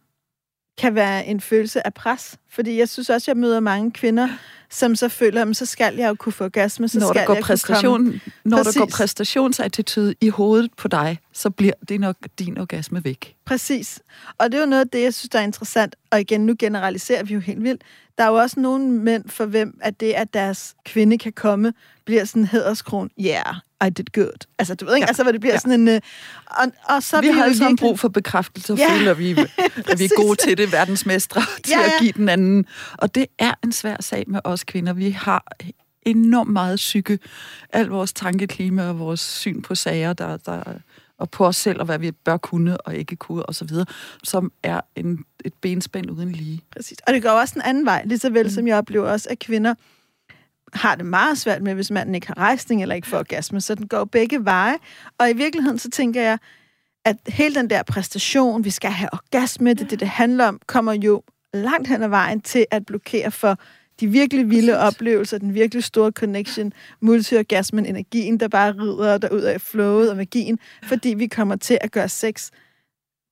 kan 0.80 0.94
være 0.94 1.26
en 1.26 1.40
følelse 1.40 1.86
af 1.86 1.94
pres. 1.94 2.36
Fordi 2.48 2.78
jeg 2.78 2.88
synes 2.88 3.10
også, 3.10 3.30
jeg 3.30 3.36
møder 3.36 3.60
mange 3.60 3.90
kvinder, 3.90 4.28
som 4.70 4.96
så 4.96 5.08
føler, 5.08 5.44
at 5.44 5.56
så 5.56 5.66
skal 5.66 5.96
jeg 5.96 6.08
jo 6.08 6.14
kunne 6.14 6.32
få 6.32 6.44
orgasme, 6.44 6.88
så 6.88 6.98
når 6.98 7.06
skal 7.06 7.20
der 7.20 7.26
går 7.26 7.34
jeg 7.34 7.42
præstation, 7.42 8.04
kunne 8.04 8.20
komme. 8.20 8.32
Når 8.44 8.56
Præcis. 8.56 8.74
der 8.74 8.80
går 8.80 8.86
præstationsattitude 8.86 10.14
i 10.20 10.28
hovedet 10.28 10.70
på 10.76 10.88
dig, 10.88 11.18
så 11.32 11.50
bliver 11.50 11.72
det 11.88 12.00
nok 12.00 12.16
din 12.38 12.58
orgasme 12.58 13.04
væk. 13.04 13.34
Præcis. 13.44 14.00
Og 14.38 14.52
det 14.52 14.58
er 14.58 14.60
jo 14.60 14.66
noget 14.66 14.84
af 14.84 14.88
det, 14.88 15.02
jeg 15.02 15.14
synes, 15.14 15.28
der 15.28 15.38
er 15.38 15.42
interessant. 15.42 15.96
Og 16.10 16.20
igen, 16.20 16.46
nu 16.46 16.54
generaliserer 16.58 17.22
vi 17.22 17.34
jo 17.34 17.40
helt 17.40 17.62
vildt. 17.62 17.82
Der 18.18 18.24
er 18.24 18.28
jo 18.28 18.34
også 18.34 18.60
nogle 18.60 18.90
mænd, 18.90 19.28
for 19.28 19.44
hvem 19.46 19.78
at 19.82 20.00
det, 20.00 20.12
at 20.12 20.34
deres 20.34 20.74
kvinde 20.84 21.18
kan 21.18 21.32
komme, 21.32 21.72
bliver 22.04 22.24
sådan 22.24 22.42
en 22.42 22.48
hæderskron. 22.48 23.10
Yeah, 23.20 23.54
I 23.86 23.90
did 23.90 24.04
good. 24.12 24.46
Altså, 24.58 24.74
du 24.74 24.84
ved 24.84 24.94
ikke, 24.94 25.04
ja. 25.04 25.08
altså, 25.08 25.22
hvor 25.22 25.32
det 25.32 25.40
bliver 25.40 25.54
ja. 25.54 25.58
sådan 25.58 25.88
en... 25.88 25.88
Uh, 25.88 26.00
og, 26.46 26.72
og 26.84 27.02
så 27.02 27.20
vi 27.20 27.26
har 27.26 27.44
alle 27.44 27.56
sammen 27.56 27.70
virkelig- 27.72 27.86
brug 27.88 27.98
for 28.00 28.08
bekræftelse 28.08 28.72
og 28.72 28.78
Ja. 28.78 28.90
føler, 28.98 29.10
at 29.10 29.18
vi, 29.18 29.30
at 29.90 29.98
vi 29.98 30.04
er 30.04 30.16
gode 30.16 30.36
til 30.36 30.58
det, 30.58 30.72
verdensmestre, 30.72 31.40
til 31.64 31.70
ja. 31.72 31.78
ja. 31.80 31.84
at 31.86 31.92
give 32.00 32.12
den 32.12 32.28
anden. 32.28 32.66
Og 32.98 33.14
det 33.14 33.26
er 33.38 33.54
en 33.64 33.72
svær 33.72 33.96
sag 34.00 34.24
med 34.26 34.40
os 34.44 34.64
kvinder. 34.64 34.92
Vi 34.92 35.10
har 35.10 35.44
enormt 36.02 36.50
meget 36.50 36.76
psyke. 36.76 37.18
Al 37.72 37.86
vores 37.86 38.12
tankeklima 38.12 38.88
og 38.88 38.98
vores 38.98 39.20
syn 39.20 39.62
på 39.62 39.74
sager, 39.74 40.12
der, 40.12 40.36
der, 40.36 40.62
og 41.18 41.30
på 41.30 41.46
os 41.46 41.56
selv, 41.56 41.78
og 41.80 41.84
hvad 41.86 41.98
vi 41.98 42.10
bør 42.12 42.36
kunne 42.36 42.80
og 42.80 42.96
ikke 42.96 43.16
kunne, 43.16 43.42
og 43.46 43.54
så 43.54 43.64
videre, 43.64 43.86
som 44.24 44.52
er 44.62 44.80
en, 44.96 45.18
et 45.44 45.52
benspænd 45.60 46.10
uden 46.10 46.32
lige. 46.32 46.60
Præcis. 46.76 46.98
Og 47.06 47.12
det 47.14 47.22
går 47.22 47.30
også 47.30 47.54
en 47.56 47.62
anden 47.62 47.86
vej, 47.86 48.02
lige 48.06 48.18
så 48.18 48.30
vel 48.30 48.46
mm. 48.46 48.50
som 48.50 48.66
jeg 48.68 48.76
oplever 48.76 49.10
også, 49.10 49.28
at 49.30 49.38
kvinder 49.38 49.74
har 50.72 50.94
det 50.94 51.06
meget 51.06 51.38
svært 51.38 51.62
med, 51.62 51.74
hvis 51.74 51.90
manden 51.90 52.14
ikke 52.14 52.26
har 52.26 52.38
rejsning 52.38 52.82
eller 52.82 52.94
ikke 52.94 53.08
får 53.08 53.18
orgasme, 53.18 53.60
så 53.60 53.74
den 53.74 53.88
går 53.88 54.04
begge 54.04 54.44
veje. 54.44 54.76
Og 55.18 55.30
i 55.30 55.32
virkeligheden, 55.32 55.78
så 55.78 55.90
tænker 55.90 56.22
jeg, 56.22 56.38
at 57.04 57.16
hele 57.28 57.54
den 57.54 57.70
der 57.70 57.82
præstation, 57.82 58.64
vi 58.64 58.70
skal 58.70 58.90
have 58.90 59.08
orgasme, 59.12 59.74
det 59.74 59.90
det, 59.90 60.00
det 60.00 60.08
handler 60.08 60.46
om, 60.46 60.60
kommer 60.66 60.92
jo 60.92 61.22
langt 61.54 61.88
hen 61.88 62.02
ad 62.02 62.08
vejen 62.08 62.40
til 62.40 62.66
at 62.70 62.86
blokere 62.86 63.30
for 63.30 63.58
de 64.00 64.06
virkelig 64.06 64.50
vilde 64.50 64.72
Præcis. 64.72 64.96
oplevelser, 64.96 65.38
den 65.38 65.54
virkelig 65.54 65.84
store 65.84 66.10
connection, 66.10 66.72
multiorgasmen, 67.00 67.86
energien, 67.86 68.40
der 68.40 68.48
bare 68.48 68.72
rider 68.72 69.18
derud 69.18 69.40
af 69.40 69.60
flowet 69.60 70.10
og 70.10 70.16
magien, 70.16 70.58
fordi 70.82 71.08
vi 71.08 71.26
kommer 71.26 71.56
til 71.56 71.78
at 71.80 71.92
gøre 71.92 72.08
sex 72.08 72.50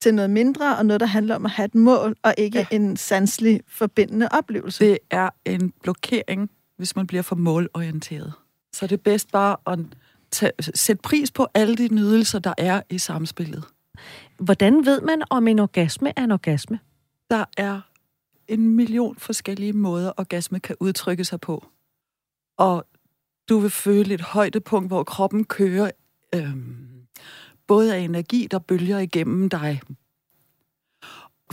til 0.03 0.15
noget 0.15 0.31
mindre, 0.31 0.77
og 0.77 0.87
noget, 0.87 1.01
der 1.01 1.07
handler 1.07 1.35
om 1.35 1.45
at 1.45 1.51
have 1.51 1.65
et 1.65 1.75
mål, 1.75 2.17
og 2.23 2.35
ikke. 2.39 2.59
Ja. 2.59 2.77
en 2.77 2.97
sanselig 2.97 3.61
forbindende 3.69 4.29
oplevelse. 4.31 4.85
Det 4.85 4.99
er 5.11 5.31
en 5.45 5.73
blokering, 5.83 6.51
hvis 6.79 6.97
man 6.97 7.07
bliver 7.07 7.23
for 7.23 7.37
målorienteret. 7.37 8.33
Så 8.73 8.87
det 8.87 8.93
er 8.93 9.03
bedst 9.03 9.33
bare 9.33 9.57
at 9.67 9.79
tage, 10.31 10.53
sætte 10.61 11.03
pris 11.03 11.31
på 11.31 11.47
alle 11.55 11.77
de 11.77 11.95
nydelser, 11.95 12.39
der 12.39 12.55
er 12.59 12.83
i 12.91 12.99
samspillet. 12.99 13.65
Hvordan 14.39 14.87
ved 14.87 15.01
man, 15.01 15.23
om 15.31 15.49
en 15.49 15.59
orgasme 15.59 16.13
er 16.17 16.25
en 16.25 16.31
orgasme? 16.31 16.79
Der 17.31 17.45
er 17.57 17.81
en 18.49 18.69
million 18.69 19.17
forskellige 19.17 19.73
måder, 19.73 20.13
orgasme 20.17 20.61
kan 20.61 20.77
udtrykke 20.81 21.25
sig 21.25 21.41
på. 21.41 21.67
Og 22.57 22.87
du 23.49 23.59
vil 23.59 23.71
føle 23.71 24.15
et 24.15 24.21
højdepunkt, 24.21 24.89
hvor 24.89 25.03
kroppen 25.05 25.45
kører 25.45 25.91
øhm, 26.35 26.89
både 27.67 27.95
af 27.95 27.99
energi, 27.99 28.49
der 28.51 28.59
bølger 28.59 28.99
igennem 28.99 29.49
dig. 29.49 29.81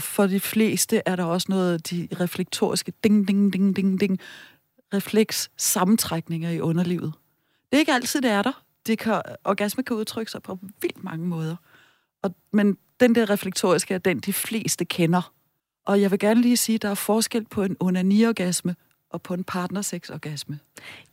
For 0.00 0.26
de 0.26 0.40
fleste 0.40 1.02
er 1.06 1.16
der 1.16 1.24
også 1.24 1.46
noget 1.48 1.90
de 1.90 2.08
reflektoriske 2.20 2.92
ding, 3.04 3.28
ding, 3.28 3.52
ding, 3.52 3.76
ding, 3.76 4.00
ding, 4.00 4.20
refleks 4.94 5.50
sammentrækninger 5.56 6.50
i 6.50 6.60
underlivet. 6.60 7.12
Det 7.70 7.76
er 7.76 7.78
ikke 7.78 7.92
altid, 7.92 8.20
det 8.20 8.30
er 8.30 8.42
der. 8.42 8.62
Det 8.86 8.98
kan, 8.98 9.22
orgasme 9.44 9.82
kan 9.82 9.96
udtrykke 9.96 10.32
sig 10.32 10.42
på 10.42 10.58
vildt 10.80 11.04
mange 11.04 11.26
måder. 11.26 11.56
Og, 12.22 12.34
men 12.52 12.78
den 13.00 13.14
der 13.14 13.30
reflektoriske 13.30 13.94
er 13.94 13.98
den, 13.98 14.20
de 14.20 14.32
fleste 14.32 14.84
kender. 14.84 15.32
Og 15.84 16.00
jeg 16.00 16.10
vil 16.10 16.18
gerne 16.18 16.40
lige 16.40 16.56
sige, 16.56 16.74
at 16.74 16.82
der 16.82 16.90
er 16.90 16.94
forskel 16.94 17.44
på 17.44 17.62
en 17.62 17.76
onaniorgasme 17.80 18.76
og 19.10 19.22
på 19.22 19.34
en 19.34 19.44
partnersexorgasme. 19.44 20.58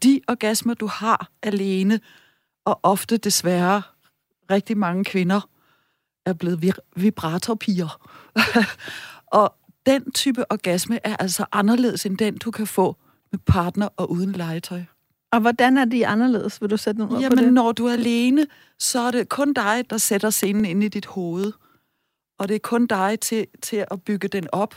De 0.04 0.22
orgasmer, 0.28 0.74
du 0.74 0.88
har 0.88 1.32
alene, 1.44 2.00
og 2.66 2.80
ofte 2.84 3.18
desværre 3.18 3.82
rigtig 4.52 4.78
mange 4.78 5.06
kvinder, 5.06 5.50
er 6.26 6.34
blevet 6.34 6.76
vibratorpiger. 6.96 8.10
og 9.40 9.56
den 9.86 10.12
type 10.12 10.52
orgasme 10.52 11.00
er 11.04 11.16
altså 11.16 11.46
anderledes 11.52 12.06
end 12.06 12.18
den, 12.18 12.38
du 12.38 12.52
kan 12.52 12.68
få 12.68 12.98
med 13.34 13.40
partner 13.40 13.90
og 13.98 14.12
uden 14.12 14.32
legetøj. 14.32 14.84
Og 15.32 15.40
hvordan 15.40 15.78
er 15.78 15.86
de 15.86 16.08
anderledes? 16.08 16.62
Vil 16.62 16.70
du 16.70 16.78
sætte 16.78 17.00
nogle 17.00 17.14
ord 17.14 17.20
på 17.20 17.24
Jamen, 17.24 17.38
det? 17.38 17.54
når 17.54 17.72
du 17.72 17.86
er 17.86 17.94
alene, 17.94 18.48
så 18.80 19.00
er 19.00 19.12
det 19.12 19.30
kun 19.30 19.54
dig, 19.54 19.84
der 19.90 19.98
sætter 19.98 20.30
scenen 20.30 20.66
ind 20.66 20.84
i 20.84 20.88
dit 20.88 21.06
hoved. 21.06 21.52
Og 22.40 22.48
det 22.48 22.56
er 22.56 22.60
kun 22.60 22.88
dig 22.88 23.20
til, 23.20 23.48
til 23.62 23.86
at 23.92 24.02
bygge 24.02 24.28
den 24.28 24.48
op. 24.52 24.76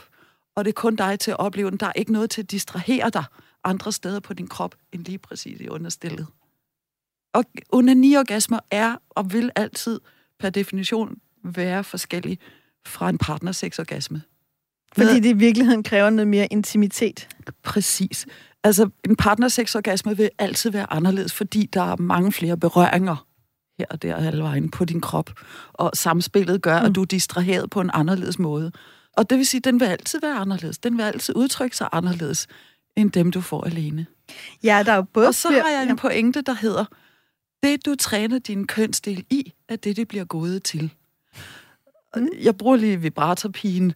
Og 0.55 0.65
det 0.65 0.71
er 0.71 0.73
kun 0.73 0.95
dig 0.95 1.19
til 1.19 1.31
at 1.31 1.39
opleve 1.39 1.69
den. 1.69 1.77
Der 1.77 1.85
er 1.85 1.93
ikke 1.95 2.11
noget 2.11 2.29
til 2.29 2.41
at 2.41 2.51
distrahere 2.51 3.09
dig 3.09 3.23
andre 3.63 3.91
steder 3.91 4.19
på 4.19 4.33
din 4.33 4.47
krop, 4.47 4.75
end 4.93 5.05
lige 5.05 5.17
præcis 5.17 5.61
i 5.61 5.67
understillet. 5.67 6.27
Og 7.33 7.43
onaniorgasmer 7.71 8.59
er 8.71 8.95
og 9.09 9.33
vil 9.33 9.51
altid 9.55 9.99
per 10.39 10.49
definition 10.49 11.17
være 11.43 11.83
forskellige 11.83 12.37
fra 12.85 13.09
en 13.09 13.17
partnersexorgasme. 13.17 14.21
Fordi 14.97 15.19
det 15.19 15.29
i 15.29 15.33
virkeligheden 15.33 15.83
kræver 15.83 16.09
noget 16.09 16.27
mere 16.27 16.47
intimitet. 16.51 17.29
Præcis. 17.63 18.25
Altså, 18.67 18.89
en 19.09 19.15
partnersexorgasme 19.15 20.17
vil 20.17 20.29
altid 20.39 20.71
være 20.71 20.93
anderledes, 20.93 21.33
fordi 21.33 21.65
der 21.73 21.81
er 21.81 21.95
mange 21.95 22.31
flere 22.31 22.57
berøringer 22.57 23.27
her 23.79 23.85
og 23.89 24.01
der 24.01 24.15
alle 24.15 24.43
vejen 24.43 24.69
på 24.69 24.85
din 24.85 25.01
krop. 25.01 25.29
Og 25.73 25.91
samspillet 25.93 26.61
gør, 26.61 26.77
at 26.77 26.95
du 26.95 27.01
er 27.01 27.05
distraheret 27.05 27.69
på 27.69 27.81
en 27.81 27.89
anderledes 27.93 28.39
måde. 28.39 28.71
Og 29.17 29.29
det 29.29 29.37
vil 29.37 29.45
sige, 29.45 29.59
at 29.59 29.63
den 29.63 29.79
vil 29.79 29.85
altid 29.85 30.19
være 30.21 30.35
anderledes. 30.35 30.77
Den 30.77 30.97
vil 30.97 31.03
altid 31.03 31.35
udtrykke 31.35 31.77
sig 31.77 31.89
anderledes, 31.91 32.47
end 32.95 33.11
dem, 33.11 33.31
du 33.31 33.41
får 33.41 33.63
alene. 33.65 34.05
Ja, 34.63 34.83
der 34.85 34.91
er 34.91 34.95
jo 34.95 35.01
både 35.01 35.27
Og 35.27 35.35
så 35.35 35.49
har 35.49 35.69
jeg 35.69 35.89
en 35.89 35.95
pointe, 35.95 36.41
der 36.41 36.53
hedder, 36.53 36.85
det 37.63 37.85
du 37.85 37.95
træner 37.95 38.39
din 38.39 38.67
kønsdel 38.67 39.25
i, 39.29 39.53
er 39.69 39.75
det, 39.75 39.95
det 39.95 40.07
bliver 40.07 40.25
gået 40.25 40.63
til. 40.63 40.93
Og 42.13 42.21
Jeg 42.41 42.57
bruger 42.57 42.77
lige 42.77 43.01
vibratorpigen. 43.01 43.93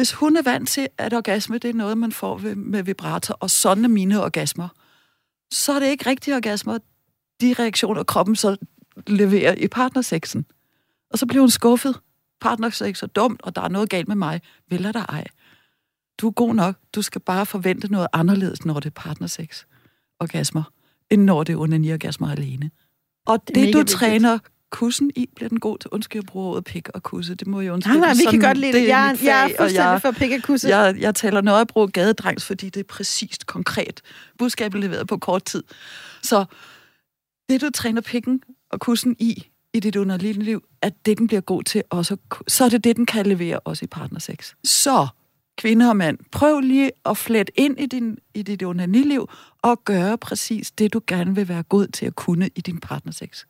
Hvis 0.00 0.12
hun 0.12 0.36
er 0.36 0.42
vant 0.42 0.68
til, 0.68 0.88
at 0.98 1.14
orgasme 1.14 1.58
det 1.58 1.70
er 1.70 1.74
noget, 1.74 1.98
man 1.98 2.12
får 2.12 2.38
ved- 2.38 2.54
med 2.54 2.82
vibrator, 2.82 3.34
og 3.40 3.50
sådan 3.50 3.84
er 3.84 3.88
mine 3.88 4.24
orgasmer, 4.24 4.68
så 5.52 5.72
er 5.72 5.78
det 5.78 5.86
ikke 5.86 6.06
rigtige 6.10 6.36
orgasmer, 6.36 6.78
de 7.40 7.54
reaktioner, 7.58 8.02
kroppen 8.02 8.36
så 8.36 8.56
leverer 9.06 9.54
i 9.54 9.68
partnersexen. 9.68 10.44
Og 11.10 11.18
så 11.18 11.26
bliver 11.26 11.40
hun 11.42 11.50
skuffet. 11.50 12.00
Partnersex 12.40 13.02
er 13.02 13.06
dumt, 13.06 13.42
og 13.42 13.56
der 13.56 13.62
er 13.62 13.68
noget 13.68 13.90
galt 13.90 14.08
med 14.08 14.16
mig. 14.16 14.40
Vil 14.70 14.84
der 14.84 15.04
ej. 15.06 15.24
Du 16.20 16.26
er 16.28 16.32
god 16.32 16.54
nok. 16.54 16.76
Du 16.94 17.02
skal 17.02 17.20
bare 17.20 17.46
forvente 17.46 17.92
noget 17.92 18.08
anderledes, 18.12 18.64
når 18.64 18.74
det 18.74 18.86
er 18.86 19.00
partnersex. 19.00 19.64
Orgasmer. 20.20 20.62
End 21.10 21.22
når 21.24 21.44
det 21.44 21.52
er 21.52 21.56
onaniorgasmer 21.56 22.30
alene. 22.30 22.70
Og 23.26 23.46
Det 23.48 23.54
det, 23.54 23.72
du 23.72 23.78
vigtigt. 23.78 23.88
træner 23.98 24.38
kussen 24.70 25.10
i, 25.16 25.28
bliver 25.36 25.48
den 25.48 25.60
god 25.60 25.78
til. 25.78 25.90
Undskyld, 25.92 26.22
jeg 26.22 26.26
bruger 26.26 26.48
ordet 26.50 26.64
pik 26.64 26.88
og 26.94 27.02
kusse. 27.02 27.34
Det 27.34 27.46
må 27.46 27.60
jeg 27.60 27.66
Nej, 27.66 27.74
undskylde. 27.74 27.98
nej, 28.00 28.12
vi 28.12 28.16
kan 28.16 28.24
Sådan- 28.24 28.40
godt 28.40 28.58
lide 28.58 28.72
det. 28.72 28.88
Jeg, 28.88 29.08
mit 29.12 29.22
jeg 29.22 29.42
er 29.44 29.48
fag, 29.48 29.56
fuldstændig 29.58 29.90
jeg- 29.90 30.00
for 30.00 30.10
pik 30.10 30.32
og 30.32 30.42
kusse. 30.42 30.68
jeg, 30.68 30.96
jeg 30.98 31.14
taler 31.14 31.40
noget 31.40 31.60
at 31.60 31.66
bruge 31.66 31.88
gadedrengs, 31.88 32.44
fordi 32.44 32.68
det 32.68 32.80
er 32.80 32.84
præcist, 32.84 33.46
konkret. 33.46 34.00
Budskabet 34.38 34.80
leveret 34.80 35.06
på 35.08 35.16
kort 35.18 35.44
tid. 35.44 35.62
Så 36.22 36.44
det, 37.48 37.60
du 37.60 37.70
træner 37.74 38.00
pikken 38.00 38.40
og 38.70 38.80
kussen 38.80 39.16
i, 39.18 39.46
i 39.74 39.80
dit 39.80 39.96
underlige 39.96 40.32
liv, 40.32 40.62
at 40.82 41.06
det, 41.06 41.18
den 41.18 41.26
bliver 41.26 41.40
god 41.40 41.62
til 41.62 41.82
også, 41.90 42.16
så 42.48 42.64
er 42.64 42.68
det 42.68 42.84
det, 42.84 42.96
den 42.96 43.06
kan 43.06 43.26
levere 43.26 43.58
også 43.58 43.84
i 43.84 43.86
partnersex. 43.86 44.52
Så, 44.64 45.06
kvinde 45.58 45.88
og 45.88 45.96
mand, 45.96 46.18
prøv 46.32 46.60
lige 46.60 46.90
at 47.06 47.16
flette 47.16 47.52
ind 47.60 47.80
i, 47.80 47.86
din, 47.86 48.18
i 48.34 48.42
dit 48.42 48.62
liv 49.06 49.28
og 49.62 49.84
gøre 49.84 50.18
præcis 50.18 50.70
det, 50.70 50.92
du 50.92 51.00
gerne 51.06 51.34
vil 51.34 51.48
være 51.48 51.62
god 51.62 51.86
til 51.86 52.06
at 52.06 52.14
kunne 52.14 52.50
i 52.56 52.60
din 52.60 52.80
partnersex. 52.80 53.44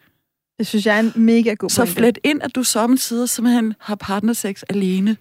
Det 0.60 0.66
synes 0.66 0.86
jeg 0.86 0.96
er 0.96 1.00
en 1.00 1.12
mega 1.16 1.54
god 1.54 1.70
Så 1.70 1.86
flet 1.86 2.18
ind, 2.24 2.42
at 2.42 2.54
du 2.54 2.62
samtidig 2.62 3.28
simpelthen 3.28 3.74
har 3.80 3.94
partnersex 3.94 4.62
alene 4.68 5.16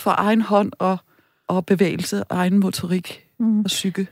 for 0.00 0.14
egen 0.18 0.40
hånd 0.40 0.72
og, 0.78 0.98
og 1.48 1.66
bevægelse, 1.66 2.24
og 2.24 2.36
egen 2.36 2.58
motorik 2.58 3.22
Mm. 3.38 3.58
og 3.58 3.64
psyke. 3.64 4.06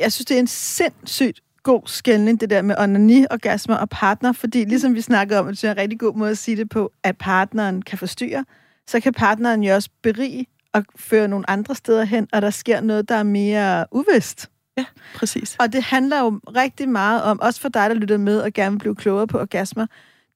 Jeg 0.00 0.12
synes, 0.12 0.26
det 0.26 0.34
er 0.34 0.38
en 0.40 0.46
sindssygt 0.46 1.40
god 1.62 1.82
skældning, 1.86 2.40
det 2.40 2.50
der 2.50 2.62
med 2.62 2.74
onani-orgasmer 2.78 3.74
og 3.76 3.88
partner, 3.88 4.32
fordi 4.32 4.64
ligesom 4.64 4.94
vi 4.94 5.00
snakkede 5.00 5.40
om, 5.40 5.48
at 5.48 5.54
det 5.54 5.64
er 5.64 5.70
en 5.70 5.76
rigtig 5.76 5.98
god 5.98 6.14
måde 6.16 6.30
at 6.30 6.38
sige 6.38 6.56
det 6.56 6.68
på, 6.68 6.92
at 7.02 7.18
partneren 7.18 7.82
kan 7.82 7.98
forstyrre, 7.98 8.44
så 8.86 9.00
kan 9.00 9.12
partneren 9.12 9.62
jo 9.62 9.74
også 9.74 9.90
berige 10.02 10.46
og 10.72 10.84
føre 10.96 11.28
nogle 11.28 11.50
andre 11.50 11.74
steder 11.74 12.04
hen, 12.04 12.28
og 12.32 12.42
der 12.42 12.50
sker 12.50 12.80
noget, 12.80 13.08
der 13.08 13.14
er 13.14 13.22
mere 13.22 13.86
uvist. 13.92 14.50
Ja, 14.76 14.84
præcis. 15.14 15.56
Og 15.58 15.72
det 15.72 15.82
handler 15.82 16.18
jo 16.18 16.40
rigtig 16.56 16.88
meget 16.88 17.22
om, 17.22 17.40
også 17.40 17.60
for 17.60 17.68
dig, 17.68 17.90
der 17.90 17.94
lytter 17.94 18.16
med 18.16 18.40
og 18.40 18.52
gerne 18.52 18.72
vil 18.72 18.78
blive 18.78 18.94
klogere 18.94 19.26
på 19.26 19.40
orgasmer, 19.40 19.86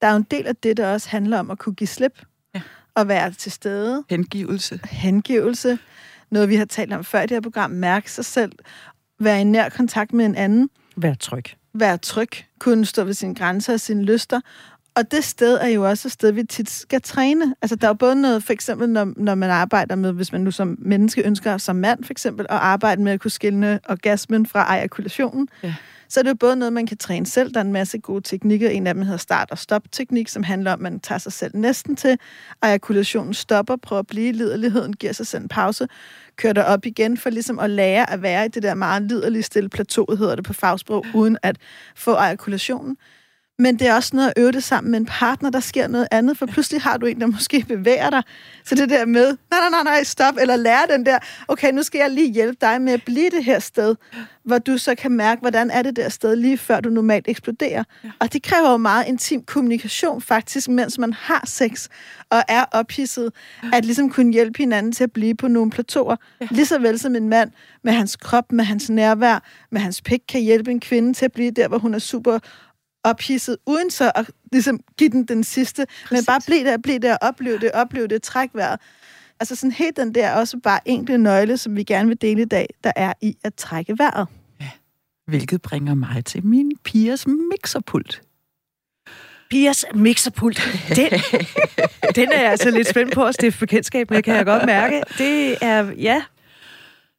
der 0.03 0.07
er 0.07 0.11
jo 0.11 0.17
en 0.17 0.27
del 0.31 0.47
af 0.47 0.57
det, 0.57 0.77
der 0.77 0.93
også 0.93 1.09
handler 1.09 1.39
om 1.39 1.51
at 1.51 1.59
kunne 1.59 1.75
give 1.75 1.89
slip. 1.89 2.23
Ja. 2.55 2.61
Og 2.95 3.09
være 3.09 3.33
til 3.33 3.53
stede. 3.53 4.05
Hengivelse. 4.11 4.81
Hengivelse. 4.85 5.79
Noget, 6.31 6.49
vi 6.49 6.57
har 6.57 6.65
talt 6.65 6.93
om 6.93 7.05
før 7.05 7.21
i 7.21 7.23
det 7.23 7.31
her 7.31 7.41
program. 7.41 7.71
Mærke 7.71 8.13
sig 8.13 8.25
selv. 8.25 8.53
Være 9.19 9.41
i 9.41 9.45
nær 9.45 9.69
kontakt 9.69 10.13
med 10.13 10.27
en 10.27 10.35
anden. 10.35 10.71
Vær 10.97 11.15
tryg. 11.15 11.45
Være 11.75 11.99
tryg, 11.99 12.31
kunne 12.59 12.87
stå 12.87 13.05
ved 13.05 13.15
sine 13.15 13.35
grænser 13.35 13.73
og 13.73 13.81
sine 13.81 14.03
lyster. 14.03 14.41
Og 14.95 15.11
det 15.11 15.25
sted 15.25 15.59
er 15.61 15.69
jo 15.69 15.89
også 15.89 16.09
et 16.09 16.13
sted, 16.13 16.33
vi 16.33 16.43
tit 16.45 16.71
skal 16.71 17.03
træne. 17.03 17.55
Altså, 17.63 17.77
der 17.77 17.87
er 17.87 17.91
jo 17.91 17.95
både 17.95 18.15
noget, 18.23 18.43
for 18.45 18.53
eksempel, 18.53 18.89
når, 18.89 19.13
når 19.17 19.35
man 19.35 19.51
arbejder 19.51 19.95
med, 19.95 20.13
hvis 20.13 20.33
man 20.33 20.41
nu 20.41 20.51
som 20.51 20.77
menneske 20.79 21.27
ønsker, 21.27 21.59
som 21.59 21.77
mand 21.77 22.05
for 22.05 22.13
eksempel, 22.13 22.47
at 22.49 22.57
arbejde 22.57 23.03
med 23.03 23.13
at 23.13 23.21
kunne 23.21 23.31
skille 23.31 23.81
orgasmen 23.89 24.47
fra 24.47 24.61
ejakulationen, 24.61 25.49
Ja. 25.63 25.75
så 26.09 26.21
er 26.21 26.23
det 26.23 26.31
jo 26.31 26.35
både 26.35 26.57
noget, 26.57 26.73
man 26.73 26.87
kan 26.87 26.97
træne 26.97 27.27
selv. 27.27 27.55
Der 27.55 27.61
er 27.61 27.65
en 27.65 27.73
masse 27.73 27.99
gode 27.99 28.21
teknikker. 28.21 28.69
En 28.69 28.87
af 28.87 28.95
dem 28.95 29.03
hedder 29.03 29.17
start- 29.19 29.51
og 29.51 29.59
stop-teknik, 29.59 30.29
som 30.29 30.43
handler 30.43 30.73
om, 30.73 30.79
at 30.87 30.93
man 30.93 31.01
tager 31.01 31.19
sig 31.19 31.33
selv 31.33 31.57
næsten 31.57 31.97
til. 31.97 32.19
Ejakulationen 32.63 33.35
stopper, 33.35 33.77
prøver 33.77 34.01
at 34.01 34.07
blive 34.07 34.33
liderligheden, 34.33 34.93
giver 34.93 35.13
sig 35.13 35.27
selv 35.27 35.43
en 35.43 35.49
pause, 35.49 35.89
kører 36.37 36.53
der 36.53 36.63
op 36.63 36.87
igen, 36.87 37.17
for 37.17 37.31
ligesom 37.31 37.59
at 37.59 37.71
lære 37.71 38.11
at 38.11 38.23
være 38.23 38.47
i 38.47 38.49
det 38.49 38.63
der 38.63 38.75
meget 38.75 39.03
liderlige 39.03 39.43
stille 39.43 39.69
plateau, 39.69 40.07
hedder 40.19 40.35
det 40.35 40.45
på 40.45 40.53
fagsprog, 40.53 41.07
uden 41.15 41.37
at 41.43 41.57
få 41.97 42.13
ejakulationen. 42.15 42.97
Men 43.61 43.79
det 43.79 43.87
er 43.87 43.95
også 43.95 44.17
noget 44.17 44.29
at 44.29 44.43
øve 44.43 44.53
det 44.53 44.65
sammen 44.65 44.91
med 44.91 45.01
en 45.01 45.07
partner, 45.07 45.51
der 45.51 45.61
sker 45.61 45.89
noget 45.89 46.09
andet, 46.11 46.39
for 46.39 46.47
pludselig 46.47 46.83
har 46.83 46.97
du 46.97 47.07
en, 47.07 47.21
der 47.21 47.27
måske 47.27 47.65
bevæger 47.69 48.11
dig. 48.11 48.23
Så 48.65 48.75
det 48.75 48.91
der 48.91 49.07
med, 49.07 49.27
nej, 49.27 49.61
nej, 49.61 49.69
nej, 49.71 49.83
nej, 49.83 50.05
stop, 50.05 50.35
eller 50.41 50.57
lære 50.57 50.87
den 50.91 51.07
der, 51.07 51.19
okay, 51.49 51.73
nu 51.73 51.83
skal 51.83 51.99
jeg 51.99 52.11
lige 52.11 52.33
hjælpe 52.33 52.57
dig 52.61 52.83
med 52.83 52.93
at 52.93 53.03
blive 53.05 53.31
det 53.31 53.45
her 53.45 53.59
sted, 53.59 53.97
hvor 54.45 54.59
du 54.59 54.79
så 54.79 54.95
kan 54.95 55.13
mærke, 55.13 55.41
hvordan 55.41 55.71
er 55.71 55.83
det 55.83 55.97
der 55.97 56.09
sted, 56.09 56.37
lige 56.37 56.59
før 56.59 56.81
du 56.81 56.91
normalt 56.91 57.29
eksploderer. 57.29 57.85
Ja. 58.05 58.11
Og 58.19 58.33
det 58.33 58.43
kræver 58.43 58.71
jo 58.71 58.77
meget 58.77 59.07
intim 59.07 59.43
kommunikation 59.43 60.23
faktisk, 60.23 60.69
mens 60.69 60.99
man 60.99 61.13
har 61.13 61.43
sex 61.47 61.89
og 62.31 62.43
er 62.49 62.65
ophidset, 62.73 63.33
at 63.73 63.85
ligesom 63.85 64.11
kunne 64.11 64.33
hjælpe 64.33 64.59
hinanden 64.59 64.93
til 64.93 65.05
at 65.05 65.13
blive 65.13 65.35
på 65.35 65.49
nogle 65.49 65.71
plateauer. 65.71 66.17
Ja. 66.41 66.47
Lige 66.51 66.67
så 66.67 66.79
vel 66.79 66.99
som 66.99 67.17
en 67.17 67.29
mand 67.29 67.51
med 67.85 67.93
hans 67.93 68.17
krop, 68.17 68.53
med 68.53 68.65
hans 68.65 68.91
nærvær, 68.91 69.43
med 69.71 69.81
hans 69.81 70.03
pik, 70.03 70.21
kan 70.29 70.41
hjælpe 70.41 70.71
en 70.71 70.81
kvinde 70.81 71.15
til 71.15 71.25
at 71.25 71.33
blive 71.33 71.51
der, 71.51 71.69
hvor 71.69 71.79
hun 71.79 71.95
er 71.95 71.99
super 71.99 72.39
ophidset, 73.05 73.57
uden 73.67 73.91
så 73.91 74.13
at 74.15 74.31
ligesom 74.53 74.81
give 74.99 75.11
den 75.11 75.25
den 75.25 75.45
sidste, 75.45 75.87
Præcis. 75.87 76.11
men 76.11 76.25
bare 76.25 76.41
blive 76.47 76.65
der, 76.65 76.79
blive 76.79 76.99
der, 76.99 77.17
opleve 77.21 77.59
det, 77.59 77.73
opleve 77.73 78.07
det, 78.07 78.23
træk 78.23 78.51
vejret. 78.55 78.81
Altså 79.41 79.55
sådan 79.55 79.73
helt 79.73 79.97
den 79.97 80.15
der 80.15 80.35
også 80.35 80.59
bare 80.59 80.81
enkle 80.85 81.19
nøgle, 81.19 81.57
som 81.57 81.77
vi 81.77 81.83
gerne 81.83 82.09
vil 82.09 82.21
dele 82.21 82.43
i 82.43 82.45
dag, 82.45 82.67
der 82.85 82.93
er 82.97 83.13
i 83.21 83.37
at 83.45 83.55
trække 83.55 83.99
vejret. 83.99 84.29
Hvilket 85.27 85.63
bringer 85.63 85.95
mig 85.95 86.25
til 86.25 86.47
min 86.47 86.73
pigers 86.85 87.27
mixerpult. 87.27 88.23
Pias 89.51 89.85
mixerpult. 89.95 90.61
Den, 90.97 91.11
den 92.17 92.33
er 92.33 92.41
jeg 92.41 92.51
altså 92.51 92.71
lidt 92.71 92.89
spændt 92.89 93.15
på 93.15 93.25
at 93.25 93.35
stifte 93.35 93.61
bekendtskab 93.61 94.11
med, 94.11 94.23
kan 94.23 94.35
jeg 94.35 94.45
godt 94.45 94.67
mærke. 94.67 95.03
Det 95.19 95.57
er, 95.61 95.93
ja, 95.93 96.23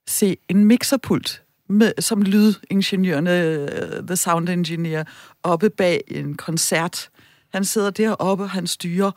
Se, 0.08 0.38
en 0.50 0.66
mixerpult, 0.66 1.44
med, 1.72 1.92
som 2.00 2.22
lydingeniørerne, 2.22 3.42
øh, 3.42 4.04
the 4.08 4.16
sound 4.16 4.50
engineer, 4.50 5.04
oppe 5.44 5.70
bag 5.70 6.02
en 6.08 6.36
koncert. 6.36 7.10
Han 7.54 7.66
sidder 7.66 7.90
deroppe, 7.90 8.48
han 8.48 8.68
styrer 8.68 9.12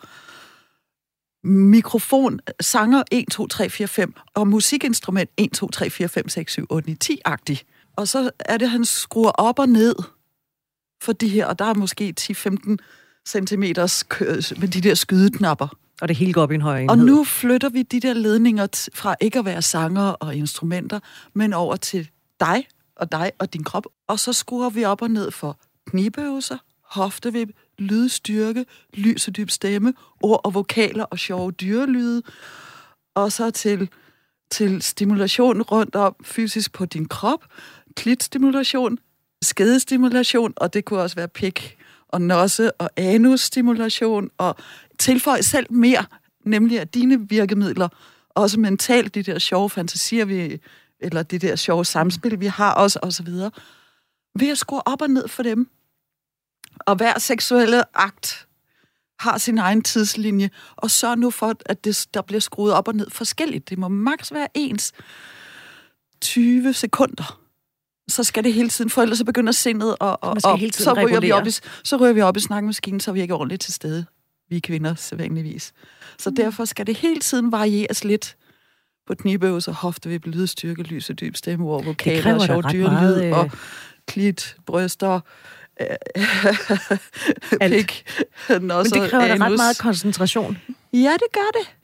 mikrofon, 1.46 2.40
sanger 2.60 3.02
1, 3.12 3.24
2, 3.30 3.46
3, 3.46 3.70
4, 3.70 3.88
5, 3.88 4.14
og 4.34 4.48
musikinstrument 4.48 5.30
1, 5.36 5.52
2, 5.52 5.68
3, 5.70 5.90
4, 5.90 6.08
5, 6.08 6.28
6, 6.28 6.52
7, 6.52 6.66
8, 6.70 6.88
9, 6.90 6.96
10-agtig. 7.04 7.62
Og 7.96 8.08
så 8.08 8.30
er 8.38 8.56
det, 8.56 8.70
han 8.70 8.84
skruer 8.84 9.30
op 9.30 9.58
og 9.58 9.68
ned 9.68 9.94
for 11.02 11.12
de 11.12 11.28
her, 11.28 11.46
og 11.46 11.58
der 11.58 11.64
er 11.64 11.74
måske 11.74 12.14
10-15 12.20 12.76
centimeters 13.28 14.02
kø- 14.02 14.40
med 14.58 14.68
de 14.68 14.80
der 14.80 14.94
skydeknapper. 14.94 15.68
og 16.00 16.08
det 16.08 16.16
hele 16.16 16.32
går 16.32 16.42
op 16.42 16.50
i 16.50 16.54
en 16.54 16.60
højere 16.60 16.88
Og 16.90 16.94
enhed. 16.94 17.06
nu 17.06 17.24
flytter 17.24 17.68
vi 17.68 17.82
de 17.82 18.00
der 18.00 18.12
ledninger 18.12 18.88
fra 18.94 19.14
ikke 19.20 19.38
at 19.38 19.44
være 19.44 19.62
sanger 19.62 20.02
og 20.02 20.34
instrumenter, 20.36 21.00
men 21.34 21.52
over 21.52 21.76
til 21.76 22.08
dig 22.44 22.66
og 22.96 23.12
dig 23.12 23.32
og 23.38 23.52
din 23.52 23.64
krop. 23.64 23.86
Og 24.06 24.20
så 24.20 24.32
skruer 24.32 24.70
vi 24.70 24.84
op 24.84 25.02
og 25.02 25.10
ned 25.10 25.30
for 25.30 25.58
knibøvelser, 25.86 26.58
hoftevip, 26.82 27.48
lydstyrke, 27.78 28.66
lys 28.94 29.28
og 29.28 29.36
dyb 29.36 29.50
stemme, 29.50 29.94
ord 30.22 30.40
og 30.44 30.54
vokaler 30.54 31.04
og 31.04 31.18
sjove 31.18 31.50
dyrelyde. 31.50 32.22
Og 33.14 33.32
så 33.32 33.50
til, 33.50 33.88
til 34.50 34.82
stimulation 34.82 35.62
rundt 35.62 35.96
om 35.96 36.16
fysisk 36.24 36.72
på 36.72 36.84
din 36.84 37.08
krop, 37.08 37.44
klitstimulation, 37.96 38.98
skedestimulation, 39.42 40.52
og 40.56 40.74
det 40.74 40.84
kunne 40.84 41.00
også 41.00 41.16
være 41.16 41.28
pik 41.28 41.76
og 42.08 42.20
nosse 42.20 42.72
og 42.72 42.90
anusstimulation, 42.96 44.30
og 44.38 44.56
tilføj 44.98 45.40
selv 45.40 45.72
mere, 45.72 46.04
nemlig 46.44 46.80
at 46.80 46.94
dine 46.94 47.28
virkemidler, 47.28 47.88
også 48.30 48.60
mentalt, 48.60 49.14
de 49.14 49.22
der 49.22 49.38
sjove 49.38 49.70
fantasier, 49.70 50.24
vi, 50.24 50.60
eller 51.04 51.22
de 51.22 51.38
der 51.38 51.56
sjove 51.56 51.84
samspil, 51.84 52.40
vi 52.40 52.46
har 52.46 52.74
også, 52.74 52.98
og 53.02 53.12
så 53.12 53.22
videre, 53.22 53.50
ved 54.38 54.48
at 54.48 54.58
skrue 54.58 54.88
op 54.88 55.02
og 55.02 55.08
ned 55.10 55.28
for 55.28 55.42
dem. 55.42 55.70
Og 56.80 56.96
hver 56.96 57.18
seksuelle 57.18 57.82
akt 57.98 58.46
har 59.18 59.38
sin 59.38 59.58
egen 59.58 59.82
tidslinje, 59.82 60.50
og 60.76 60.90
så 60.90 61.14
nu 61.14 61.30
for, 61.30 61.54
at 61.66 61.84
det, 61.84 62.06
der 62.14 62.22
bliver 62.22 62.40
skruet 62.40 62.72
op 62.72 62.88
og 62.88 62.94
ned 62.94 63.10
forskelligt. 63.10 63.70
Det 63.70 63.78
må 63.78 63.88
maks 63.88 64.32
være 64.32 64.48
ens 64.54 64.92
20 66.20 66.72
sekunder. 66.72 67.40
Så 68.08 68.24
skal 68.24 68.44
det 68.44 68.54
hele 68.54 68.68
tiden, 68.68 68.90
for 68.90 69.02
ellers 69.02 69.18
så 69.18 69.24
begynder 69.24 69.52
sindet, 69.52 69.96
og, 70.00 70.18
og, 70.22 70.30
og 70.30 70.40
så, 70.40 70.92
ryger 71.06 71.20
vi 71.20 71.32
op 71.32 71.46
i, 71.46 71.50
så 71.84 71.96
ryger 71.96 72.12
vi 72.12 72.20
op 72.20 72.36
i 72.36 72.40
snakkemaskinen, 72.40 73.00
så 73.00 73.10
er 73.10 73.12
vi 73.12 73.20
ikke 73.20 73.34
ordentligt 73.34 73.62
til 73.62 73.72
stede. 73.74 74.06
Vi 74.48 74.56
er 74.56 74.60
kvinder, 74.60 74.94
sædvanligvis. 74.94 75.72
Så 76.18 76.30
Mm. 76.30 76.36
derfor 76.36 76.64
skal 76.64 76.86
det 76.86 76.96
hele 76.96 77.20
tiden 77.20 77.52
varieres 77.52 78.04
lidt 78.04 78.36
på 79.06 79.14
knibøvelser, 79.14 79.72
hoftevip, 79.72 80.26
lydstyrke, 80.26 80.82
lys 80.82 81.10
og 81.10 81.20
dyb 81.20 81.36
stemme, 81.36 81.66
ord, 81.66 81.84
vokaler, 81.84 82.38
sjov 82.38 82.62
meget, 82.74 83.24
øh, 83.24 83.38
og 83.38 83.50
klit, 84.06 84.56
bryster, 84.66 85.20
øh, 85.80 85.86
Alt. 87.60 87.74
pik, 87.74 88.06
Men 88.48 88.70
det 88.70 89.10
kræver 89.10 89.26
da 89.28 89.34
ret 89.34 89.42
anus. 89.42 89.58
meget 89.58 89.78
koncentration. 89.78 90.58
Ja, 90.92 91.12
det 91.12 91.32
gør 91.32 91.50
det. 91.60 91.74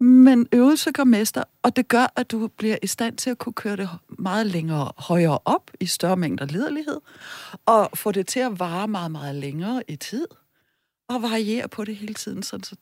Men 0.00 0.46
øvelse 0.52 0.92
gør 0.92 1.04
mester, 1.04 1.44
og 1.62 1.76
det 1.76 1.88
gør, 1.88 2.12
at 2.16 2.30
du 2.30 2.48
bliver 2.48 2.76
i 2.82 2.86
stand 2.86 3.16
til 3.16 3.30
at 3.30 3.38
kunne 3.38 3.52
køre 3.52 3.76
det 3.76 3.88
meget 4.18 4.46
længere 4.46 4.92
højere 4.96 5.38
op 5.44 5.70
i 5.80 5.86
større 5.86 6.16
mængder 6.16 6.46
liderlighed, 6.46 7.00
og 7.66 7.90
få 7.94 8.12
det 8.12 8.26
til 8.26 8.40
at 8.40 8.58
vare 8.58 8.88
meget, 8.88 9.10
meget 9.10 9.34
længere 9.34 9.82
i 9.88 9.96
tid, 9.96 10.26
og 11.08 11.22
variere 11.22 11.68
på 11.68 11.84
det 11.84 11.96
hele 11.96 12.14
tiden, 12.14 12.42
sådan 12.42 12.64
så 12.64 12.76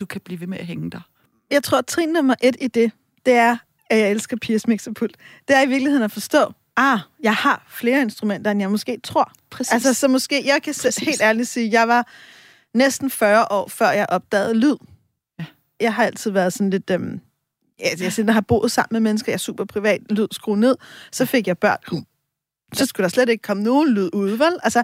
du 0.00 0.06
kan 0.06 0.20
blive 0.20 0.40
ved 0.40 0.46
med 0.46 0.58
at 0.58 0.66
hænge 0.66 0.90
der. 0.90 1.00
Jeg 1.50 1.62
tror, 1.62 1.78
at 1.78 1.86
trin 1.86 2.08
nummer 2.08 2.34
et 2.42 2.56
i 2.60 2.68
det, 2.68 2.92
det 3.26 3.34
er, 3.34 3.56
at 3.90 3.98
jeg 3.98 4.10
elsker 4.10 4.36
Piers 4.36 4.66
Mixerpult. 4.66 5.16
Det 5.48 5.56
er 5.56 5.62
i 5.62 5.68
virkeligheden 5.68 6.04
at 6.04 6.12
forstå, 6.12 6.52
ah, 6.76 6.98
jeg 7.22 7.34
har 7.34 7.66
flere 7.68 8.00
instrumenter, 8.00 8.50
end 8.50 8.60
jeg 8.60 8.70
måske 8.70 9.00
tror. 9.02 9.32
Præcis. 9.50 9.72
Altså, 9.72 9.94
så 9.94 10.08
måske, 10.08 10.46
jeg 10.46 10.62
kan 10.62 10.74
Præcis. 10.82 10.96
Helt 10.96 11.22
ærligt 11.22 11.48
sige, 11.48 11.70
jeg 11.72 11.88
var 11.88 12.08
næsten 12.74 13.10
40 13.10 13.46
år, 13.50 13.68
før 13.68 13.90
jeg 13.90 14.06
opdagede 14.08 14.54
lyd. 14.54 14.76
Ja. 15.38 15.44
Jeg 15.80 15.94
har 15.94 16.04
altid 16.04 16.30
været 16.30 16.52
sådan 16.52 16.70
lidt... 16.70 16.90
Øhm, 16.90 17.20
ja, 17.80 17.88
jeg 18.00 18.12
siger, 18.12 18.32
har 18.32 18.40
boet 18.40 18.72
sammen 18.72 18.94
med 18.94 19.00
mennesker, 19.00 19.32
jeg 19.32 19.34
er 19.34 19.38
super 19.38 19.64
privat, 19.64 20.00
lyd 20.10 20.26
skru 20.32 20.54
ned. 20.54 20.76
Så 21.12 21.26
fik 21.26 21.46
jeg 21.46 21.58
børn. 21.58 22.04
Så 22.72 22.86
skulle 22.86 23.04
der 23.04 23.08
slet 23.08 23.28
ikke 23.28 23.42
komme 23.42 23.62
nogen 23.62 23.94
lyd 23.94 24.10
ud, 24.12 24.30
vel? 24.30 24.58
Altså, 24.62 24.82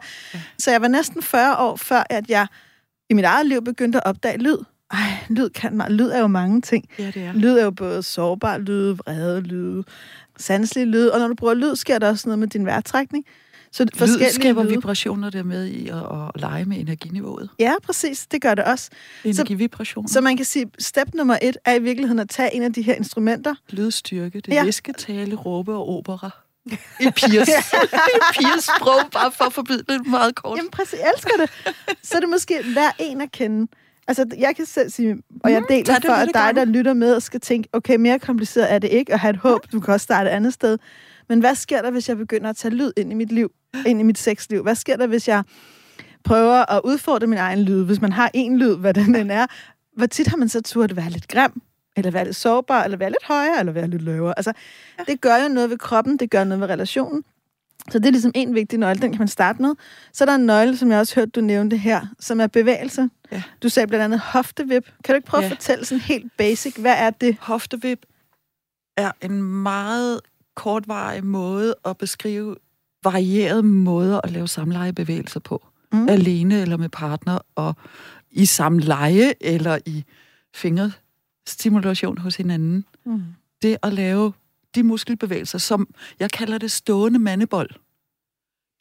så 0.58 0.70
jeg 0.70 0.82
var 0.82 0.88
næsten 0.88 1.22
40 1.22 1.56
år, 1.56 1.76
før 1.76 2.02
at 2.10 2.30
jeg 2.30 2.46
i 3.10 3.14
mit 3.14 3.24
eget 3.24 3.46
liv 3.46 3.64
begyndte 3.64 3.98
at 3.98 4.06
opdage 4.06 4.38
lyd. 4.38 4.58
Ej, 4.90 4.98
lyd 5.28 5.50
kan 5.50 5.76
meget. 5.76 5.92
Lyd 5.92 6.08
er 6.08 6.20
jo 6.20 6.26
mange 6.26 6.60
ting. 6.60 6.88
ja, 6.98 7.06
det 7.06 7.16
er. 7.22 7.32
Lyd 7.32 7.58
er 7.58 7.64
jo 7.64 7.70
både 7.70 8.02
sårbar 8.02 8.58
lyd, 8.58 8.94
vrede 8.94 9.40
lyd, 9.40 9.82
sanselig 10.38 10.86
lyd, 10.86 11.06
og 11.06 11.18
når 11.20 11.28
du 11.28 11.34
bruger 11.34 11.54
lyd, 11.54 11.76
sker 11.76 11.98
der 11.98 12.08
også 12.08 12.28
noget 12.28 12.38
med 12.38 12.48
din 12.48 12.66
vejrtrækning. 12.66 13.24
Så 13.72 13.84
Lyd 13.84 13.88
forskellige 13.98 14.32
skaber 14.32 14.62
lyde. 14.62 14.72
vibrationer 14.74 15.30
der 15.30 15.42
med 15.42 15.66
i 15.66 15.88
at, 15.88 15.96
at 15.96 16.40
lege 16.40 16.64
med 16.64 16.78
energiniveauet. 16.78 17.48
Ja, 17.58 17.72
præcis. 17.82 18.26
Det 18.26 18.42
gør 18.42 18.54
det 18.54 18.64
også. 18.64 18.90
Energivibrationer. 19.24 20.08
Så 20.08 20.20
man 20.20 20.36
kan 20.36 20.46
sige, 20.46 20.66
step 20.78 21.14
nummer 21.14 21.38
et 21.42 21.56
er 21.64 21.74
i 21.74 21.78
virkeligheden 21.82 22.18
at 22.18 22.28
tage 22.28 22.54
en 22.54 22.62
af 22.62 22.72
de 22.72 22.82
her 22.82 22.94
instrumenter. 22.94 23.54
Lydstyrke, 23.70 24.40
det 24.40 24.48
Ja. 24.52 24.60
er 24.60 24.64
viske, 24.64 24.92
tale, 24.92 25.34
råbe 25.36 25.72
og 25.74 25.88
opera. 25.88 26.30
I 27.00 27.10
pigers, 27.16 27.48
i 28.14 28.18
pigers 28.38 28.64
sprog, 28.78 29.10
bare 29.12 29.32
for 29.32 29.44
at 29.44 29.52
forbyde 29.52 29.82
det 29.88 30.06
meget 30.06 30.34
kort. 30.34 30.58
Jamen 30.58 30.70
præcis, 30.70 30.98
jeg 30.98 31.12
elsker 31.16 31.30
det. 31.40 31.50
Så 32.02 32.16
er 32.16 32.20
det 32.20 32.28
måske 32.28 32.58
hver 32.72 32.90
en 32.98 33.20
at 33.20 33.32
kende. 33.32 33.66
Altså, 34.10 34.26
jeg 34.38 34.56
kan 34.56 34.66
selv 34.66 34.90
sige, 34.90 35.16
og 35.44 35.52
jeg 35.52 35.62
deler 35.68 35.84
tag 35.84 35.96
det 35.96 36.04
for, 36.04 36.12
at 36.12 36.30
dig, 36.34 36.52
der 36.54 36.64
lytter 36.64 36.94
med, 36.94 37.14
og 37.14 37.22
skal 37.22 37.40
tænke, 37.40 37.68
okay, 37.72 37.96
mere 37.96 38.18
kompliceret 38.18 38.72
er 38.72 38.78
det 38.78 38.88
ikke, 38.88 39.12
og 39.12 39.20
have 39.20 39.30
et 39.30 39.36
håb, 39.36 39.72
du 39.72 39.80
kan 39.80 39.94
også 39.94 40.04
starte 40.04 40.30
et 40.30 40.34
andet 40.34 40.52
sted. 40.52 40.78
Men 41.28 41.40
hvad 41.40 41.54
sker 41.54 41.82
der, 41.82 41.90
hvis 41.90 42.08
jeg 42.08 42.16
begynder 42.16 42.50
at 42.50 42.56
tage 42.56 42.74
lyd 42.74 42.92
ind 42.96 43.12
i 43.12 43.14
mit 43.14 43.32
liv, 43.32 43.50
ind 43.86 44.00
i 44.00 44.02
mit 44.02 44.18
sexliv? 44.18 44.62
Hvad 44.62 44.74
sker 44.74 44.96
der, 44.96 45.06
hvis 45.06 45.28
jeg 45.28 45.42
prøver 46.24 46.72
at 46.72 46.80
udfordre 46.84 47.26
min 47.26 47.38
egen 47.38 47.62
lyd? 47.62 47.84
Hvis 47.84 48.00
man 48.00 48.12
har 48.12 48.30
en 48.34 48.58
lyd, 48.58 48.76
hvad 48.76 48.94
den 48.94 49.14
end 49.14 49.32
er, 49.32 49.46
hvor 49.96 50.06
tit 50.06 50.26
har 50.26 50.36
man 50.36 50.48
så 50.48 50.60
turde 50.62 50.96
være 50.96 51.10
lidt 51.10 51.28
grim? 51.28 51.62
Eller 51.96 52.10
være 52.10 52.24
lidt 52.24 52.36
sårbar, 52.36 52.84
eller 52.84 52.96
være 52.98 53.10
lidt 53.10 53.24
højere, 53.24 53.60
eller 53.60 53.72
være 53.72 53.88
lidt 53.88 54.02
lavere. 54.02 54.34
Altså, 54.36 54.52
det 55.06 55.20
gør 55.20 55.36
jo 55.42 55.48
noget 55.48 55.70
ved 55.70 55.78
kroppen, 55.78 56.16
det 56.16 56.30
gør 56.30 56.44
noget 56.44 56.60
ved 56.60 56.68
relationen. 56.68 57.24
Så 57.90 57.98
det 57.98 58.06
er 58.06 58.10
ligesom 58.10 58.32
en 58.34 58.54
vigtig 58.54 58.78
nøgle, 58.78 59.00
den 59.02 59.10
kan 59.10 59.18
man 59.18 59.28
starte 59.28 59.62
med. 59.62 59.74
Så 60.12 60.24
er 60.24 60.26
der 60.26 60.34
en 60.34 60.46
nøgle, 60.46 60.76
som 60.76 60.90
jeg 60.90 60.98
også 60.98 61.14
hørte, 61.14 61.30
du 61.30 61.40
nævnte 61.40 61.76
her, 61.76 62.06
som 62.20 62.40
er 62.40 62.46
bevægelse. 62.46 63.10
Ja. 63.32 63.42
Du 63.62 63.68
sagde 63.68 63.86
blandt 63.86 64.04
andet 64.04 64.20
hoftevip. 64.20 64.84
Kan 65.04 65.12
du 65.12 65.16
ikke 65.16 65.26
prøve 65.28 65.40
Ja. 65.42 65.46
at 65.50 65.56
fortælle 65.56 65.84
sådan 65.84 66.00
helt 66.00 66.32
basic, 66.36 66.74
hvad 66.76 66.94
er 66.98 67.10
det? 67.10 67.36
Hoftevip 67.40 68.06
er 68.96 69.12
en 69.22 69.42
meget 69.42 70.20
kortvarig 70.56 71.24
måde 71.24 71.74
at 71.84 71.98
beskrive 71.98 72.56
varierede 73.04 73.62
måder 73.62 74.20
at 74.24 74.30
lave 74.30 74.48
samlejebevægelser 74.48 75.40
på. 75.40 75.66
Mm. 75.92 76.08
Alene 76.08 76.62
eller 76.62 76.76
med 76.76 76.88
partner, 76.88 77.38
og 77.54 77.76
i 78.30 78.46
samleje 78.46 79.32
eller 79.40 79.78
i 79.86 80.04
fingerstimulation 80.54 82.18
hos 82.18 82.36
hinanden. 82.36 82.84
Mm. 83.04 83.22
Det 83.62 83.76
at 83.82 83.92
lave 83.92 84.32
de 84.74 84.82
muskelbevægelser, 84.82 85.58
som 85.58 85.94
jeg 86.18 86.30
kalder 86.30 86.58
det 86.58 86.70
stående 86.70 87.18
mandebold. 87.18 87.70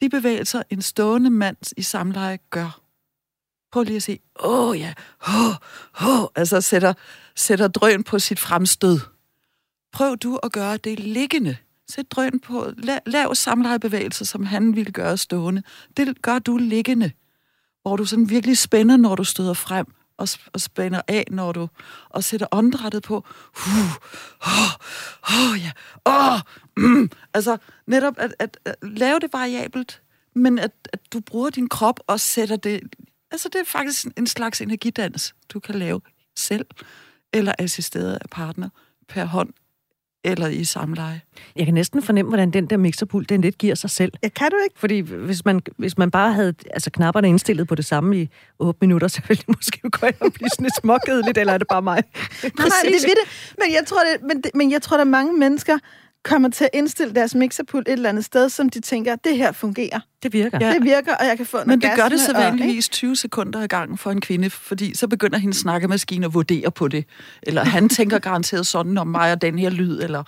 De 0.00 0.08
bevægelser, 0.08 0.62
en 0.70 0.82
stående 0.82 1.30
mand 1.30 1.56
i 1.76 1.82
samleje 1.82 2.38
gør. 2.50 2.80
Prøv 3.72 3.82
lige 3.82 3.96
at 3.96 4.02
se. 4.02 4.18
Åh 4.40 4.68
oh, 4.68 4.78
ja. 4.78 4.94
Oh, 5.28 5.54
oh. 6.08 6.26
Altså 6.36 6.60
sætter, 6.60 6.94
sætter 7.36 7.68
drøn 7.68 8.02
på 8.02 8.18
sit 8.18 8.38
fremstød. 8.38 9.00
Prøv 9.92 10.16
du 10.16 10.36
at 10.42 10.52
gøre 10.52 10.76
det 10.76 11.00
liggende. 11.00 11.56
Sæt 11.88 12.10
drøn 12.10 12.40
på. 12.40 12.70
La, 12.76 12.98
lav 13.06 13.34
samlejebevægelser, 13.34 14.24
som 14.24 14.46
han 14.46 14.76
ville 14.76 14.92
gøre 14.92 15.16
stående. 15.16 15.62
Det 15.96 16.22
gør 16.22 16.38
du 16.38 16.56
liggende. 16.56 17.12
Hvor 17.82 17.96
du 17.96 18.04
sådan 18.04 18.30
virkelig 18.30 18.58
spænder, 18.58 18.96
når 18.96 19.14
du 19.14 19.24
støder 19.24 19.54
frem 19.54 19.86
og, 20.20 20.28
og 20.52 20.60
spænder 20.60 21.00
af, 21.08 21.24
når 21.30 21.52
du 21.52 21.68
og 22.08 22.24
sætter 22.24 22.46
åndedrættet 22.52 23.02
på. 23.02 23.26
Uh, 23.56 23.96
oh, 24.40 24.72
oh, 25.22 25.58
ja, 25.60 25.72
oh, 26.04 26.40
mm. 26.76 27.10
Altså 27.34 27.56
netop 27.86 28.14
at, 28.18 28.34
at, 28.38 28.58
at 28.64 28.74
lave 28.82 29.20
det 29.20 29.32
variabelt, 29.32 30.02
men 30.34 30.58
at, 30.58 30.72
at 30.92 31.00
du 31.12 31.20
bruger 31.20 31.50
din 31.50 31.68
krop 31.68 32.00
og 32.06 32.20
sætter 32.20 32.56
det... 32.56 32.80
Altså 33.30 33.48
det 33.48 33.60
er 33.60 33.64
faktisk 33.64 34.06
en 34.16 34.26
slags 34.26 34.60
energidans, 34.60 35.34
du 35.48 35.60
kan 35.60 35.74
lave 35.74 36.00
selv, 36.36 36.66
eller 37.32 37.52
assisteret 37.58 38.14
af 38.14 38.30
partner 38.30 38.68
per 39.08 39.24
hånd 39.24 39.52
eller 40.24 40.48
i 40.48 40.64
samleje. 40.64 41.20
Jeg 41.56 41.64
kan 41.64 41.74
næsten 41.74 42.02
fornemme, 42.02 42.28
hvordan 42.28 42.50
den 42.50 42.66
der 42.66 42.76
mixerpult, 42.76 43.28
den 43.28 43.40
lidt 43.40 43.58
giver 43.58 43.74
sig 43.74 43.90
selv. 43.90 44.12
Ja, 44.22 44.28
kan 44.28 44.50
du 44.50 44.56
ikke? 44.64 44.78
Fordi 44.78 45.00
hvis 45.00 45.44
man, 45.44 45.60
hvis 45.76 45.98
man 45.98 46.10
bare 46.10 46.32
havde 46.32 46.54
altså, 46.70 46.90
knapperne 46.90 47.28
indstillet 47.28 47.68
på 47.68 47.74
det 47.74 47.84
samme 47.84 48.20
i 48.22 48.28
8 48.58 48.78
minutter, 48.80 49.08
så 49.08 49.20
ville 49.28 49.40
det 49.46 49.56
måske 49.56 49.90
gå 49.90 50.06
ind 50.06 50.14
og 50.20 50.32
blive 50.32 50.48
sådan 50.48 50.64
lidt 50.64 50.76
småkedeligt, 50.80 51.38
eller 51.38 51.52
er 51.52 51.58
det 51.58 51.68
bare 51.68 51.82
mig? 51.82 52.02
nej, 52.42 52.50
nej, 52.58 52.68
det 52.84 52.94
er 52.94 53.00
det. 53.00 53.54
Men 53.58 53.72
jeg 53.74 53.82
tror, 53.86 53.98
det, 53.98 54.22
men, 54.28 54.42
det, 54.42 54.50
men 54.54 54.70
jeg 54.70 54.82
tror, 54.82 54.96
der 54.96 55.04
er 55.04 55.08
mange 55.08 55.38
mennesker, 55.38 55.78
kommer 56.24 56.48
til 56.48 56.64
at 56.64 56.70
indstille 56.72 57.14
deres 57.14 57.34
mixerpult 57.34 57.88
et 57.88 57.92
eller 57.92 58.08
andet 58.08 58.24
sted, 58.24 58.48
som 58.48 58.68
de 58.68 58.80
tænker, 58.80 59.16
det 59.16 59.36
her 59.36 59.52
fungerer. 59.52 60.00
Det 60.22 60.32
virker. 60.32 60.58
Ja. 60.60 60.72
Det 60.72 60.84
virker, 60.84 61.14
og 61.14 61.26
jeg 61.26 61.36
kan 61.36 61.46
få 61.46 61.58
en 61.58 61.68
Men 61.68 61.80
det 61.80 61.90
gør 61.96 62.08
det 62.08 62.20
så 62.20 62.32
vanligvis 62.32 62.88
20 62.88 63.16
sekunder 63.16 63.62
ad 63.62 63.68
gangen 63.68 63.98
for 63.98 64.10
en 64.10 64.20
kvinde, 64.20 64.50
fordi 64.50 64.94
så 64.94 65.08
begynder 65.08 65.38
hendes 65.38 65.56
snakkemaskine 65.56 66.26
at 66.26 66.34
vurdere 66.34 66.70
på 66.70 66.88
det. 66.88 67.04
Eller 67.42 67.64
han 67.64 67.88
tænker 67.98 68.18
garanteret 68.18 68.66
sådan 68.66 68.98
om 68.98 69.06
mig 69.06 69.32
og 69.32 69.42
den 69.42 69.58
her 69.58 69.70
lyd, 69.70 70.00
eller... 70.02 70.24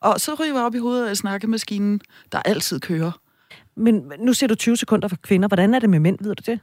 Og 0.00 0.20
så 0.20 0.34
ryger 0.34 0.54
jeg 0.54 0.62
op 0.64 0.74
i 0.74 0.78
hovedet 0.78 1.08
af 1.08 1.16
snakkemaskinen, 1.16 2.00
der 2.32 2.38
altid 2.38 2.80
kører. 2.80 3.20
Men 3.76 4.12
nu 4.18 4.32
ser 4.32 4.46
du 4.46 4.54
20 4.54 4.76
sekunder 4.76 5.08
for 5.08 5.16
kvinder. 5.16 5.48
Hvordan 5.48 5.74
er 5.74 5.78
det 5.78 5.90
med 5.90 6.00
mænd? 6.00 6.18
Ved 6.20 6.34
du 6.34 6.42
det? 6.46 6.60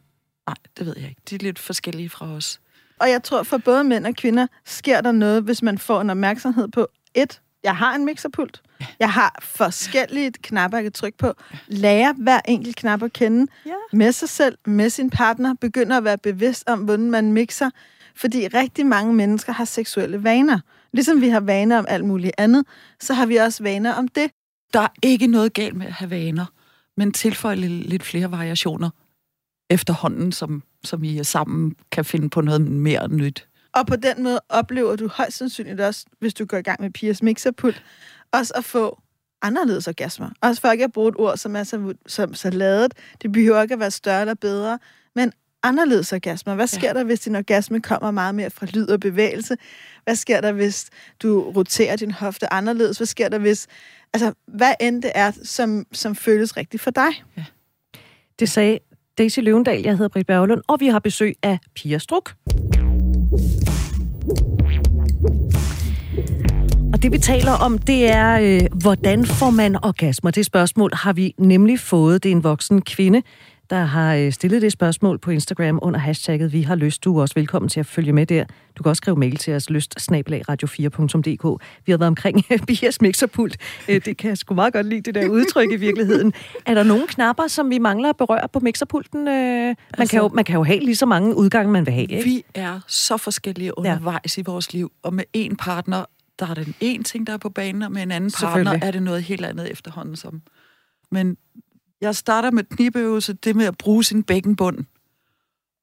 Nej, 0.48 0.56
det 0.78 0.86
ved 0.86 0.94
jeg 0.98 1.10
ikke. 1.10 1.22
De 1.30 1.36
er 1.36 1.40
lidt 1.40 1.60
forskellige 1.60 2.10
fra 2.10 2.32
os. 2.32 2.60
Og 3.00 3.10
jeg 3.10 3.24
tror, 3.24 3.44
for 3.44 3.58
både 3.58 3.84
mænd 3.84 4.08
og 4.08 4.16
kvinder 4.16 4.48
sker 4.66 5.02
der 5.02 5.12
noget, 5.12 5.44
hvis 5.44 5.62
man 5.62 5.78
får 5.78 6.02
en 6.02 6.10
opmærksomhed 6.10 6.68
på, 6.68 6.88
et, 7.16 7.42
jeg 7.64 7.76
har 7.76 7.96
en 7.96 8.06
mixerpult. 8.06 8.62
Jeg 9.00 9.12
har 9.12 9.40
forskellige 9.42 10.32
knapper, 10.32 10.78
jeg 10.78 10.84
kan 10.84 10.92
trykke 10.92 11.18
på. 11.18 11.34
Lære 11.68 12.16
hver 12.18 12.40
enkelt 12.46 12.76
knap 12.76 13.04
at 13.04 13.14
kende 13.14 13.52
ja. 13.66 13.74
med 13.94 14.12
sig 14.12 14.30
selv, 14.30 14.58
med 14.66 14.90
sin 14.90 15.10
partner. 15.10 15.56
Begynder 15.62 15.98
at 15.98 16.04
være 16.04 16.18
bevidst 16.18 16.64
om, 16.68 16.80
hvordan 16.80 17.12
man 17.12 17.32
mixer. 17.32 17.70
Fordi 18.16 18.48
rigtig 18.48 18.86
mange 18.86 19.14
mennesker 19.14 19.54
har 19.54 19.66
seksuelle 19.66 20.24
vaner. 20.24 20.60
Ligesom 20.94 21.22
vi 21.22 21.30
har 21.30 21.40
vaner 21.40 21.78
om 21.80 21.86
alt 21.88 22.06
muligt 22.06 22.34
andet, 22.38 22.66
så 23.00 23.14
har 23.14 23.26
vi 23.26 23.36
også 23.36 23.64
vaner 23.64 23.94
om 23.94 24.08
det. 24.08 24.32
Der 24.74 24.80
er 24.80 24.88
ikke 25.02 25.28
noget 25.28 25.54
galt 25.54 25.76
med 25.76 25.86
at 25.86 25.94
have 25.94 26.10
vaner, 26.10 26.46
men 26.98 27.12
tilføj 27.12 27.56
lidt 27.56 28.04
flere 28.04 28.32
variationer 28.32 28.90
efterhånden, 29.70 30.32
som, 30.32 30.64
som 30.84 31.04
I 31.04 31.24
sammen 31.24 31.76
kan 31.92 32.06
finde 32.06 32.30
på 32.30 32.42
noget 32.42 32.62
mere 32.62 33.10
nyt. 33.10 33.48
Og 33.74 33.88
på 33.88 33.96
den 33.96 34.24
måde 34.24 34.42
oplever 34.50 34.96
du 34.96 35.08
højst 35.08 35.38
sandsynligt 35.38 35.82
også, 35.82 36.06
hvis 36.20 36.34
du 36.34 36.46
går 36.46 36.58
i 36.58 36.62
gang 36.62 36.82
med 36.82 36.90
Pias 36.90 37.24
mixerpult, 37.24 37.84
også 38.32 38.54
at 38.56 38.64
få 38.64 39.00
anderledes 39.42 39.88
orgasmer. 39.88 40.30
Også 40.42 40.62
for 40.62 40.72
ikke 40.72 40.84
at 40.84 40.92
bruge 40.92 41.10
et 41.10 41.16
ord, 41.18 41.38
som 41.38 41.56
er 41.56 41.64
så, 41.64 41.94
som, 42.08 42.34
så 42.34 42.50
ladet. 42.50 42.94
Det 43.22 43.32
behøver 43.32 43.62
ikke 43.62 43.74
at 43.74 43.80
være 43.80 43.92
større 43.92 44.22
eller 44.22 44.34
bedre, 44.34 44.80
men 45.16 45.32
anderledes 45.64 46.14
orgasmer. 46.14 46.56
Hvad 46.56 46.68
sker 46.68 46.88
ja. 46.88 46.94
der, 46.94 47.04
hvis 47.04 47.20
din 47.20 47.36
orgasme 47.36 47.82
kommer 47.82 48.12
meget 48.12 48.36
mere 48.36 48.50
fra 48.50 48.66
lyd 48.74 48.88
og 48.88 49.00
bevægelse? 49.00 49.58
Hvad 50.04 50.16
sker 50.16 50.42
der, 50.42 50.52
hvis 50.52 50.90
du 51.22 51.52
roterer 51.56 51.96
din 51.96 52.12
hofte 52.12 52.54
anderledes? 52.54 52.98
Hvad 52.98 53.08
sker 53.08 53.30
der, 53.30 53.38
hvis... 53.38 53.68
Altså, 54.14 54.34
hvad 54.48 54.74
end 54.80 55.02
det 55.02 55.12
er, 55.16 55.32
som, 55.44 55.86
som 55.92 56.16
føles 56.16 56.58
rigtigt 56.58 56.84
for 56.84 56.92
dig? 56.92 57.10
Ja. 57.38 57.46
Det 58.40 58.50
sagde 58.50 58.80
Daisy 59.18 59.40
Løvendal, 59.40 59.82
jeg 59.82 59.98
hedder 59.98 60.10
Britt 60.10 60.28
Berglund, 60.28 60.62
og 60.68 60.80
vi 60.80 60.88
har 60.88 61.00
besøg 61.00 61.36
af 61.44 61.60
Pia 61.76 61.98
Struk. 61.98 62.36
Og 66.94 67.04
det 67.04 67.12
vi 67.12 67.18
taler 67.18 67.52
om, 67.52 67.78
det 67.78 68.12
er, 68.12 68.40
øh, 68.42 68.62
hvordan 68.82 69.26
får 69.26 69.50
man 69.50 69.76
orgasmer? 69.76 70.32
Det 70.32 70.46
spørgsmål 70.46 70.92
har 70.94 71.14
vi 71.14 71.34
nemlig 71.38 71.80
fået. 71.80 72.24
Det 72.24 72.32
er 72.32 72.36
en 72.36 72.44
voksen 72.44 72.82
kvinde, 72.82 73.22
der 73.70 73.84
har 73.84 74.16
øh, 74.16 74.32
stillet 74.32 74.62
det 74.62 74.72
spørgsmål 74.72 75.20
på 75.20 75.32
Instagram 75.32 75.80
under 75.82 76.00
hashtagget 76.00 76.54
Vi 76.54 76.62
har 76.62 76.76
lyst. 76.76 77.04
Du 77.04 77.18
er 77.18 77.22
også 77.22 77.36
velkommen 77.36 77.70
til 77.70 77.80
at 77.80 77.86
følge 77.86 78.14
med 78.14 78.26
der. 78.26 78.46
Du 78.78 78.84
kan 78.84 78.90
også 78.90 78.98
skrive 78.98 79.18
mail 79.18 79.38
til 79.38 79.54
os, 79.54 79.70
lyst 79.70 80.12
radio4.dk. 80.12 81.64
Vi 81.86 81.92
har 81.92 81.98
været 81.98 82.08
omkring 82.08 82.46
Bias 82.68 83.02
mixerpult. 83.02 83.58
Øh, 83.90 84.06
det 84.06 84.18
kan 84.18 84.30
jeg 84.30 84.38
sgu 84.38 84.54
meget 84.54 84.74
godt 84.74 84.86
lide, 84.86 85.02
det 85.02 85.16
der 85.16 85.30
udtryk 85.30 85.72
i 85.72 85.76
virkeligheden. 85.76 86.34
Er 86.66 86.74
der 86.74 86.84
nogle 86.84 87.08
knapper, 87.08 87.48
som 87.48 87.70
vi 87.70 87.78
mangler 87.78 88.10
at 88.10 88.18
berøre 88.18 88.48
på 88.54 88.60
mixerpulten? 88.60 89.24
Man, 89.24 89.76
altså, 89.94 90.12
kan 90.12 90.22
jo, 90.22 90.28
man 90.28 90.46
kan 90.46 90.56
jo 90.56 90.64
have 90.64 90.80
lige 90.80 90.96
så 90.96 91.06
mange 91.06 91.36
udgange, 91.36 91.72
man 91.72 91.86
vil 91.86 91.94
have. 91.94 92.12
Ikke? 92.12 92.24
Vi 92.24 92.44
er 92.54 92.80
så 92.88 93.18
forskellige 93.18 93.78
undervejs 93.78 94.38
ja. 94.38 94.42
i 94.42 94.44
vores 94.46 94.74
liv, 94.74 94.92
og 95.04 95.14
med 95.14 95.24
en 95.34 95.56
partner, 95.56 96.06
der 96.40 96.48
er 96.48 96.54
den 96.54 96.76
en 96.80 97.04
ting, 97.04 97.28
der 97.28 97.34
er 97.34 97.38
på 97.38 97.50
banen, 97.50 97.82
og 97.82 97.92
med 97.92 98.04
en 98.04 98.12
anden 98.12 98.32
partner 98.32 98.80
er 98.82 98.92
det 98.92 99.04
noget 99.04 99.24
helt 99.24 99.46
andet 99.46 99.72
efterhånden. 99.72 100.16
Som. 100.16 100.42
Men 101.12 101.38
jeg 102.04 102.16
starter 102.16 102.52
med 102.52 102.64
knibeøvelse, 102.64 103.34
det 103.34 103.56
med 103.56 103.66
at 103.66 103.78
bruge 103.78 104.04
sin 104.04 104.24
bækkenbund 104.24 104.86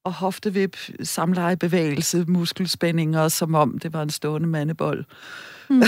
og 0.04 0.12
hoftevip, 0.12 0.76
samlejebevægelse, 1.02 2.24
muskelspændinger, 2.28 3.28
som 3.28 3.54
om 3.54 3.78
det 3.78 3.92
var 3.92 4.02
en 4.02 4.10
stående 4.10 4.48
mandebold. 4.48 5.04
Mm. 5.70 5.82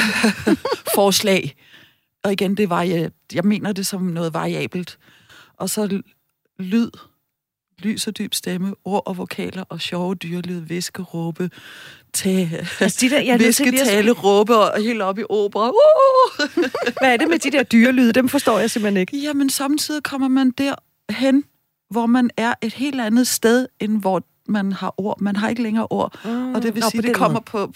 Forslag. 0.96 1.56
Og 2.24 2.32
igen, 2.32 2.56
det 2.56 2.70
var, 2.70 2.82
jeg, 2.82 3.10
jeg 3.34 3.44
mener 3.44 3.72
det 3.72 3.86
som 3.86 4.02
noget 4.02 4.34
variabelt. 4.34 4.98
Og 5.56 5.70
så 5.70 6.02
lyd, 6.58 6.90
lys 7.78 8.06
og 8.06 8.18
dyb 8.18 8.34
stemme, 8.34 8.74
ord 8.84 9.02
og 9.06 9.16
vokaler 9.16 9.64
og 9.68 9.80
sjove 9.80 10.14
dyrelyd, 10.14 10.60
viske, 10.60 11.02
råbe, 11.02 11.50
tage, 12.12 12.66
altså 12.80 12.98
de 13.00 13.10
der, 13.10 13.20
jeg 13.20 13.38
viske, 13.38 13.72
tale, 13.84 14.12
råbe 14.12 14.56
og 14.56 14.82
helt 14.82 15.02
op 15.02 15.18
i 15.18 15.22
opera. 15.28 15.70
Uh! 15.70 16.46
Hvad 17.00 17.12
er 17.12 17.16
det 17.16 17.28
med 17.28 17.38
de 17.38 17.50
der 17.50 17.62
dyrelyde? 17.62 18.12
Dem 18.12 18.28
forstår 18.28 18.58
jeg 18.58 18.70
simpelthen 18.70 19.00
ikke. 19.00 19.16
Jamen, 19.16 19.50
samtidig 19.50 20.02
kommer 20.02 20.28
man 20.28 20.50
derhen, 20.50 21.44
hvor 21.90 22.06
man 22.06 22.30
er 22.36 22.54
et 22.62 22.72
helt 22.72 23.00
andet 23.00 23.26
sted, 23.26 23.66
end 23.80 24.00
hvor 24.00 24.22
man 24.48 24.72
har 24.72 24.94
ord. 24.96 25.20
Man 25.20 25.36
har 25.36 25.48
ikke 25.48 25.62
længere 25.62 25.86
ord. 25.90 26.18
Mm, 26.24 26.54
og 26.54 26.62
det 26.62 26.74
vil 26.74 26.82
sige, 26.90 27.02
det 27.02 27.14
kommer 27.14 27.40
måde. 27.54 27.68
på 27.68 27.72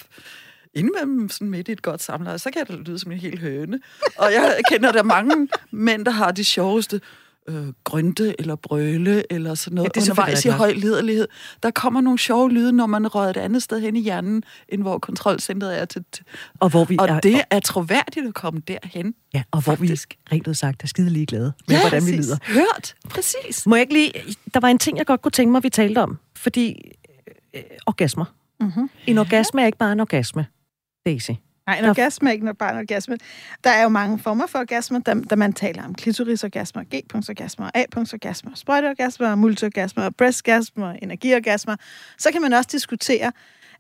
indimellem 0.75 1.29
sådan 1.29 1.51
midt 1.51 1.69
i 1.69 1.73
et 1.73 1.83
godt 1.83 2.03
samleje, 2.03 2.39
så 2.39 2.51
kan 2.51 2.67
det 2.67 2.89
lyde 2.89 2.99
som 2.99 3.13
en 3.13 3.19
helt 3.19 3.41
høne. 3.41 3.81
Og 4.19 4.33
jeg 4.33 4.61
kender 4.71 4.93
der 4.93 5.03
mange 5.03 5.49
mænd, 5.71 6.05
der 6.05 6.11
har 6.11 6.31
de 6.31 6.45
sjoveste 6.45 7.01
øh, 7.49 7.67
grønte 7.85 8.41
eller 8.41 8.57
brøle 8.57 9.33
eller 9.33 9.55
sådan 9.55 9.75
noget 9.75 9.91
ja, 9.97 10.01
det 10.01 10.09
er 10.09 10.13
undervejs 10.13 10.45
i 10.45 10.49
høj 10.49 10.73
liderlighed. 10.73 11.29
Der 11.63 11.71
kommer 11.71 12.01
nogle 12.01 12.19
sjove 12.19 12.51
lyde, 12.51 12.73
når 12.73 12.87
man 12.87 13.07
rører 13.15 13.31
et 13.31 13.37
andet 13.37 13.63
sted 13.63 13.81
hen 13.81 13.97
i 13.97 14.01
hjernen, 14.01 14.43
end 14.69 14.83
hvor 14.83 14.99
kontrolcentret 14.99 15.81
er 15.81 15.85
til. 15.85 16.05
Og, 16.61 16.69
hvor 16.69 16.85
vi 16.85 16.97
og 17.01 17.09
er, 17.09 17.21
det 17.21 17.41
er 17.51 17.61
troværdigt 17.61 18.27
at 18.27 18.35
komme 18.35 18.63
derhen. 18.69 19.15
Ja, 19.35 19.43
og 19.51 19.63
hvor 19.65 19.75
faktisk. 19.75 20.17
vi 20.31 20.37
rent 20.37 20.57
sagt 20.57 20.83
er 20.83 20.87
skide 20.87 21.11
lige 21.11 21.27
glade 21.27 21.53
med, 21.69 21.77
ja, 21.77 21.81
hvordan 21.81 22.03
præcis. 22.03 22.19
vi 22.19 22.23
lyder. 22.23 22.37
Hørt, 22.43 22.95
præcis. 23.09 23.67
Må 23.67 23.75
jeg 23.77 23.81
ikke 23.81 23.93
lige... 23.93 24.13
Der 24.55 24.61
var 24.61 24.69
en 24.69 24.79
ting, 24.79 24.99
jeg 24.99 25.07
godt 25.07 25.23
kunne 25.23 25.33
tænke 25.33 25.53
mig, 25.53 25.63
vi 25.63 25.71
talte 25.71 26.03
om. 26.03 26.19
Fordi 26.37 26.93
øh, 27.55 27.63
orgasmer. 27.87 28.25
Mm-hmm. 28.61 28.91
En 29.07 29.19
orgasme 29.19 29.63
er 29.63 29.67
ikke 29.67 29.79
bare 29.79 29.93
en 29.93 30.01
orgasme, 30.01 30.47
Daisy. 31.07 31.31
Nej, 31.67 31.79
en 31.79 31.85
der... 31.85 31.91
orgasme 31.91 32.29
er 32.29 32.33
ikke 32.33 32.55
bare 32.55 32.73
en 32.73 32.79
orgasme. 32.79 33.19
Der 33.65 33.71
er 33.71 33.83
jo 33.83 33.89
mange 33.89 34.19
former 34.19 34.47
for 34.47 34.59
orgasmer, 34.59 34.99
der, 34.99 35.15
der 35.15 35.37
man 35.37 35.53
taler 35.53 35.85
om 35.85 35.95
klitorisorgasmer, 35.95 36.83
G-punktsorgasmer, 36.83 37.71
A-punktsorgasmer, 37.75 38.51
sprøjteorgasmer, 38.55 39.35
multiorgasmer, 39.35 40.11
breastgasmer, 40.11 40.93
energiorgasmer. 40.93 41.77
Så 42.19 42.33
kan 42.33 42.43
man 42.43 42.53
også 42.53 42.69
diskutere, 42.73 43.33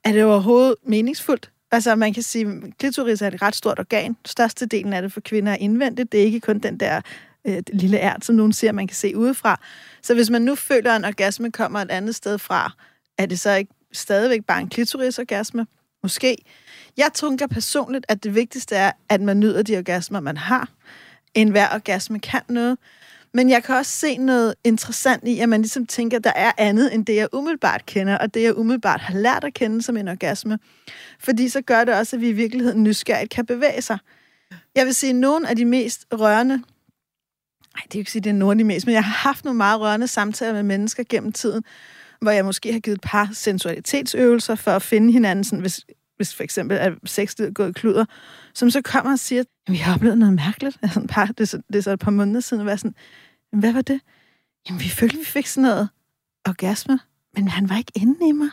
er 0.04 0.12
det 0.12 0.24
overhovedet 0.24 0.74
meningsfuldt? 0.86 1.50
Altså, 1.70 1.94
man 1.94 2.14
kan 2.14 2.22
sige, 2.22 2.46
at 2.46 2.78
klitoris 2.78 3.22
er 3.22 3.28
et 3.28 3.42
ret 3.42 3.56
stort 3.56 3.78
organ. 3.78 4.16
Størstedelen 4.24 4.92
af 4.92 5.02
det 5.02 5.12
for 5.12 5.20
kvinder 5.20 5.52
er 5.52 5.56
indvendigt. 5.56 6.12
Det 6.12 6.20
er 6.20 6.24
ikke 6.24 6.40
kun 6.40 6.58
den 6.58 6.80
der 6.80 7.00
øh, 7.44 7.62
lille 7.72 7.98
ært, 8.00 8.24
som 8.24 8.34
nogen 8.34 8.52
siger, 8.52 8.72
man 8.72 8.86
kan 8.86 8.94
se 8.94 9.16
udefra. 9.16 9.60
Så 10.02 10.14
hvis 10.14 10.30
man 10.30 10.42
nu 10.42 10.54
føler, 10.54 10.92
at 10.92 10.96
en 10.96 11.04
orgasme 11.04 11.52
kommer 11.52 11.78
et 11.78 11.90
andet 11.90 12.14
sted 12.14 12.38
fra, 12.38 12.72
er 13.18 13.26
det 13.26 13.40
så 13.40 13.54
ikke 13.54 13.72
stadigvæk 13.92 14.44
bare 14.44 14.60
en 14.60 14.68
klitorisorgasme? 14.68 15.66
Måske. 16.02 16.36
Jeg 16.96 17.10
tænker 17.14 17.46
personligt, 17.46 18.06
at 18.08 18.24
det 18.24 18.34
vigtigste 18.34 18.74
er, 18.74 18.92
at 19.08 19.20
man 19.20 19.40
nyder 19.40 19.62
de 19.62 19.76
orgasmer, 19.76 20.20
man 20.20 20.36
har. 20.36 20.68
En 21.34 21.48
hver 21.48 21.74
orgasme 21.74 22.18
kan 22.18 22.42
noget. 22.48 22.78
Men 23.34 23.50
jeg 23.50 23.64
kan 23.64 23.74
også 23.74 23.92
se 23.92 24.16
noget 24.16 24.54
interessant 24.64 25.28
i, 25.28 25.38
at 25.38 25.48
man 25.48 25.60
ligesom 25.60 25.86
tænker, 25.86 26.16
at 26.16 26.24
der 26.24 26.32
er 26.36 26.52
andet 26.58 26.94
end 26.94 27.06
det, 27.06 27.16
jeg 27.16 27.28
umiddelbart 27.32 27.86
kender, 27.86 28.18
og 28.18 28.34
det, 28.34 28.42
jeg 28.42 28.58
umiddelbart 28.58 29.00
har 29.00 29.14
lært 29.14 29.44
at 29.44 29.54
kende 29.54 29.82
som 29.82 29.96
en 29.96 30.08
orgasme. 30.08 30.58
Fordi 31.18 31.48
så 31.48 31.60
gør 31.60 31.84
det 31.84 31.94
også, 31.94 32.16
at 32.16 32.20
vi 32.22 32.28
i 32.28 32.32
virkeligheden 32.32 32.82
nysgerrigt 32.82 33.30
kan 33.30 33.46
bevæge 33.46 33.82
sig. 33.82 33.98
Jeg 34.74 34.86
vil 34.86 34.94
sige, 34.94 35.10
at 35.10 35.16
nogle 35.16 35.48
af 35.48 35.56
de 35.56 35.64
mest 35.64 36.06
rørende 36.12 36.62
Nej, 37.76 37.82
det 37.84 37.94
er 37.94 37.98
jo 37.98 38.00
ikke 38.00 38.10
sige, 38.10 38.22
det 38.22 38.30
er 38.30 38.34
nogle 38.34 38.52
af 38.52 38.58
de 38.58 38.64
mest, 38.64 38.86
men 38.86 38.94
jeg 38.94 39.04
har 39.04 39.28
haft 39.28 39.44
nogle 39.44 39.56
meget 39.56 39.80
rørende 39.80 40.06
samtaler 40.06 40.52
med 40.52 40.62
mennesker 40.62 41.04
gennem 41.08 41.32
tiden, 41.32 41.64
hvor 42.20 42.30
jeg 42.30 42.44
måske 42.44 42.72
har 42.72 42.80
givet 42.80 42.94
et 42.94 43.00
par 43.00 43.30
sensualitetsøvelser 43.32 44.54
for 44.54 44.70
at 44.70 44.82
finde 44.82 45.12
hinanden, 45.12 45.44
sådan, 45.44 45.60
hvis, 45.60 45.86
hvis 46.16 46.34
for 46.34 46.42
eksempel 46.42 46.76
er 46.80 46.90
sexlivet 47.04 47.54
gået 47.54 47.74
kluder, 47.74 48.04
som 48.54 48.70
så 48.70 48.82
kommer 48.82 49.12
og 49.12 49.18
siger, 49.18 49.40
at 49.40 49.72
vi 49.72 49.76
har 49.76 49.94
oplevet 49.94 50.18
noget 50.18 50.34
mærkeligt. 50.34 50.78
Altså, 50.82 51.00
et 51.00 51.10
par, 51.10 51.26
det, 51.26 51.40
er 51.40 51.44
så, 51.44 51.60
det 51.68 51.76
er 51.76 51.80
så 51.80 51.90
et 51.90 51.98
par 51.98 52.10
måneder 52.10 52.40
siden, 52.40 52.60
og 52.60 52.66
var 52.66 52.76
sådan, 52.76 52.94
hvad 53.52 53.72
var 53.72 53.82
det? 53.82 54.00
Jamen, 54.68 54.80
vi 54.80 54.88
følte, 54.88 55.16
vi 55.16 55.24
fik 55.24 55.46
sådan 55.46 55.62
noget 55.62 55.88
orgasme, 56.48 56.98
men 57.34 57.48
han 57.48 57.68
var 57.68 57.76
ikke 57.76 57.92
inde 57.94 58.28
i 58.28 58.32
mig. 58.32 58.50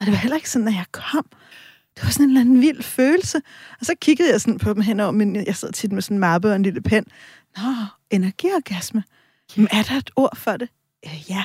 Og 0.00 0.06
det 0.06 0.12
var 0.12 0.18
heller 0.18 0.36
ikke 0.36 0.50
sådan, 0.50 0.68
at 0.68 0.74
jeg 0.74 0.84
kom. 0.92 1.26
Det 1.96 2.04
var 2.04 2.10
sådan 2.10 2.24
en 2.24 2.30
eller 2.30 2.40
anden 2.40 2.60
vild 2.60 2.82
følelse. 2.82 3.40
Og 3.80 3.86
så 3.86 3.94
kiggede 4.00 4.30
jeg 4.30 4.40
sådan 4.40 4.58
på 4.58 4.74
dem 4.74 4.82
henover, 4.82 5.10
men 5.10 5.36
jeg 5.36 5.56
sad 5.56 5.72
tit 5.72 5.92
med 5.92 6.02
sådan 6.02 6.14
en 6.14 6.18
mappe 6.18 6.48
og 6.48 6.56
en 6.56 6.62
lille 6.62 6.80
pen. 6.80 7.04
Nå, 7.56 7.62
energiorgasme. 8.10 9.04
Jamen, 9.56 9.68
er 9.72 9.82
der 9.82 9.94
et 9.94 10.10
ord 10.16 10.36
for 10.36 10.56
det? 10.56 10.68
Øh, 11.06 11.30
ja, 11.30 11.44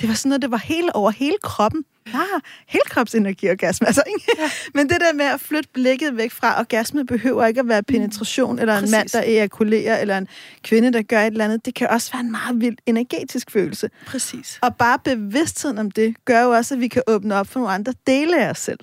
det 0.00 0.08
var 0.08 0.14
sådan 0.14 0.28
noget, 0.28 0.42
det 0.42 0.50
var 0.50 0.56
hele 0.56 0.96
over 0.96 1.10
hele 1.10 1.36
kroppen. 1.42 1.84
Ah, 2.06 2.40
helkropsenergiorgasme. 2.66 3.86
Altså, 3.86 4.02
ikke? 4.06 4.26
Ja. 4.38 4.50
Men 4.74 4.88
det 4.88 5.00
der 5.00 5.12
med 5.12 5.24
at 5.24 5.40
flytte 5.40 5.68
blikket 5.72 6.16
væk 6.16 6.30
fra 6.30 6.58
orgasme 6.58 7.06
behøver 7.06 7.46
ikke 7.46 7.60
at 7.60 7.68
være 7.68 7.82
penetration, 7.82 8.58
eller 8.58 8.74
en 8.74 8.80
Præcis. 8.80 8.96
mand, 8.96 9.08
der 9.08 9.22
ejakulerer, 9.22 9.98
eller 9.98 10.18
en 10.18 10.28
kvinde, 10.62 10.92
der 10.92 11.02
gør 11.02 11.20
et 11.20 11.26
eller 11.26 11.44
andet. 11.44 11.64
Det 11.64 11.74
kan 11.74 11.88
også 11.88 12.12
være 12.12 12.20
en 12.20 12.30
meget 12.30 12.60
vild 12.60 12.76
energetisk 12.86 13.50
følelse. 13.50 13.90
Præcis. 14.06 14.58
Og 14.62 14.76
bare 14.76 14.98
bevidstheden 15.04 15.78
om 15.78 15.90
det, 15.90 16.16
gør 16.24 16.42
jo 16.42 16.50
også, 16.50 16.74
at 16.74 16.80
vi 16.80 16.88
kan 16.88 17.02
åbne 17.06 17.34
op 17.34 17.46
for 17.46 17.60
nogle 17.60 17.74
andre 17.74 17.94
dele 18.06 18.44
af 18.44 18.50
os 18.50 18.58
selv. 18.58 18.78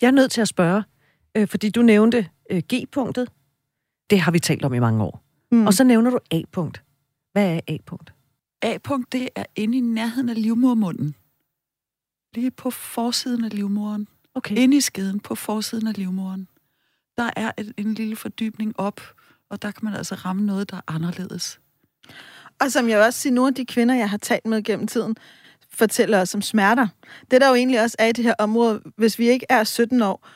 Jeg 0.00 0.06
er 0.06 0.10
nødt 0.10 0.30
til 0.30 0.40
at 0.40 0.48
spørge, 0.48 0.82
øh, 1.34 1.48
fordi 1.48 1.70
du 1.70 1.82
nævnte 1.82 2.26
øh, 2.50 2.62
G-punktet. 2.74 3.28
Det 4.10 4.20
har 4.20 4.32
vi 4.32 4.38
talt 4.38 4.64
om 4.64 4.74
i 4.74 4.78
mange 4.78 5.04
år. 5.04 5.22
Mm. 5.52 5.66
Og 5.66 5.74
så 5.74 5.84
nævner 5.84 6.10
du 6.10 6.18
A-punkt. 6.30 6.82
Hvad 7.32 7.46
er 7.46 7.60
A-punkt? 7.68 8.12
A-punkt, 8.62 9.12
det 9.12 9.28
er 9.34 9.44
inde 9.56 9.78
i 9.78 9.80
nærheden 9.80 10.28
af 10.28 10.42
livmormunden. 10.42 11.14
Lige 12.34 12.50
på 12.50 12.70
forsiden 12.70 13.44
af 13.44 13.54
livmoren. 13.54 14.08
Okay. 14.34 14.56
Inde 14.56 14.76
i 14.76 14.80
skeden 14.80 15.20
på 15.20 15.34
forsiden 15.34 15.86
af 15.86 15.96
livmoren. 15.96 16.48
Der 17.16 17.30
er 17.36 17.50
et, 17.58 17.72
en 17.76 17.94
lille 17.94 18.16
fordybning 18.16 18.80
op, 18.80 19.00
og 19.50 19.62
der 19.62 19.70
kan 19.70 19.84
man 19.84 19.94
altså 19.94 20.14
ramme 20.14 20.46
noget, 20.46 20.70
der 20.70 20.76
er 20.76 20.80
anderledes. 20.86 21.60
Og 22.60 22.72
som 22.72 22.88
jeg 22.88 23.00
også 23.00 23.20
siger, 23.20 23.32
nogle 23.32 23.48
af 23.48 23.54
de 23.54 23.66
kvinder, 23.66 23.94
jeg 23.94 24.10
har 24.10 24.16
talt 24.16 24.46
med 24.46 24.62
gennem 24.62 24.86
tiden, 24.86 25.16
fortæller 25.70 26.20
os 26.20 26.34
om 26.34 26.42
smerter. 26.42 26.88
Det 27.30 27.40
der 27.40 27.48
jo 27.48 27.54
egentlig 27.54 27.82
også 27.82 27.96
er 27.98 28.06
i 28.06 28.12
det 28.12 28.24
her 28.24 28.34
område, 28.38 28.82
hvis 28.96 29.18
vi 29.18 29.28
ikke 29.28 29.46
er 29.48 29.64
17 29.64 30.02
år, 30.02 30.28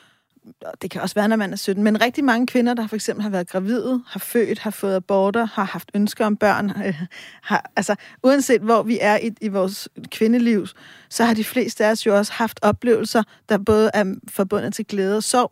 det 0.81 0.91
kan 0.91 1.01
også 1.01 1.15
være, 1.15 1.27
når 1.27 1.35
man 1.35 1.51
er 1.51 1.57
17, 1.57 1.83
men 1.83 2.01
rigtig 2.01 2.23
mange 2.23 2.47
kvinder, 2.47 2.73
der 2.73 2.87
for 2.87 2.95
eksempel 2.95 3.23
har 3.23 3.29
været 3.29 3.49
gravide, 3.49 4.03
har 4.07 4.19
født, 4.19 4.59
har 4.59 4.71
fået 4.71 4.95
aborter, 4.95 5.45
har 5.45 5.63
haft 5.63 5.91
ønsker 5.93 6.25
om 6.25 6.37
børn, 6.37 6.69
øh, 6.85 7.01
har, 7.41 7.71
altså 7.75 7.95
uanset 8.23 8.61
hvor 8.61 8.83
vi 8.83 8.97
er 9.01 9.17
i, 9.17 9.31
i 9.41 9.47
vores 9.47 9.89
kvindeliv, 10.11 10.67
så 11.09 11.25
har 11.25 11.33
de 11.33 11.43
fleste 11.43 11.85
af 11.85 11.91
os 11.91 12.05
jo 12.05 12.17
også 12.17 12.33
haft 12.33 12.59
oplevelser, 12.61 13.23
der 13.49 13.57
både 13.57 13.91
er 13.93 14.15
forbundet 14.29 14.73
til 14.73 14.85
glæde 14.85 15.17
og 15.17 15.23
sorg, 15.23 15.51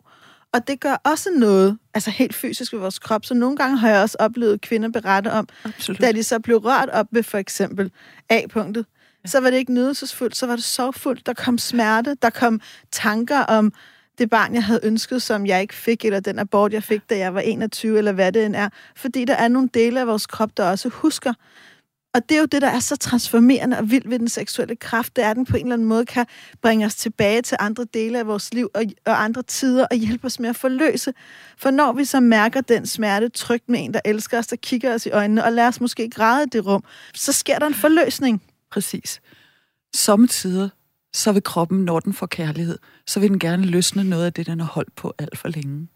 og 0.54 0.68
det 0.68 0.80
gør 0.80 0.96
også 1.04 1.30
noget, 1.36 1.78
altså 1.94 2.10
helt 2.10 2.34
fysisk 2.34 2.72
ved 2.72 2.80
vores 2.80 2.98
krop. 2.98 3.24
Så 3.24 3.34
nogle 3.34 3.56
gange 3.56 3.76
har 3.78 3.90
jeg 3.90 4.02
også 4.02 4.16
oplevet 4.20 4.60
kvinder 4.60 4.88
berette 4.88 5.32
om, 5.32 5.48
Absolut. 5.64 6.00
da 6.00 6.12
de 6.12 6.22
så 6.22 6.40
blev 6.40 6.56
rørt 6.56 6.88
op 6.88 7.06
ved 7.10 7.22
for 7.22 7.38
eksempel 7.38 7.90
A-punktet, 8.30 8.86
så 9.26 9.40
var 9.40 9.50
det 9.50 9.56
ikke 9.56 9.72
nydelsesfuldt, 9.72 10.36
så 10.36 10.46
var 10.46 10.56
det 10.56 10.64
sorgfuldt. 10.64 11.26
Der 11.26 11.32
kom 11.32 11.58
smerte, 11.58 12.16
der 12.22 12.30
kom 12.30 12.60
tanker 12.92 13.40
om, 13.40 13.72
det 14.18 14.30
barn, 14.30 14.54
jeg 14.54 14.64
havde 14.64 14.80
ønsket, 14.82 15.22
som 15.22 15.46
jeg 15.46 15.60
ikke 15.60 15.74
fik, 15.74 16.04
eller 16.04 16.20
den 16.20 16.38
abort, 16.38 16.72
jeg 16.72 16.82
fik, 16.82 17.10
da 17.10 17.18
jeg 17.18 17.34
var 17.34 17.40
21, 17.40 17.98
eller 17.98 18.12
hvad 18.12 18.32
det 18.32 18.46
end 18.46 18.56
er. 18.56 18.68
Fordi 18.96 19.24
der 19.24 19.34
er 19.34 19.48
nogle 19.48 19.68
dele 19.74 20.00
af 20.00 20.06
vores 20.06 20.26
krop, 20.26 20.56
der 20.56 20.70
også 20.70 20.88
husker. 20.88 21.32
Og 22.14 22.28
det 22.28 22.34
er 22.34 22.38
jo 22.38 22.46
det, 22.46 22.62
der 22.62 22.68
er 22.68 22.80
så 22.80 22.96
transformerende 22.96 23.78
og 23.78 23.90
vildt 23.90 24.10
ved 24.10 24.18
den 24.18 24.28
seksuelle 24.28 24.76
kraft, 24.76 25.16
det 25.16 25.24
er, 25.24 25.30
at 25.30 25.36
den 25.36 25.46
på 25.46 25.56
en 25.56 25.62
eller 25.62 25.74
anden 25.74 25.88
måde 25.88 26.06
kan 26.06 26.26
bringe 26.62 26.86
os 26.86 26.94
tilbage 26.94 27.42
til 27.42 27.56
andre 27.60 27.86
dele 27.94 28.18
af 28.18 28.26
vores 28.26 28.54
liv 28.54 28.70
og, 28.74 28.82
og 29.06 29.24
andre 29.24 29.42
tider 29.42 29.86
og 29.90 29.96
hjælpe 29.96 30.26
os 30.26 30.40
med 30.40 30.48
at 30.48 30.56
forløse. 30.56 31.12
For 31.56 31.70
når 31.70 31.92
vi 31.92 32.04
så 32.04 32.20
mærker 32.20 32.60
den 32.60 32.86
smerte 32.86 33.28
trygt 33.28 33.68
med 33.68 33.84
en, 33.84 33.94
der 33.94 34.00
elsker 34.04 34.38
os, 34.38 34.46
der 34.46 34.56
kigger 34.56 34.94
os 34.94 35.06
i 35.06 35.10
øjnene 35.10 35.44
og 35.44 35.52
lader 35.52 35.68
os 35.68 35.80
måske 35.80 36.10
græde 36.10 36.42
i 36.42 36.48
det 36.52 36.66
rum, 36.66 36.84
så 37.14 37.32
sker 37.32 37.58
der 37.58 37.66
en 37.66 37.74
forløsning. 37.74 38.42
Præcis. 38.70 39.20
Samtidig 39.94 40.70
så 41.14 41.32
vil 41.32 41.42
kroppen, 41.42 41.84
når 41.84 42.00
den 42.00 42.12
får 42.12 42.26
kærlighed, 42.26 42.78
så 43.06 43.20
vil 43.20 43.30
den 43.30 43.38
gerne 43.38 43.66
løsne 43.66 44.04
noget 44.04 44.26
af 44.26 44.32
det, 44.32 44.46
den 44.46 44.60
har 44.60 44.66
holdt 44.66 44.96
på 44.96 45.14
alt 45.18 45.38
for 45.38 45.48
længe. 45.48 45.88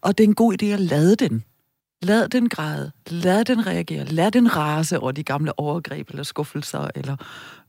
Og 0.00 0.18
det 0.18 0.24
er 0.24 0.28
en 0.28 0.34
god 0.34 0.62
idé 0.62 0.66
at 0.66 0.80
lade 0.80 1.16
den. 1.16 1.44
Lad 2.02 2.28
den 2.28 2.48
græde, 2.48 2.92
lad 3.06 3.44
den 3.44 3.66
reagere, 3.66 4.04
lad 4.04 4.30
den 4.30 4.56
rase 4.56 4.98
over 4.98 5.12
de 5.12 5.22
gamle 5.22 5.58
overgreb 5.58 6.10
eller 6.10 6.22
skuffelser 6.22 6.88
eller 6.94 7.16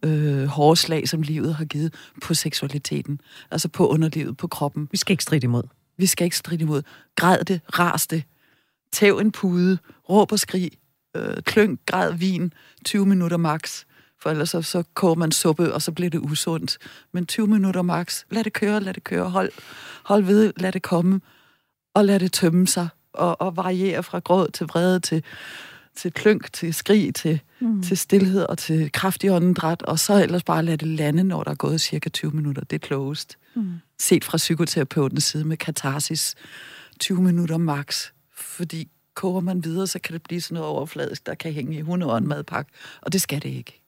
øh, 0.05 0.45
hårslag, 0.45 1.09
som 1.09 1.21
livet 1.21 1.55
har 1.55 1.65
givet 1.65 1.93
på 2.23 2.33
seksualiteten, 2.33 3.21
altså 3.51 3.67
på 3.69 3.87
underlivet, 3.87 4.37
på 4.37 4.47
kroppen. 4.47 4.87
Vi 4.91 4.97
skal 4.97 5.13
ikke 5.13 5.23
stride 5.23 5.43
imod. 5.43 5.63
Vi 5.97 6.05
skal 6.05 6.25
ikke 6.25 6.37
stride 6.37 6.61
imod. 6.61 6.81
Græd 7.15 7.43
det, 7.43 7.61
ras 7.79 8.07
det, 8.07 8.23
tæv 8.91 9.17
en 9.17 9.31
pude, 9.31 9.77
råb 10.09 10.31
og 10.31 10.39
skrig, 10.39 10.71
øh, 11.15 11.37
kløng, 11.43 11.79
græd 11.85 12.13
vin, 12.13 12.53
20 12.85 13.05
minutter 13.05 13.37
max 13.37 13.83
for 14.21 14.29
ellers 14.29 14.49
så, 14.49 14.61
så 14.61 14.83
koger 14.93 15.15
man 15.15 15.31
suppe, 15.31 15.73
og 15.73 15.81
så 15.81 15.91
bliver 15.91 16.09
det 16.09 16.19
usundt. 16.19 16.77
Men 17.11 17.25
20 17.25 17.47
minutter 17.47 17.81
max. 17.81 18.23
Lad 18.31 18.43
det 18.43 18.53
køre, 18.53 18.79
lad 18.79 18.93
det 18.93 19.03
køre. 19.03 19.29
Hold, 19.29 19.51
hold 20.03 20.23
ved, 20.23 20.53
lad 20.57 20.71
det 20.71 20.81
komme, 20.81 21.21
og 21.93 22.05
lad 22.05 22.19
det 22.19 22.33
tømme 22.33 22.67
sig, 22.67 22.87
og, 23.13 23.41
og 23.41 23.57
variere 23.57 24.03
fra 24.03 24.19
gråd 24.19 24.49
til 24.51 24.67
vrede, 24.67 24.99
til, 24.99 25.23
til 25.95 26.13
klønk, 26.13 26.53
til 26.53 26.73
skrig, 26.73 27.15
til, 27.15 27.39
mm. 27.59 27.83
til 27.83 27.97
stillhed 27.97 28.43
og 28.43 28.57
til 28.57 28.91
kraftig 28.91 29.31
åndedræt, 29.31 29.81
og 29.81 29.99
så 29.99 30.23
ellers 30.23 30.43
bare 30.43 30.65
lade 30.65 30.77
det 30.77 30.87
lande, 30.87 31.23
når 31.23 31.43
der 31.43 31.51
er 31.51 31.55
gået 31.55 31.81
cirka 31.81 32.09
20 32.09 32.31
minutter. 32.31 32.63
Det 32.63 32.75
er 32.75 32.87
klogest. 32.87 33.37
Mm. 33.55 33.73
Set 33.99 34.23
fra 34.23 34.37
psykoterapeutens 34.37 35.23
side 35.23 35.45
med 35.45 35.57
katarsis. 35.57 36.35
20 36.99 37.21
minutter 37.21 37.57
max. 37.57 38.07
Fordi 38.35 38.87
koger 39.15 39.41
man 39.41 39.63
videre, 39.63 39.87
så 39.87 39.99
kan 39.99 40.13
det 40.13 40.23
blive 40.23 40.41
sådan 40.41 40.55
noget 40.55 40.69
overfladisk, 40.69 41.25
der 41.25 41.35
kan 41.35 41.53
hænge 41.53 41.77
i 41.77 41.81
hunde 41.81 42.05
og 42.05 42.17
en 42.17 42.27
madpakke. 42.27 42.71
Og 43.01 43.13
det 43.13 43.21
skal 43.21 43.41
det 43.43 43.49
ikke. 43.49 43.78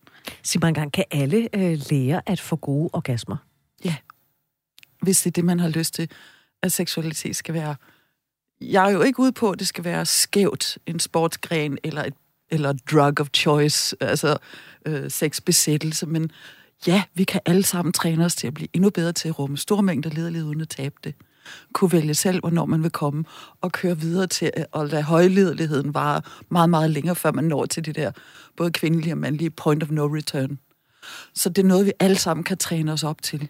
Sig 0.44 0.62
mig 0.62 0.68
engang, 0.68 0.92
kan 0.92 1.06
alle 1.12 1.50
øh, 1.56 1.80
lære 1.92 2.22
at 2.26 2.40
få 2.40 2.56
gode 2.56 2.90
orgasmer? 2.94 3.38
Ja. 3.86 3.96
Hvis 5.02 5.22
det 5.22 5.30
er 5.30 5.32
det, 5.32 5.46
man 5.46 5.60
har 5.60 5.70
lyst 5.70 5.94
til, 5.94 6.10
at 6.62 6.72
seksualitet 6.72 7.36
skal 7.36 7.54
være. 7.54 7.76
Jeg 8.62 8.90
er 8.90 8.92
jo 8.92 9.02
ikke 9.02 9.20
ude 9.20 9.32
på, 9.32 9.52
at 9.52 9.60
det 9.60 9.68
skal 9.68 9.84
være 9.84 10.06
skævt, 10.06 10.78
en 10.86 11.00
sportsgren 11.00 11.78
eller 11.84 12.04
et 12.04 12.14
eller 12.50 12.74
drug 12.92 13.20
of 13.20 13.28
choice, 13.34 13.96
altså 14.02 14.38
øh, 14.86 15.12
sexbesættelse, 15.12 16.06
men 16.06 16.32
ja, 16.88 17.04
vi 17.14 17.24
kan 17.24 17.42
alle 17.46 17.64
sammen 17.64 17.94
træne 17.94 18.26
os 18.26 18.36
til 18.36 18.48
at 18.48 18.54
blive 18.54 18.68
endnu 18.74 18.90
bedre 18.90 19.12
til 19.12 19.28
at 19.28 19.40
rumme 19.40 19.58
store 19.58 19.84
mængder 19.84 20.10
lederlighed 20.10 20.48
uden 20.48 20.62
at 20.62 20.70
tabe 20.70 20.96
det 21.04 21.16
kunne 21.74 21.92
vælge 21.92 22.14
selv, 22.14 22.40
hvornår 22.40 22.66
man 22.66 22.84
vil 22.84 22.92
komme, 22.92 23.24
og 23.62 23.72
køre 23.72 24.00
videre 24.00 24.28
til 24.28 24.52
øh, 24.58 24.82
at 24.82 24.90
lade 24.90 25.04
højledeligheden 25.04 25.94
vare 25.94 26.22
meget, 26.50 26.70
meget 26.70 26.90
længere, 26.90 27.16
før 27.16 27.32
man 27.32 27.44
når 27.44 27.66
til 27.66 27.86
det 27.86 27.96
der 27.96 28.12
både 28.58 28.72
kvindelige 28.72 29.14
og 29.14 29.18
mandlige 29.18 29.50
point 29.50 29.84
of 29.84 29.90
no 29.90 30.08
return. 30.08 30.60
Så 31.34 31.50
det 31.50 31.64
er 31.64 31.68
noget, 31.68 31.86
vi 31.86 31.92
alle 32.00 32.18
sammen 32.18 32.44
kan 32.44 32.58
træne 32.58 32.92
os 32.92 33.04
op 33.04 33.22
til. 33.22 33.48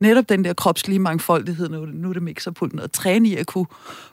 Netop 0.00 0.28
den 0.28 0.44
der 0.44 0.52
kropslige 0.52 0.98
mangfoldighed, 0.98 1.68
nu, 1.68 1.84
nu 1.84 2.08
er 2.08 2.12
det 2.12 2.22
mixerpulten, 2.22 2.78
at 2.78 2.92
træne 2.92 3.28
i 3.28 3.36
at 3.36 3.46
kunne, 3.46 3.66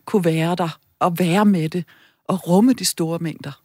kunne 0.05 0.25
være 0.25 0.55
der, 0.55 0.79
og 0.99 1.19
være 1.19 1.45
med 1.45 1.69
det, 1.69 1.85
og 2.25 2.47
rumme 2.47 2.73
de 2.73 2.85
store 2.85 3.19
mængder. 3.19 3.61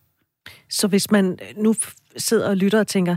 Så 0.71 0.89
hvis 0.89 1.11
man 1.11 1.39
nu 1.57 1.75
sidder 2.17 2.49
og 2.49 2.57
lytter 2.57 2.81
og 2.81 2.87
tænker, 2.87 3.17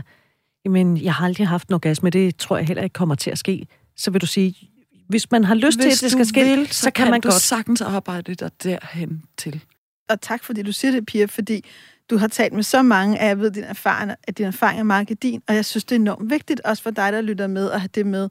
jamen, 0.64 0.96
jeg 0.96 1.14
har 1.14 1.24
aldrig 1.24 1.48
haft 1.48 1.68
en 1.68 1.74
orgasme, 1.74 2.10
det 2.10 2.36
tror 2.36 2.56
jeg 2.56 2.66
heller 2.66 2.82
ikke 2.82 2.94
kommer 2.94 3.14
til 3.14 3.30
at 3.30 3.38
ske, 3.38 3.66
så 3.96 4.10
vil 4.10 4.20
du 4.20 4.26
sige, 4.26 4.70
hvis 5.08 5.30
man 5.30 5.44
har 5.44 5.54
lyst 5.54 5.78
hvis 5.78 5.98
til, 5.98 6.06
at 6.06 6.10
det 6.10 6.12
skal 6.12 6.26
ske, 6.26 6.44
vil, 6.44 6.68
så, 6.68 6.80
så 6.80 6.90
kan, 6.90 7.04
kan 7.04 7.10
man 7.10 7.20
du 7.20 7.28
godt 7.28 7.42
sagtens 7.42 7.80
arbejde 7.80 8.34
dig 8.34 8.50
derhen 8.62 9.22
til. 9.36 9.64
Og 10.08 10.20
tak, 10.20 10.44
fordi 10.44 10.62
du 10.62 10.72
siger 10.72 10.92
det, 10.92 11.06
Pia, 11.06 11.24
fordi 11.24 11.64
du 12.10 12.16
har 12.16 12.28
talt 12.28 12.52
med 12.52 12.62
så 12.62 12.82
mange 12.82 13.18
af, 13.18 13.28
jeg 13.28 13.38
ved, 13.38 13.50
dine 13.50 13.66
erfaringer, 13.66 14.14
at 14.22 14.38
din 14.38 14.46
erfaring 14.46 14.80
er 14.80 14.84
meget 14.84 15.22
din, 15.22 15.42
og 15.48 15.54
jeg 15.54 15.64
synes, 15.64 15.84
det 15.84 15.96
er 15.96 16.00
enormt 16.00 16.30
vigtigt, 16.30 16.60
også 16.60 16.82
for 16.82 16.90
dig, 16.90 17.12
der 17.12 17.20
lytter 17.20 17.46
med, 17.46 17.70
at 17.70 17.80
have 17.80 17.88
det 17.94 18.06
med. 18.06 18.28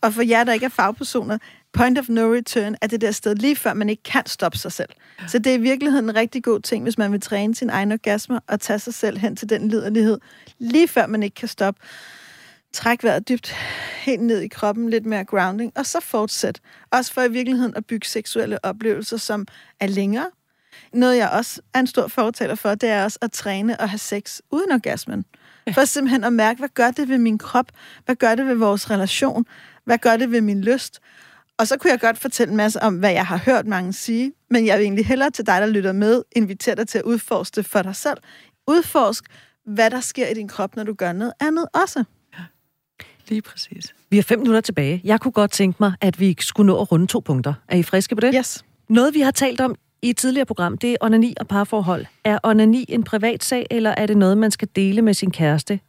Og 0.00 0.14
for 0.14 0.22
jer, 0.22 0.44
der 0.44 0.52
ikke 0.52 0.66
er 0.66 0.70
fagpersoner, 0.70 1.38
point 1.72 1.98
of 1.98 2.08
no 2.08 2.34
return 2.34 2.76
er 2.80 2.86
det 2.86 3.00
der 3.00 3.10
sted, 3.10 3.34
lige 3.34 3.56
før 3.56 3.74
man 3.74 3.88
ikke 3.88 4.02
kan 4.02 4.22
stoppe 4.26 4.58
sig 4.58 4.72
selv. 4.72 4.88
Så 5.28 5.38
det 5.38 5.52
er 5.52 5.54
i 5.54 5.60
virkeligheden 5.60 6.08
en 6.08 6.16
rigtig 6.16 6.44
god 6.44 6.60
ting, 6.60 6.82
hvis 6.82 6.98
man 6.98 7.12
vil 7.12 7.20
træne 7.20 7.54
sin 7.54 7.70
egen 7.70 7.92
orgasme 7.92 8.40
og 8.46 8.60
tage 8.60 8.78
sig 8.78 8.94
selv 8.94 9.18
hen 9.18 9.36
til 9.36 9.48
den 9.48 9.68
liderlighed, 9.68 10.18
lige 10.58 10.88
før 10.88 11.06
man 11.06 11.22
ikke 11.22 11.34
kan 11.34 11.48
stoppe. 11.48 11.80
Træk 12.72 13.04
vejret 13.04 13.28
dybt 13.28 13.54
helt 13.96 14.22
ned 14.22 14.40
i 14.40 14.48
kroppen, 14.48 14.90
lidt 14.90 15.06
mere 15.06 15.24
grounding, 15.24 15.72
og 15.76 15.86
så 15.86 16.00
fortsæt. 16.00 16.60
Også 16.90 17.12
for 17.12 17.22
i 17.22 17.30
virkeligheden 17.30 17.76
at 17.76 17.86
bygge 17.86 18.06
seksuelle 18.06 18.64
oplevelser, 18.64 19.16
som 19.16 19.46
er 19.80 19.86
længere, 19.86 20.26
Noget, 20.92 21.16
jeg 21.16 21.30
også 21.30 21.60
er 21.74 21.80
en 21.80 21.86
stor 21.86 22.08
fortaler 22.08 22.54
for, 22.54 22.74
det 22.74 22.88
er 22.88 23.04
også 23.04 23.18
at 23.22 23.32
træne 23.32 23.80
og 23.80 23.90
have 23.90 23.98
sex 23.98 24.40
uden 24.50 24.72
orgasmen. 24.72 25.24
Ja. 25.66 25.72
For 25.72 25.84
simpelthen 25.84 26.24
at 26.24 26.32
mærke, 26.32 26.58
hvad 26.58 26.68
gør 26.68 26.90
det 26.90 27.08
ved 27.08 27.18
min 27.18 27.38
krop? 27.38 27.66
Hvad 28.04 28.16
gør 28.16 28.34
det 28.34 28.46
ved 28.46 28.54
vores 28.54 28.90
relation? 28.90 29.46
Hvad 29.84 29.98
gør 29.98 30.16
det 30.16 30.30
ved 30.30 30.40
min 30.40 30.60
lyst? 30.60 31.00
Og 31.58 31.68
så 31.68 31.76
kunne 31.76 31.90
jeg 31.90 32.00
godt 32.00 32.18
fortælle 32.18 32.50
en 32.50 32.56
masse 32.56 32.82
om, 32.82 32.94
hvad 32.94 33.12
jeg 33.12 33.26
har 33.26 33.36
hørt 33.36 33.66
mange 33.66 33.92
sige, 33.92 34.32
men 34.50 34.66
jeg 34.66 34.78
vil 34.78 34.84
egentlig 34.84 35.06
hellere 35.06 35.30
til 35.30 35.46
dig, 35.46 35.60
der 35.60 35.66
lytter 35.66 35.92
med, 35.92 36.22
invitere 36.32 36.74
dig 36.74 36.88
til 36.88 36.98
at 36.98 37.04
udforske 37.04 37.56
det 37.56 37.66
for 37.66 37.82
dig 37.82 37.96
selv. 37.96 38.18
Udforsk, 38.68 39.24
hvad 39.66 39.90
der 39.90 40.00
sker 40.00 40.28
i 40.28 40.34
din 40.34 40.48
krop, 40.48 40.76
når 40.76 40.84
du 40.84 40.94
gør 40.94 41.12
noget 41.12 41.32
andet 41.40 41.66
også. 41.72 42.04
Lige 43.30 43.42
præcis. 43.42 43.94
Vi 44.10 44.16
har 44.16 44.22
fem 44.22 44.38
minutter 44.38 44.60
tilbage. 44.60 45.00
Jeg 45.04 45.20
kunne 45.20 45.32
godt 45.32 45.50
tænke 45.50 45.76
mig, 45.80 45.92
at 46.00 46.20
vi 46.20 46.36
skulle 46.40 46.66
nå 46.66 46.80
at 46.80 46.92
runde 46.92 47.06
to 47.06 47.20
punkter. 47.20 47.54
Er 47.68 47.76
I 47.76 47.82
friske 47.82 48.14
på 48.14 48.20
det? 48.20 48.34
Yes. 48.38 48.64
Noget, 48.88 49.14
vi 49.14 49.20
har 49.20 49.30
talt 49.30 49.60
om 49.60 49.74
i 50.02 50.10
et 50.10 50.16
tidligere 50.16 50.46
program, 50.46 50.78
det 50.78 50.90
er 50.90 50.96
onani 51.00 51.34
og 51.40 51.48
parforhold. 51.48 52.06
Er 52.24 52.38
onani 52.42 52.84
en 52.88 53.02
privat 53.02 53.44
sag, 53.44 53.66
eller 53.70 53.90
er 53.90 54.06
det 54.06 54.16
noget, 54.16 54.38
man 54.38 54.50
skal 54.50 54.68
dele 54.76 55.02
med 55.02 55.14
sin 55.14 55.30
kæreste? 55.30 55.80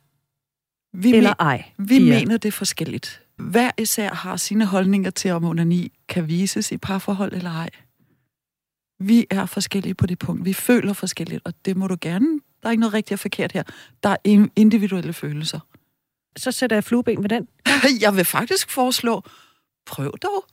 Vi 0.94 1.16
eller 1.16 1.34
ej? 1.39 1.64
Vi 1.78 2.00
Pia? 2.00 2.20
mener 2.20 2.38
det 2.38 2.48
er 2.48 2.52
forskelligt. 2.52 3.22
Hver 3.38 3.72
især 3.78 4.14
har 4.14 4.38
sine 4.38 4.66
holdninger 4.66 5.10
til, 5.10 5.32
om 5.32 5.44
onani 5.44 5.92
kan 6.10 6.28
vises 6.28 6.72
i 6.72 6.78
parforhold 6.78 7.34
eller 7.34 7.52
ej. 7.52 7.70
Vi 9.00 9.26
er 9.30 9.46
forskellige 9.46 9.94
på 9.94 10.06
det 10.06 10.20
punkt. 10.20 10.46
Vi 10.46 10.54
føler 10.54 10.94
forskelligt, 10.94 11.42
og 11.46 11.54
det 11.66 11.78
må 11.78 11.88
du 11.88 11.98
gerne. 12.02 12.39
Der 12.64 12.68
er 12.68 12.72
ikke 12.72 12.80
noget 12.80 12.94
rigtigt 12.94 13.16
og 13.16 13.20
forkert 13.20 13.52
her. 13.52 13.64
Der 14.04 14.10
er 14.10 14.48
individuelle 14.56 15.14
følelser. 15.14 15.60
Så 16.38 16.52
sætter 16.52 16.76
jeg 16.76 16.84
flueben 16.84 17.24
ved 17.24 17.30
den. 17.30 17.48
Jeg 18.02 18.16
vil 18.16 18.26
faktisk 18.26 18.70
foreslå, 18.70 19.24
prøv 19.86 20.18
dog 20.18 20.46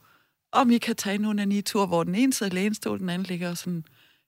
om 0.53 0.71
I 0.71 0.79
kan 0.79 0.97
tage 0.97 1.15
en 1.15 1.25
onani-tur, 1.25 1.87
hvor 1.87 2.05
den 2.05 2.15
ene 2.15 2.33
sidder 2.33 2.53
i 2.53 2.55
lægenstol, 2.55 2.99
den 2.99 3.09
anden 3.09 3.27
ligger 3.27 3.55
sådan 3.55 3.85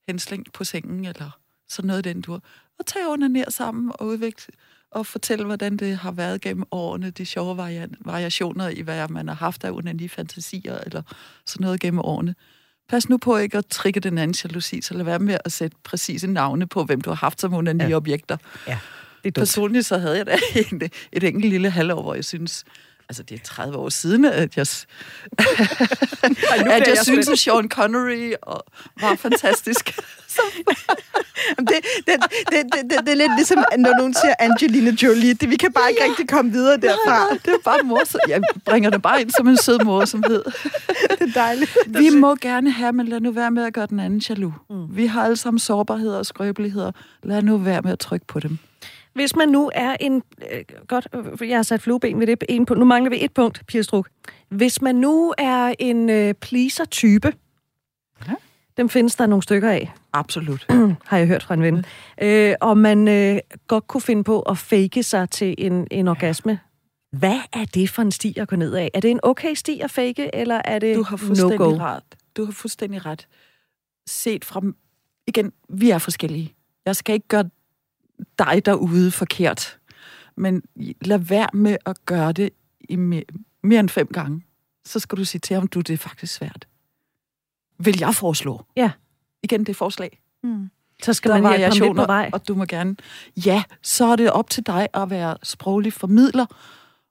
henslængt 0.09 0.53
på 0.53 0.65
sengen, 0.65 1.05
eller 1.05 1.39
sådan 1.69 1.87
noget 1.87 2.05
den 2.05 2.23
tur. 2.23 2.43
Og 2.79 2.87
tage 2.87 3.09
onanere 3.09 3.51
sammen 3.51 3.93
og 3.95 4.07
udvikle 4.07 4.55
og 4.91 5.07
fortælle, 5.07 5.45
hvordan 5.45 5.77
det 5.77 5.97
har 5.97 6.11
været 6.13 6.41
gennem 6.41 6.65
årene, 6.71 7.11
de 7.11 7.27
sjove 7.27 7.57
variationer 8.01 8.69
i, 8.69 8.81
hvad 8.81 9.09
man 9.09 9.29
har 9.29 9.35
haft 9.35 9.65
af 9.65 9.71
onani-fantasier, 9.71 10.79
eller 10.87 11.03
sådan 11.47 11.65
noget 11.65 11.81
gennem 11.81 12.01
årene. 12.01 12.35
Pas 12.89 13.09
nu 13.09 13.17
på 13.17 13.37
ikke 13.37 13.59
at 13.59 13.67
trigge 13.67 14.01
den 14.01 14.19
anden 14.19 14.37
jalousi, 14.45 14.81
så 14.81 14.95
lad 14.95 15.05
være 15.05 15.19
med 15.19 15.39
at 15.45 15.53
sætte 15.53 15.77
præcise 15.85 16.27
navne 16.27 16.67
på, 16.67 16.85
hvem 16.85 17.01
du 17.01 17.11
har 17.11 17.17
haft 17.17 17.41
som 17.41 17.55
onani-objekter. 17.55 18.37
Ja. 18.67 18.73
Ja. 18.73 18.79
Personligt 19.35 19.87
så 19.87 19.99
havde 19.99 20.17
jeg 20.17 20.27
da 20.27 20.39
et, 20.61 20.93
et 21.13 21.25
enkelt 21.25 21.51
lille 21.53 21.71
halvår, 21.71 22.03
hvor 22.03 22.15
jeg 22.15 22.25
synes, 22.25 22.65
altså 23.09 23.23
det 23.23 23.41
er 23.41 23.45
30 23.45 23.77
år 23.77 23.89
siden, 23.89 24.25
at 24.25 24.57
jeg, 24.57 24.67
at 26.77 26.89
jeg, 26.89 26.99
synes, 27.03 27.29
at 27.29 27.39
Sean 27.39 27.69
Connery 27.69 28.33
var 29.01 29.15
fantastisk. 29.15 29.99
det, 31.59 31.69
det, 31.69 31.81
det, 32.07 32.17
det, 32.53 32.83
det, 32.91 33.01
det 33.01 33.09
er 33.09 33.15
lidt 33.15 33.35
ligesom, 33.37 33.65
når 33.79 33.97
nogen 33.99 34.15
siger 34.15 34.35
Angelina 34.39 34.91
Jolie. 35.03 35.35
Det, 35.35 35.51
vi 35.51 35.57
kan 35.57 35.73
bare 35.73 35.91
ikke 35.91 36.03
ja. 36.05 36.09
rigtig 36.09 36.29
komme 36.29 36.53
videre 36.53 36.77
derfra. 36.77 37.19
Nej, 37.19 37.39
det 37.45 37.53
er 37.53 37.63
bare 37.65 37.83
morsom. 37.85 38.21
Jeg 38.29 38.43
bringer 38.65 38.91
det 38.91 39.03
bare 39.03 39.21
ind 39.21 39.31
som 39.31 39.49
en 39.49 39.57
sød 39.57 39.79
morsomhed. 39.85 40.45
det 41.11 41.21
er 41.21 41.33
dejligt. 41.35 41.79
Vi 41.87 42.11
må 42.11 42.37
gerne 42.37 42.71
have, 42.71 42.93
men 42.93 43.09
lad 43.09 43.21
nu 43.21 43.31
være 43.31 43.51
med 43.51 43.65
at 43.65 43.73
gøre 43.73 43.87
den 43.87 44.01
anden 44.01 44.23
jaloux. 44.29 44.55
Mm. 44.71 44.97
Vi 44.97 45.07
har 45.07 45.25
alle 45.25 45.37
sammen 45.37 45.59
sårbarheder 45.59 46.19
og 46.19 46.27
skrøbeligheder. 46.27 46.93
Lad 47.23 47.43
nu 47.43 47.57
være 47.57 47.83
med 47.83 47.93
at 47.93 47.99
trykke 47.99 48.27
på 48.27 48.41
dem. 48.41 48.59
Hvis 49.13 49.37
man 49.37 49.49
nu 49.49 49.71
er 49.75 49.97
en... 50.01 50.23
Øh, 50.53 50.65
godt, 50.89 51.09
øh, 51.41 51.49
jeg 51.49 51.59
har 51.59 51.63
sat 51.63 51.83
flueben 51.83 52.21
ved 52.21 52.27
det 52.27 52.45
en. 52.49 52.67
Nu 52.71 52.85
mangler 52.85 53.11
vi 53.11 53.25
et 53.25 53.33
punkt, 53.33 53.63
Pia 53.67 53.83
Struk. 53.83 54.09
Hvis 54.49 54.83
man 54.83 54.95
nu 54.95 55.35
er 55.39 55.75
en 55.79 56.11
øh, 56.11 56.35
pleaser-type, 56.35 57.33
ja. 58.29 58.35
dem 58.77 58.89
findes 58.89 59.15
der 59.17 59.27
nogle 59.27 59.43
stykker 59.43 59.71
af. 59.71 59.93
Absolut. 60.13 60.67
har 61.07 61.19
jeg 61.19 61.27
hørt 61.27 61.43
fra 61.43 61.55
en 61.55 61.63
ven. 61.63 61.85
Ja. 62.21 62.51
Øh, 62.51 62.57
og 62.61 62.79
man 62.79 63.09
øh, 63.09 63.39
godt 63.67 63.87
kunne 63.87 64.01
finde 64.01 64.25
på 64.25 64.41
at 64.41 64.59
fake 64.59 65.03
sig 65.03 65.31
til 65.31 65.55
en, 65.59 65.87
en 65.91 66.09
orgasme. 66.09 66.61
Hvad 67.13 67.39
er 67.53 67.65
det 67.65 67.91
for 67.91 68.03
en 68.03 68.13
sti 68.13 68.35
at 68.39 68.49
gå 68.49 68.57
ned 68.57 68.75
af? 68.75 68.91
Er 68.95 69.01
det 69.01 69.11
en 69.11 69.21
okay 69.23 69.55
sti 69.55 69.81
at 69.81 69.91
fake, 69.91 70.35
eller 70.35 70.63
er 70.65 70.79
det 70.79 70.97
Du 70.97 71.03
har 71.03 71.17
fuldstændig 71.17 71.59
no-go? 71.59 71.77
ret. 71.79 72.03
Du 72.37 72.45
har 72.45 72.53
fuldstændig 72.53 73.07
ret. 73.07 73.29
Set 74.09 74.45
fra... 74.45 74.61
Igen, 75.27 75.53
vi 75.69 75.91
er 75.91 75.99
forskellige. 75.99 76.55
Jeg 76.87 76.97
skal 76.97 77.15
ikke 77.15 77.29
gøre 77.29 77.45
dig 78.39 78.63
derude 78.67 79.11
forkert. 79.11 79.79
Men 80.37 80.63
lad 81.01 81.19
være 81.19 81.49
med 81.53 81.77
at 81.87 82.05
gøre 82.07 82.33
det 82.33 82.51
i 82.81 82.97
mere, 82.97 83.25
mere 83.63 83.81
end 83.81 83.89
fem 83.89 84.07
gange. 84.07 84.43
Så 84.85 84.99
skal 84.99 85.19
du 85.19 85.25
sige 85.25 85.39
til 85.39 85.55
ham, 85.55 85.67
du, 85.67 85.81
det 85.81 85.95
er 85.95 85.99
faktisk 85.99 86.35
svært. 86.35 86.67
Vil 87.79 87.99
jeg 87.99 88.15
foreslå? 88.15 88.65
Ja. 88.77 88.91
Igen, 89.43 89.61
det 89.61 89.69
er 89.69 89.75
forslag. 89.75 90.21
Mm. 90.43 90.71
Så 91.03 91.13
skal 91.13 91.31
der 91.31 91.41
man 91.41 91.59
hjælpe 91.59 91.79
lidt 91.79 91.97
på 91.97 92.05
vej. 92.05 92.31
Og 92.33 92.49
du 92.49 92.55
må 92.55 92.65
gerne... 92.65 92.97
Ja, 93.47 93.63
så 93.83 94.05
er 94.05 94.17
det 94.17 94.31
op 94.31 94.51
til 94.51 94.67
dig 94.67 94.89
at 94.95 95.11
være 95.11 95.37
sproglig 95.43 95.93
formidler 95.93 96.47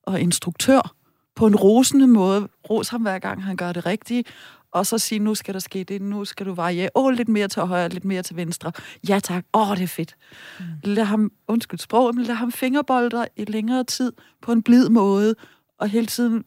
og 0.04 0.22
instruktør 0.22 0.96
på 1.36 1.48
en 1.48 1.56
rosende 1.56 2.08
måde. 2.08 2.48
Ros 2.70 2.90
ham 2.90 3.02
hver 3.02 3.20
gang, 3.20 3.44
han 3.44 3.58
gør 3.58 3.74
det 3.74 3.86
rigtigt 3.86 4.28
og 4.72 4.86
så 4.86 4.98
sige, 4.98 5.20
nu 5.20 5.36
skal 5.36 5.54
der 5.54 5.60
ske 5.60 5.84
det, 5.84 6.02
nu 6.02 6.26
skal 6.26 6.46
du 6.46 6.54
variere. 6.54 6.90
Åh, 6.96 7.14
lidt 7.14 7.30
mere 7.30 7.48
til 7.48 7.62
højre, 7.62 7.90
lidt 7.90 8.06
mere 8.06 8.24
til 8.24 8.36
venstre. 8.36 8.72
Ja 9.10 9.20
tak, 9.20 9.46
åh, 9.54 9.76
det 9.76 9.84
er 9.84 9.88
fedt. 9.88 10.16
Mm. 10.60 10.66
Lad 10.84 11.04
ham, 11.04 11.32
undskyld 11.48 11.80
sprog, 11.80 12.16
men 12.16 12.26
lad 12.26 12.36
ham 12.36 12.52
fingerbolde 12.52 13.28
i 13.36 13.46
længere 13.46 13.84
tid 13.84 14.12
på 14.42 14.52
en 14.52 14.64
blid 14.64 14.90
måde, 14.90 15.36
og 15.80 15.90
hele 15.90 16.06
tiden 16.06 16.44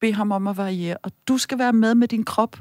bede 0.00 0.12
ham 0.12 0.32
om 0.32 0.46
at 0.46 0.56
variere. 0.56 0.96
Og 1.02 1.12
du 1.28 1.38
skal 1.38 1.58
være 1.58 1.72
med 1.72 1.94
med 1.94 2.08
din 2.08 2.24
krop, 2.24 2.56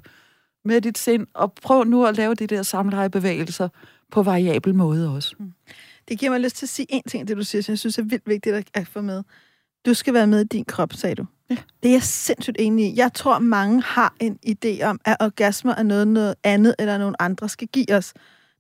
med 0.66 0.82
dit 0.82 0.98
sind, 0.98 1.28
og 1.34 1.54
prøv 1.54 1.84
nu 1.84 2.06
at 2.06 2.18
lave 2.18 2.36
de 2.36 2.48
der 2.48 2.64
samlejebevægelser 2.64 3.70
på 4.12 4.24
variabel 4.24 4.76
måde 4.76 5.16
også. 5.16 5.36
Mm. 5.40 5.54
Det 6.08 6.20
giver 6.20 6.32
mig 6.32 6.40
lyst 6.42 6.56
til 6.56 6.66
at 6.66 6.70
sige 6.70 6.86
en 6.90 7.04
ting, 7.08 7.28
det 7.28 7.38
du 7.38 7.44
siger, 7.44 7.62
som 7.62 7.72
jeg 7.72 7.80
synes 7.80 7.98
er 7.98 8.04
vildt 8.04 8.28
vigtigt 8.28 8.70
at 8.74 8.88
få 8.88 9.02
med. 9.02 9.24
Du 9.86 9.94
skal 9.94 10.14
være 10.14 10.28
med 10.28 10.42
i 10.42 10.48
din 10.48 10.66
krop, 10.66 10.94
sagde 10.94 11.16
du. 11.16 11.26
Ja. 11.52 11.56
Det 11.84 11.90
er 11.90 11.94
jeg 11.94 12.04
sindssygt 12.04 12.56
enig 12.60 12.86
i. 12.86 12.98
Jeg 12.98 13.14
tror, 13.14 13.40
mange 13.40 13.82
har 13.86 14.14
en 14.20 14.40
idé 14.48 14.84
om, 14.84 15.00
at 15.06 15.18
orgasmer 15.20 15.76
er 15.76 15.84
noget, 15.84 16.08
noget 16.08 16.36
andet, 16.44 16.76
eller 16.80 16.98
nogen 16.98 17.16
andre 17.20 17.50
skal 17.50 17.68
give 17.68 17.94
os. 17.94 18.14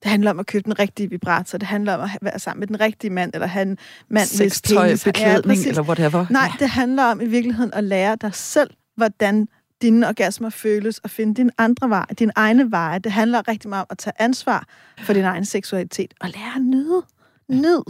Det 0.04 0.12
handler 0.12 0.32
om 0.32 0.39
at 0.39 0.46
købe 0.46 0.64
den 0.64 0.80
rigtige 0.80 1.10
vibrator. 1.10 1.58
Det 1.58 1.68
handler 1.68 1.94
om 1.94 2.02
at 2.02 2.18
være 2.22 2.39
sammen 2.39 2.60
med 2.60 2.68
den 2.68 2.80
rigtige 2.80 3.12
mand, 3.12 3.32
eller 3.34 3.48
have 3.48 3.62
en 3.62 3.78
mand, 4.10 4.38
hvis 4.38 4.62
penis 4.62 5.04
beklædning, 5.04 5.60
ja, 5.60 5.70
eller 5.70 5.84
whatever. 5.84 6.26
Nej, 6.30 6.52
det 6.60 6.70
handler 6.70 7.04
om 7.04 7.22
i 7.22 7.26
virkeligheden 7.26 7.74
at 7.74 7.84
lære 7.84 8.18
dig 8.22 8.34
selv, 8.34 8.70
hvordan 8.96 9.48
dine 9.82 10.08
orgasmer 10.08 10.50
føles, 10.50 10.98
og 10.98 11.10
finde 11.10 11.36
din 11.36 11.52
andre 11.58 11.89
vej, 11.89 12.06
din 12.20 12.32
egne 12.36 12.72
veje. 12.72 13.00
Det 13.00 13.12
handler 13.12 13.48
rigtig 13.48 13.70
meget 13.70 13.82
om 13.82 13.88
at 13.89 13.98
tage 13.98 14.14
ansvar 14.20 14.68
for 15.04 15.14
din 15.14 15.24
egen 15.24 15.46
seksualitet, 15.46 16.14
og 16.22 16.30
lære 16.30 16.56
at 16.56 16.62
nyde. 16.62 17.02
Nyd. 17.50 17.84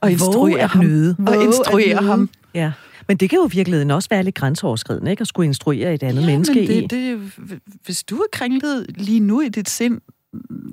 Og 0.00 0.10
instruere 0.12 0.66
ham. 0.66 0.84
Nyde. 0.84 1.16
Og 1.26 1.44
instruere 1.44 1.96
ham. 1.96 2.30
Ja. 2.54 2.72
Men 3.08 3.16
det 3.16 3.30
kan 3.30 3.38
jo 3.38 3.46
i 3.46 3.50
virkeligheden 3.52 3.90
også 3.90 4.08
være 4.08 4.22
lidt 4.22 4.34
grænseoverskridende, 4.34 5.10
ikke? 5.10 5.20
At 5.20 5.26
skulle 5.26 5.46
instruere 5.46 5.94
et 5.94 6.02
andet 6.02 6.22
ja, 6.22 6.26
menneske 6.26 6.54
men 6.54 6.68
det, 6.68 6.82
i. 6.82 6.86
Det, 6.86 7.32
hvis 7.84 8.04
du 8.04 8.16
er 8.16 8.26
kringlet 8.32 8.86
lige 8.88 9.20
nu 9.20 9.40
i 9.40 9.48
dit 9.48 9.68
sind, 9.68 10.00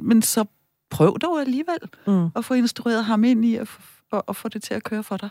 men 0.01 0.21
så 0.21 0.45
prøv 0.89 1.19
dog 1.19 1.41
alligevel 1.41 1.79
mm. 2.07 2.27
at 2.35 2.45
få 2.45 2.53
instrueret 2.53 3.05
ham 3.05 3.23
ind 3.23 3.45
i 3.45 3.55
at, 3.55 3.67
at, 4.13 4.21
at 4.27 4.35
få 4.35 4.49
det 4.49 4.63
til 4.63 4.73
at 4.73 4.83
køre 4.83 5.03
for 5.03 5.17
dig. 5.17 5.29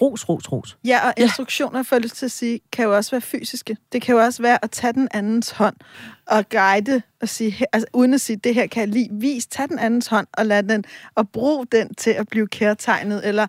Ros, 0.00 0.28
ros, 0.28 0.52
ros. 0.52 0.78
Ja, 0.84 1.06
og 1.06 1.14
instruktioner, 1.16 1.82
får 1.82 1.96
jeg 1.96 2.02
lyst 2.02 2.16
til 2.16 2.26
at 2.26 2.30
sige, 2.30 2.60
kan 2.72 2.84
jo 2.84 2.96
også 2.96 3.10
være 3.10 3.20
fysiske. 3.20 3.76
Det 3.92 4.02
kan 4.02 4.14
jo 4.14 4.20
også 4.20 4.42
være 4.42 4.64
at 4.64 4.70
tage 4.70 4.92
den 4.92 5.08
andens 5.14 5.50
hånd 5.50 5.76
og 6.26 6.48
guide 6.48 7.02
og 7.20 7.28
sige, 7.28 7.66
altså 7.72 7.86
uden 7.92 8.14
at 8.14 8.20
sige, 8.20 8.36
det 8.36 8.54
her 8.54 8.66
kan 8.66 8.80
jeg 8.80 8.88
lige 8.88 9.08
vis, 9.12 9.46
tag 9.46 9.68
den 9.68 9.78
andens 9.78 10.06
hånd 10.06 10.26
og 10.32 10.46
lad 10.46 10.62
den, 10.62 10.84
og 11.14 11.28
brug 11.28 11.66
den 11.72 11.94
til 11.94 12.10
at 12.10 12.28
blive 12.28 12.46
kærtegnet, 12.46 13.28
eller 13.28 13.46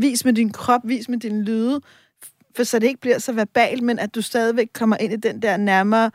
vis 0.00 0.24
med 0.24 0.32
din 0.32 0.52
krop, 0.52 0.80
vis 0.84 1.08
med 1.08 1.18
din 1.18 1.42
lyde, 1.42 1.80
for 2.56 2.64
så 2.64 2.78
det 2.78 2.86
ikke 2.86 3.00
bliver 3.00 3.18
så 3.18 3.32
verbalt, 3.32 3.82
men 3.82 3.98
at 3.98 4.14
du 4.14 4.22
stadigvæk 4.22 4.68
kommer 4.74 4.96
ind 4.96 5.12
i 5.12 5.16
den 5.16 5.42
der 5.42 5.56
nærmere 5.56 6.10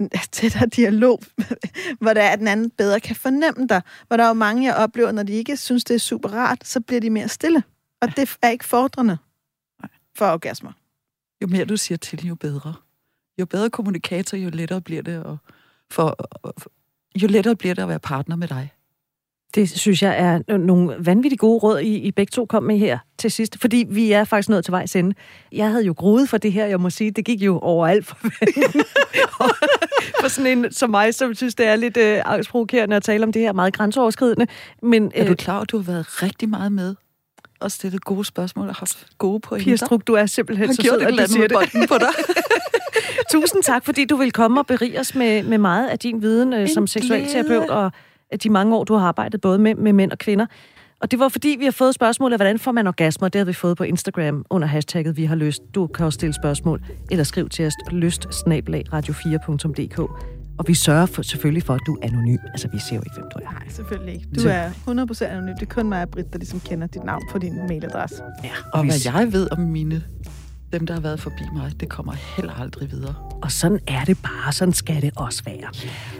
tættere 0.32 0.66
dialog, 0.66 1.22
hvor 2.00 2.14
der 2.14 2.22
er, 2.22 2.30
at 2.30 2.38
den 2.38 2.48
anden 2.48 2.70
bedre 2.70 3.00
kan 3.00 3.16
fornemme 3.16 3.66
dig. 3.66 3.82
Hvor 4.06 4.16
der 4.16 4.24
er 4.24 4.28
jo 4.28 4.34
mange, 4.34 4.64
jeg 4.64 4.74
oplever, 4.74 5.12
når 5.12 5.22
de 5.22 5.32
ikke 5.32 5.56
synes, 5.56 5.84
det 5.84 5.94
er 5.94 5.98
super 5.98 6.28
rart, 6.28 6.66
så 6.66 6.80
bliver 6.80 7.00
de 7.00 7.10
mere 7.10 7.28
stille. 7.28 7.62
Og 8.00 8.16
det 8.16 8.36
er 8.42 8.48
ikke 8.48 8.64
fordrende 8.64 9.18
for 10.16 10.26
orgasmer. 10.26 10.72
Jo 11.42 11.46
mere 11.46 11.64
du 11.64 11.76
siger 11.76 11.98
til, 11.98 12.26
jo 12.26 12.34
bedre. 12.34 12.74
Jo 13.40 13.46
bedre 13.46 13.70
kommunikator, 13.70 14.38
jo 14.38 14.50
lettere 14.50 14.80
bliver 14.80 15.02
det, 15.02 15.22
og 15.24 15.38
for, 15.90 16.16
jo 17.22 17.26
lettere 17.26 17.56
bliver 17.56 17.74
det 17.74 17.82
at 17.82 17.88
være 17.88 18.00
partner 18.00 18.36
med 18.36 18.48
dig. 18.48 18.72
Det 19.56 19.70
synes 19.70 20.02
jeg 20.02 20.18
er 20.18 20.58
nogle 20.58 20.94
vanvittigt 20.98 21.40
gode 21.40 21.58
råd, 21.58 21.80
I, 21.80 21.96
I 21.96 22.10
begge 22.10 22.30
to 22.30 22.44
kom 22.44 22.62
med 22.62 22.78
her 22.78 22.98
til 23.18 23.30
sidst, 23.30 23.60
fordi 23.60 23.86
vi 23.88 24.12
er 24.12 24.24
faktisk 24.24 24.48
nået 24.48 24.64
til 24.64 24.72
vejs 24.72 24.96
ende. 24.96 25.14
Jeg 25.52 25.70
havde 25.70 25.84
jo 25.84 25.94
groet 25.96 26.28
for 26.28 26.38
det 26.38 26.52
her, 26.52 26.66
jeg 26.66 26.80
må 26.80 26.90
sige, 26.90 27.10
det 27.10 27.24
gik 27.24 27.42
jo 27.42 27.58
overalt 27.58 28.06
for 28.06 28.16
For 30.20 30.28
sådan 30.28 30.58
en 30.58 30.72
som 30.72 30.90
mig, 30.90 31.14
som 31.14 31.34
synes, 31.34 31.54
det 31.54 31.66
er 31.66 31.76
lidt 31.76 31.96
øh, 31.96 32.22
angstprovokerende 32.24 32.96
at 32.96 33.02
tale 33.02 33.24
om 33.24 33.32
det 33.32 33.42
her 33.42 33.52
meget 33.52 33.74
grænseoverskridende. 33.74 34.46
Men, 34.82 35.12
er 35.14 35.24
du 35.24 35.30
øh, 35.30 35.36
klar, 35.36 35.60
at 35.60 35.70
du 35.70 35.76
har 35.76 35.84
været 35.84 36.22
rigtig 36.22 36.48
meget 36.48 36.72
med 36.72 36.94
og 37.60 37.72
stillet 37.72 38.04
gode 38.04 38.24
spørgsmål 38.24 38.68
og 38.68 38.74
haft 38.74 39.06
gode 39.18 39.40
pointer. 39.40 39.64
Pia 39.64 39.76
Struk, 39.76 40.06
du 40.06 40.14
er 40.14 40.26
simpelthen 40.26 40.74
så 40.74 40.82
sød, 40.82 41.00
at 41.00 41.12
du 41.12 41.32
siger 41.32 41.48
det. 41.48 41.88
på 41.88 41.98
dig. 41.98 42.08
Tusind 43.32 43.62
tak, 43.62 43.84
fordi 43.84 44.04
du 44.04 44.16
vil 44.16 44.32
komme 44.32 44.60
og 44.60 44.66
berige 44.66 45.00
os 45.00 45.14
med, 45.14 45.42
med 45.42 45.58
meget 45.58 45.88
af 45.88 45.98
din 45.98 46.22
viden 46.22 46.52
øh, 46.52 46.68
som 46.68 46.86
seksualterapeut 46.86 47.70
og 47.70 47.92
de 48.42 48.50
mange 48.50 48.76
år, 48.76 48.84
du 48.84 48.94
har 48.94 49.08
arbejdet 49.08 49.40
både 49.40 49.58
med, 49.58 49.74
med 49.74 49.92
mænd 49.92 50.12
og 50.12 50.18
kvinder. 50.18 50.46
Og 51.00 51.10
det 51.10 51.18
var 51.18 51.28
fordi, 51.28 51.56
vi 51.58 51.64
har 51.64 51.72
fået 51.72 51.94
spørgsmålet, 51.94 52.38
hvordan 52.38 52.58
får 52.58 52.72
man 52.72 52.86
orgasmer? 52.86 53.28
Det 53.28 53.38
har 53.38 53.44
vi 53.44 53.52
fået 53.52 53.76
på 53.76 53.84
Instagram 53.84 54.44
under 54.50 54.68
hashtagget 54.68 55.16
Vi 55.16 55.24
har 55.24 55.36
lyst. 55.36 55.62
Du 55.74 55.86
kan 55.86 56.06
også 56.06 56.16
stille 56.16 56.32
spørgsmål, 56.32 56.84
eller 57.10 57.24
skriv 57.24 57.48
til 57.48 57.66
os 57.66 57.74
lyst 57.92 58.26
radio4.dk. 58.26 59.98
Og 60.58 60.64
vi 60.68 60.74
sørger 60.74 61.06
for, 61.06 61.22
selvfølgelig 61.22 61.62
for, 61.62 61.74
at 61.74 61.80
du 61.86 61.94
er 61.94 62.06
anonym. 62.06 62.38
Altså, 62.52 62.68
vi 62.72 62.78
ser 62.78 62.96
jo 62.96 63.02
ikke, 63.06 63.14
hvem 63.14 63.28
du 63.34 63.38
er. 63.38 63.52
Nej, 63.52 63.68
selvfølgelig 63.68 64.14
ikke. 64.14 64.26
Du 64.34 64.48
er 64.48 64.70
100% 64.70 65.24
anonym. 65.24 65.54
Det 65.54 65.62
er 65.62 65.74
kun 65.74 65.88
mig 65.88 66.02
og 66.02 66.08
Britt, 66.08 66.32
der 66.32 66.38
ligesom 66.38 66.60
kender 66.60 66.86
dit 66.86 67.04
navn 67.04 67.22
på 67.30 67.38
din 67.38 67.56
mailadresse. 67.68 68.22
Ja, 68.44 68.50
og, 68.72 68.80
og 68.80 68.84
hvad 68.84 68.94
jeg 69.04 69.32
ved 69.32 69.48
om 69.52 69.58
mine 69.58 70.02
dem, 70.78 70.86
der 70.86 70.94
har 70.94 71.00
været 71.00 71.20
forbi 71.20 71.42
mig, 71.54 71.72
det 71.80 71.88
kommer 71.88 72.12
heller 72.36 72.52
aldrig 72.60 72.90
videre. 72.90 73.14
Og 73.42 73.52
sådan 73.52 73.78
er 73.86 74.04
det 74.04 74.18
bare. 74.22 74.52
Sådan 74.52 74.74
skal 74.74 75.02
det 75.02 75.10
også 75.16 75.42
være. 75.44 75.68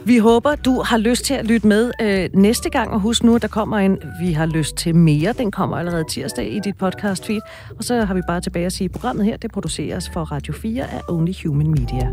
Vi 0.04 0.18
håber, 0.18 0.54
du 0.54 0.82
har 0.82 0.98
lyst 0.98 1.24
til 1.24 1.34
at 1.34 1.46
lytte 1.46 1.66
med 1.66 1.92
øh, 2.00 2.28
næste 2.34 2.70
gang. 2.70 2.90
Og 2.90 3.00
husk 3.00 3.24
nu, 3.24 3.34
at 3.34 3.42
der 3.42 3.48
kommer 3.48 3.78
en 3.78 3.98
Vi 4.20 4.32
har 4.32 4.46
lyst 4.46 4.76
til 4.76 4.96
mere. 4.96 5.32
Den 5.32 5.50
kommer 5.50 5.76
allerede 5.76 6.04
tirsdag 6.10 6.52
i 6.52 6.60
dit 6.64 6.76
podcast 6.76 7.26
feed. 7.26 7.40
Og 7.78 7.84
så 7.84 8.04
har 8.04 8.14
vi 8.14 8.20
bare 8.26 8.40
tilbage 8.40 8.66
at 8.66 8.72
sige, 8.72 8.84
at 8.84 8.92
programmet 8.92 9.24
her, 9.24 9.36
det 9.36 9.52
produceres 9.52 10.10
for 10.12 10.20
Radio 10.20 10.52
4 10.52 10.90
af 10.92 11.00
Only 11.08 11.32
Human 11.44 11.70
Media. 11.70 12.10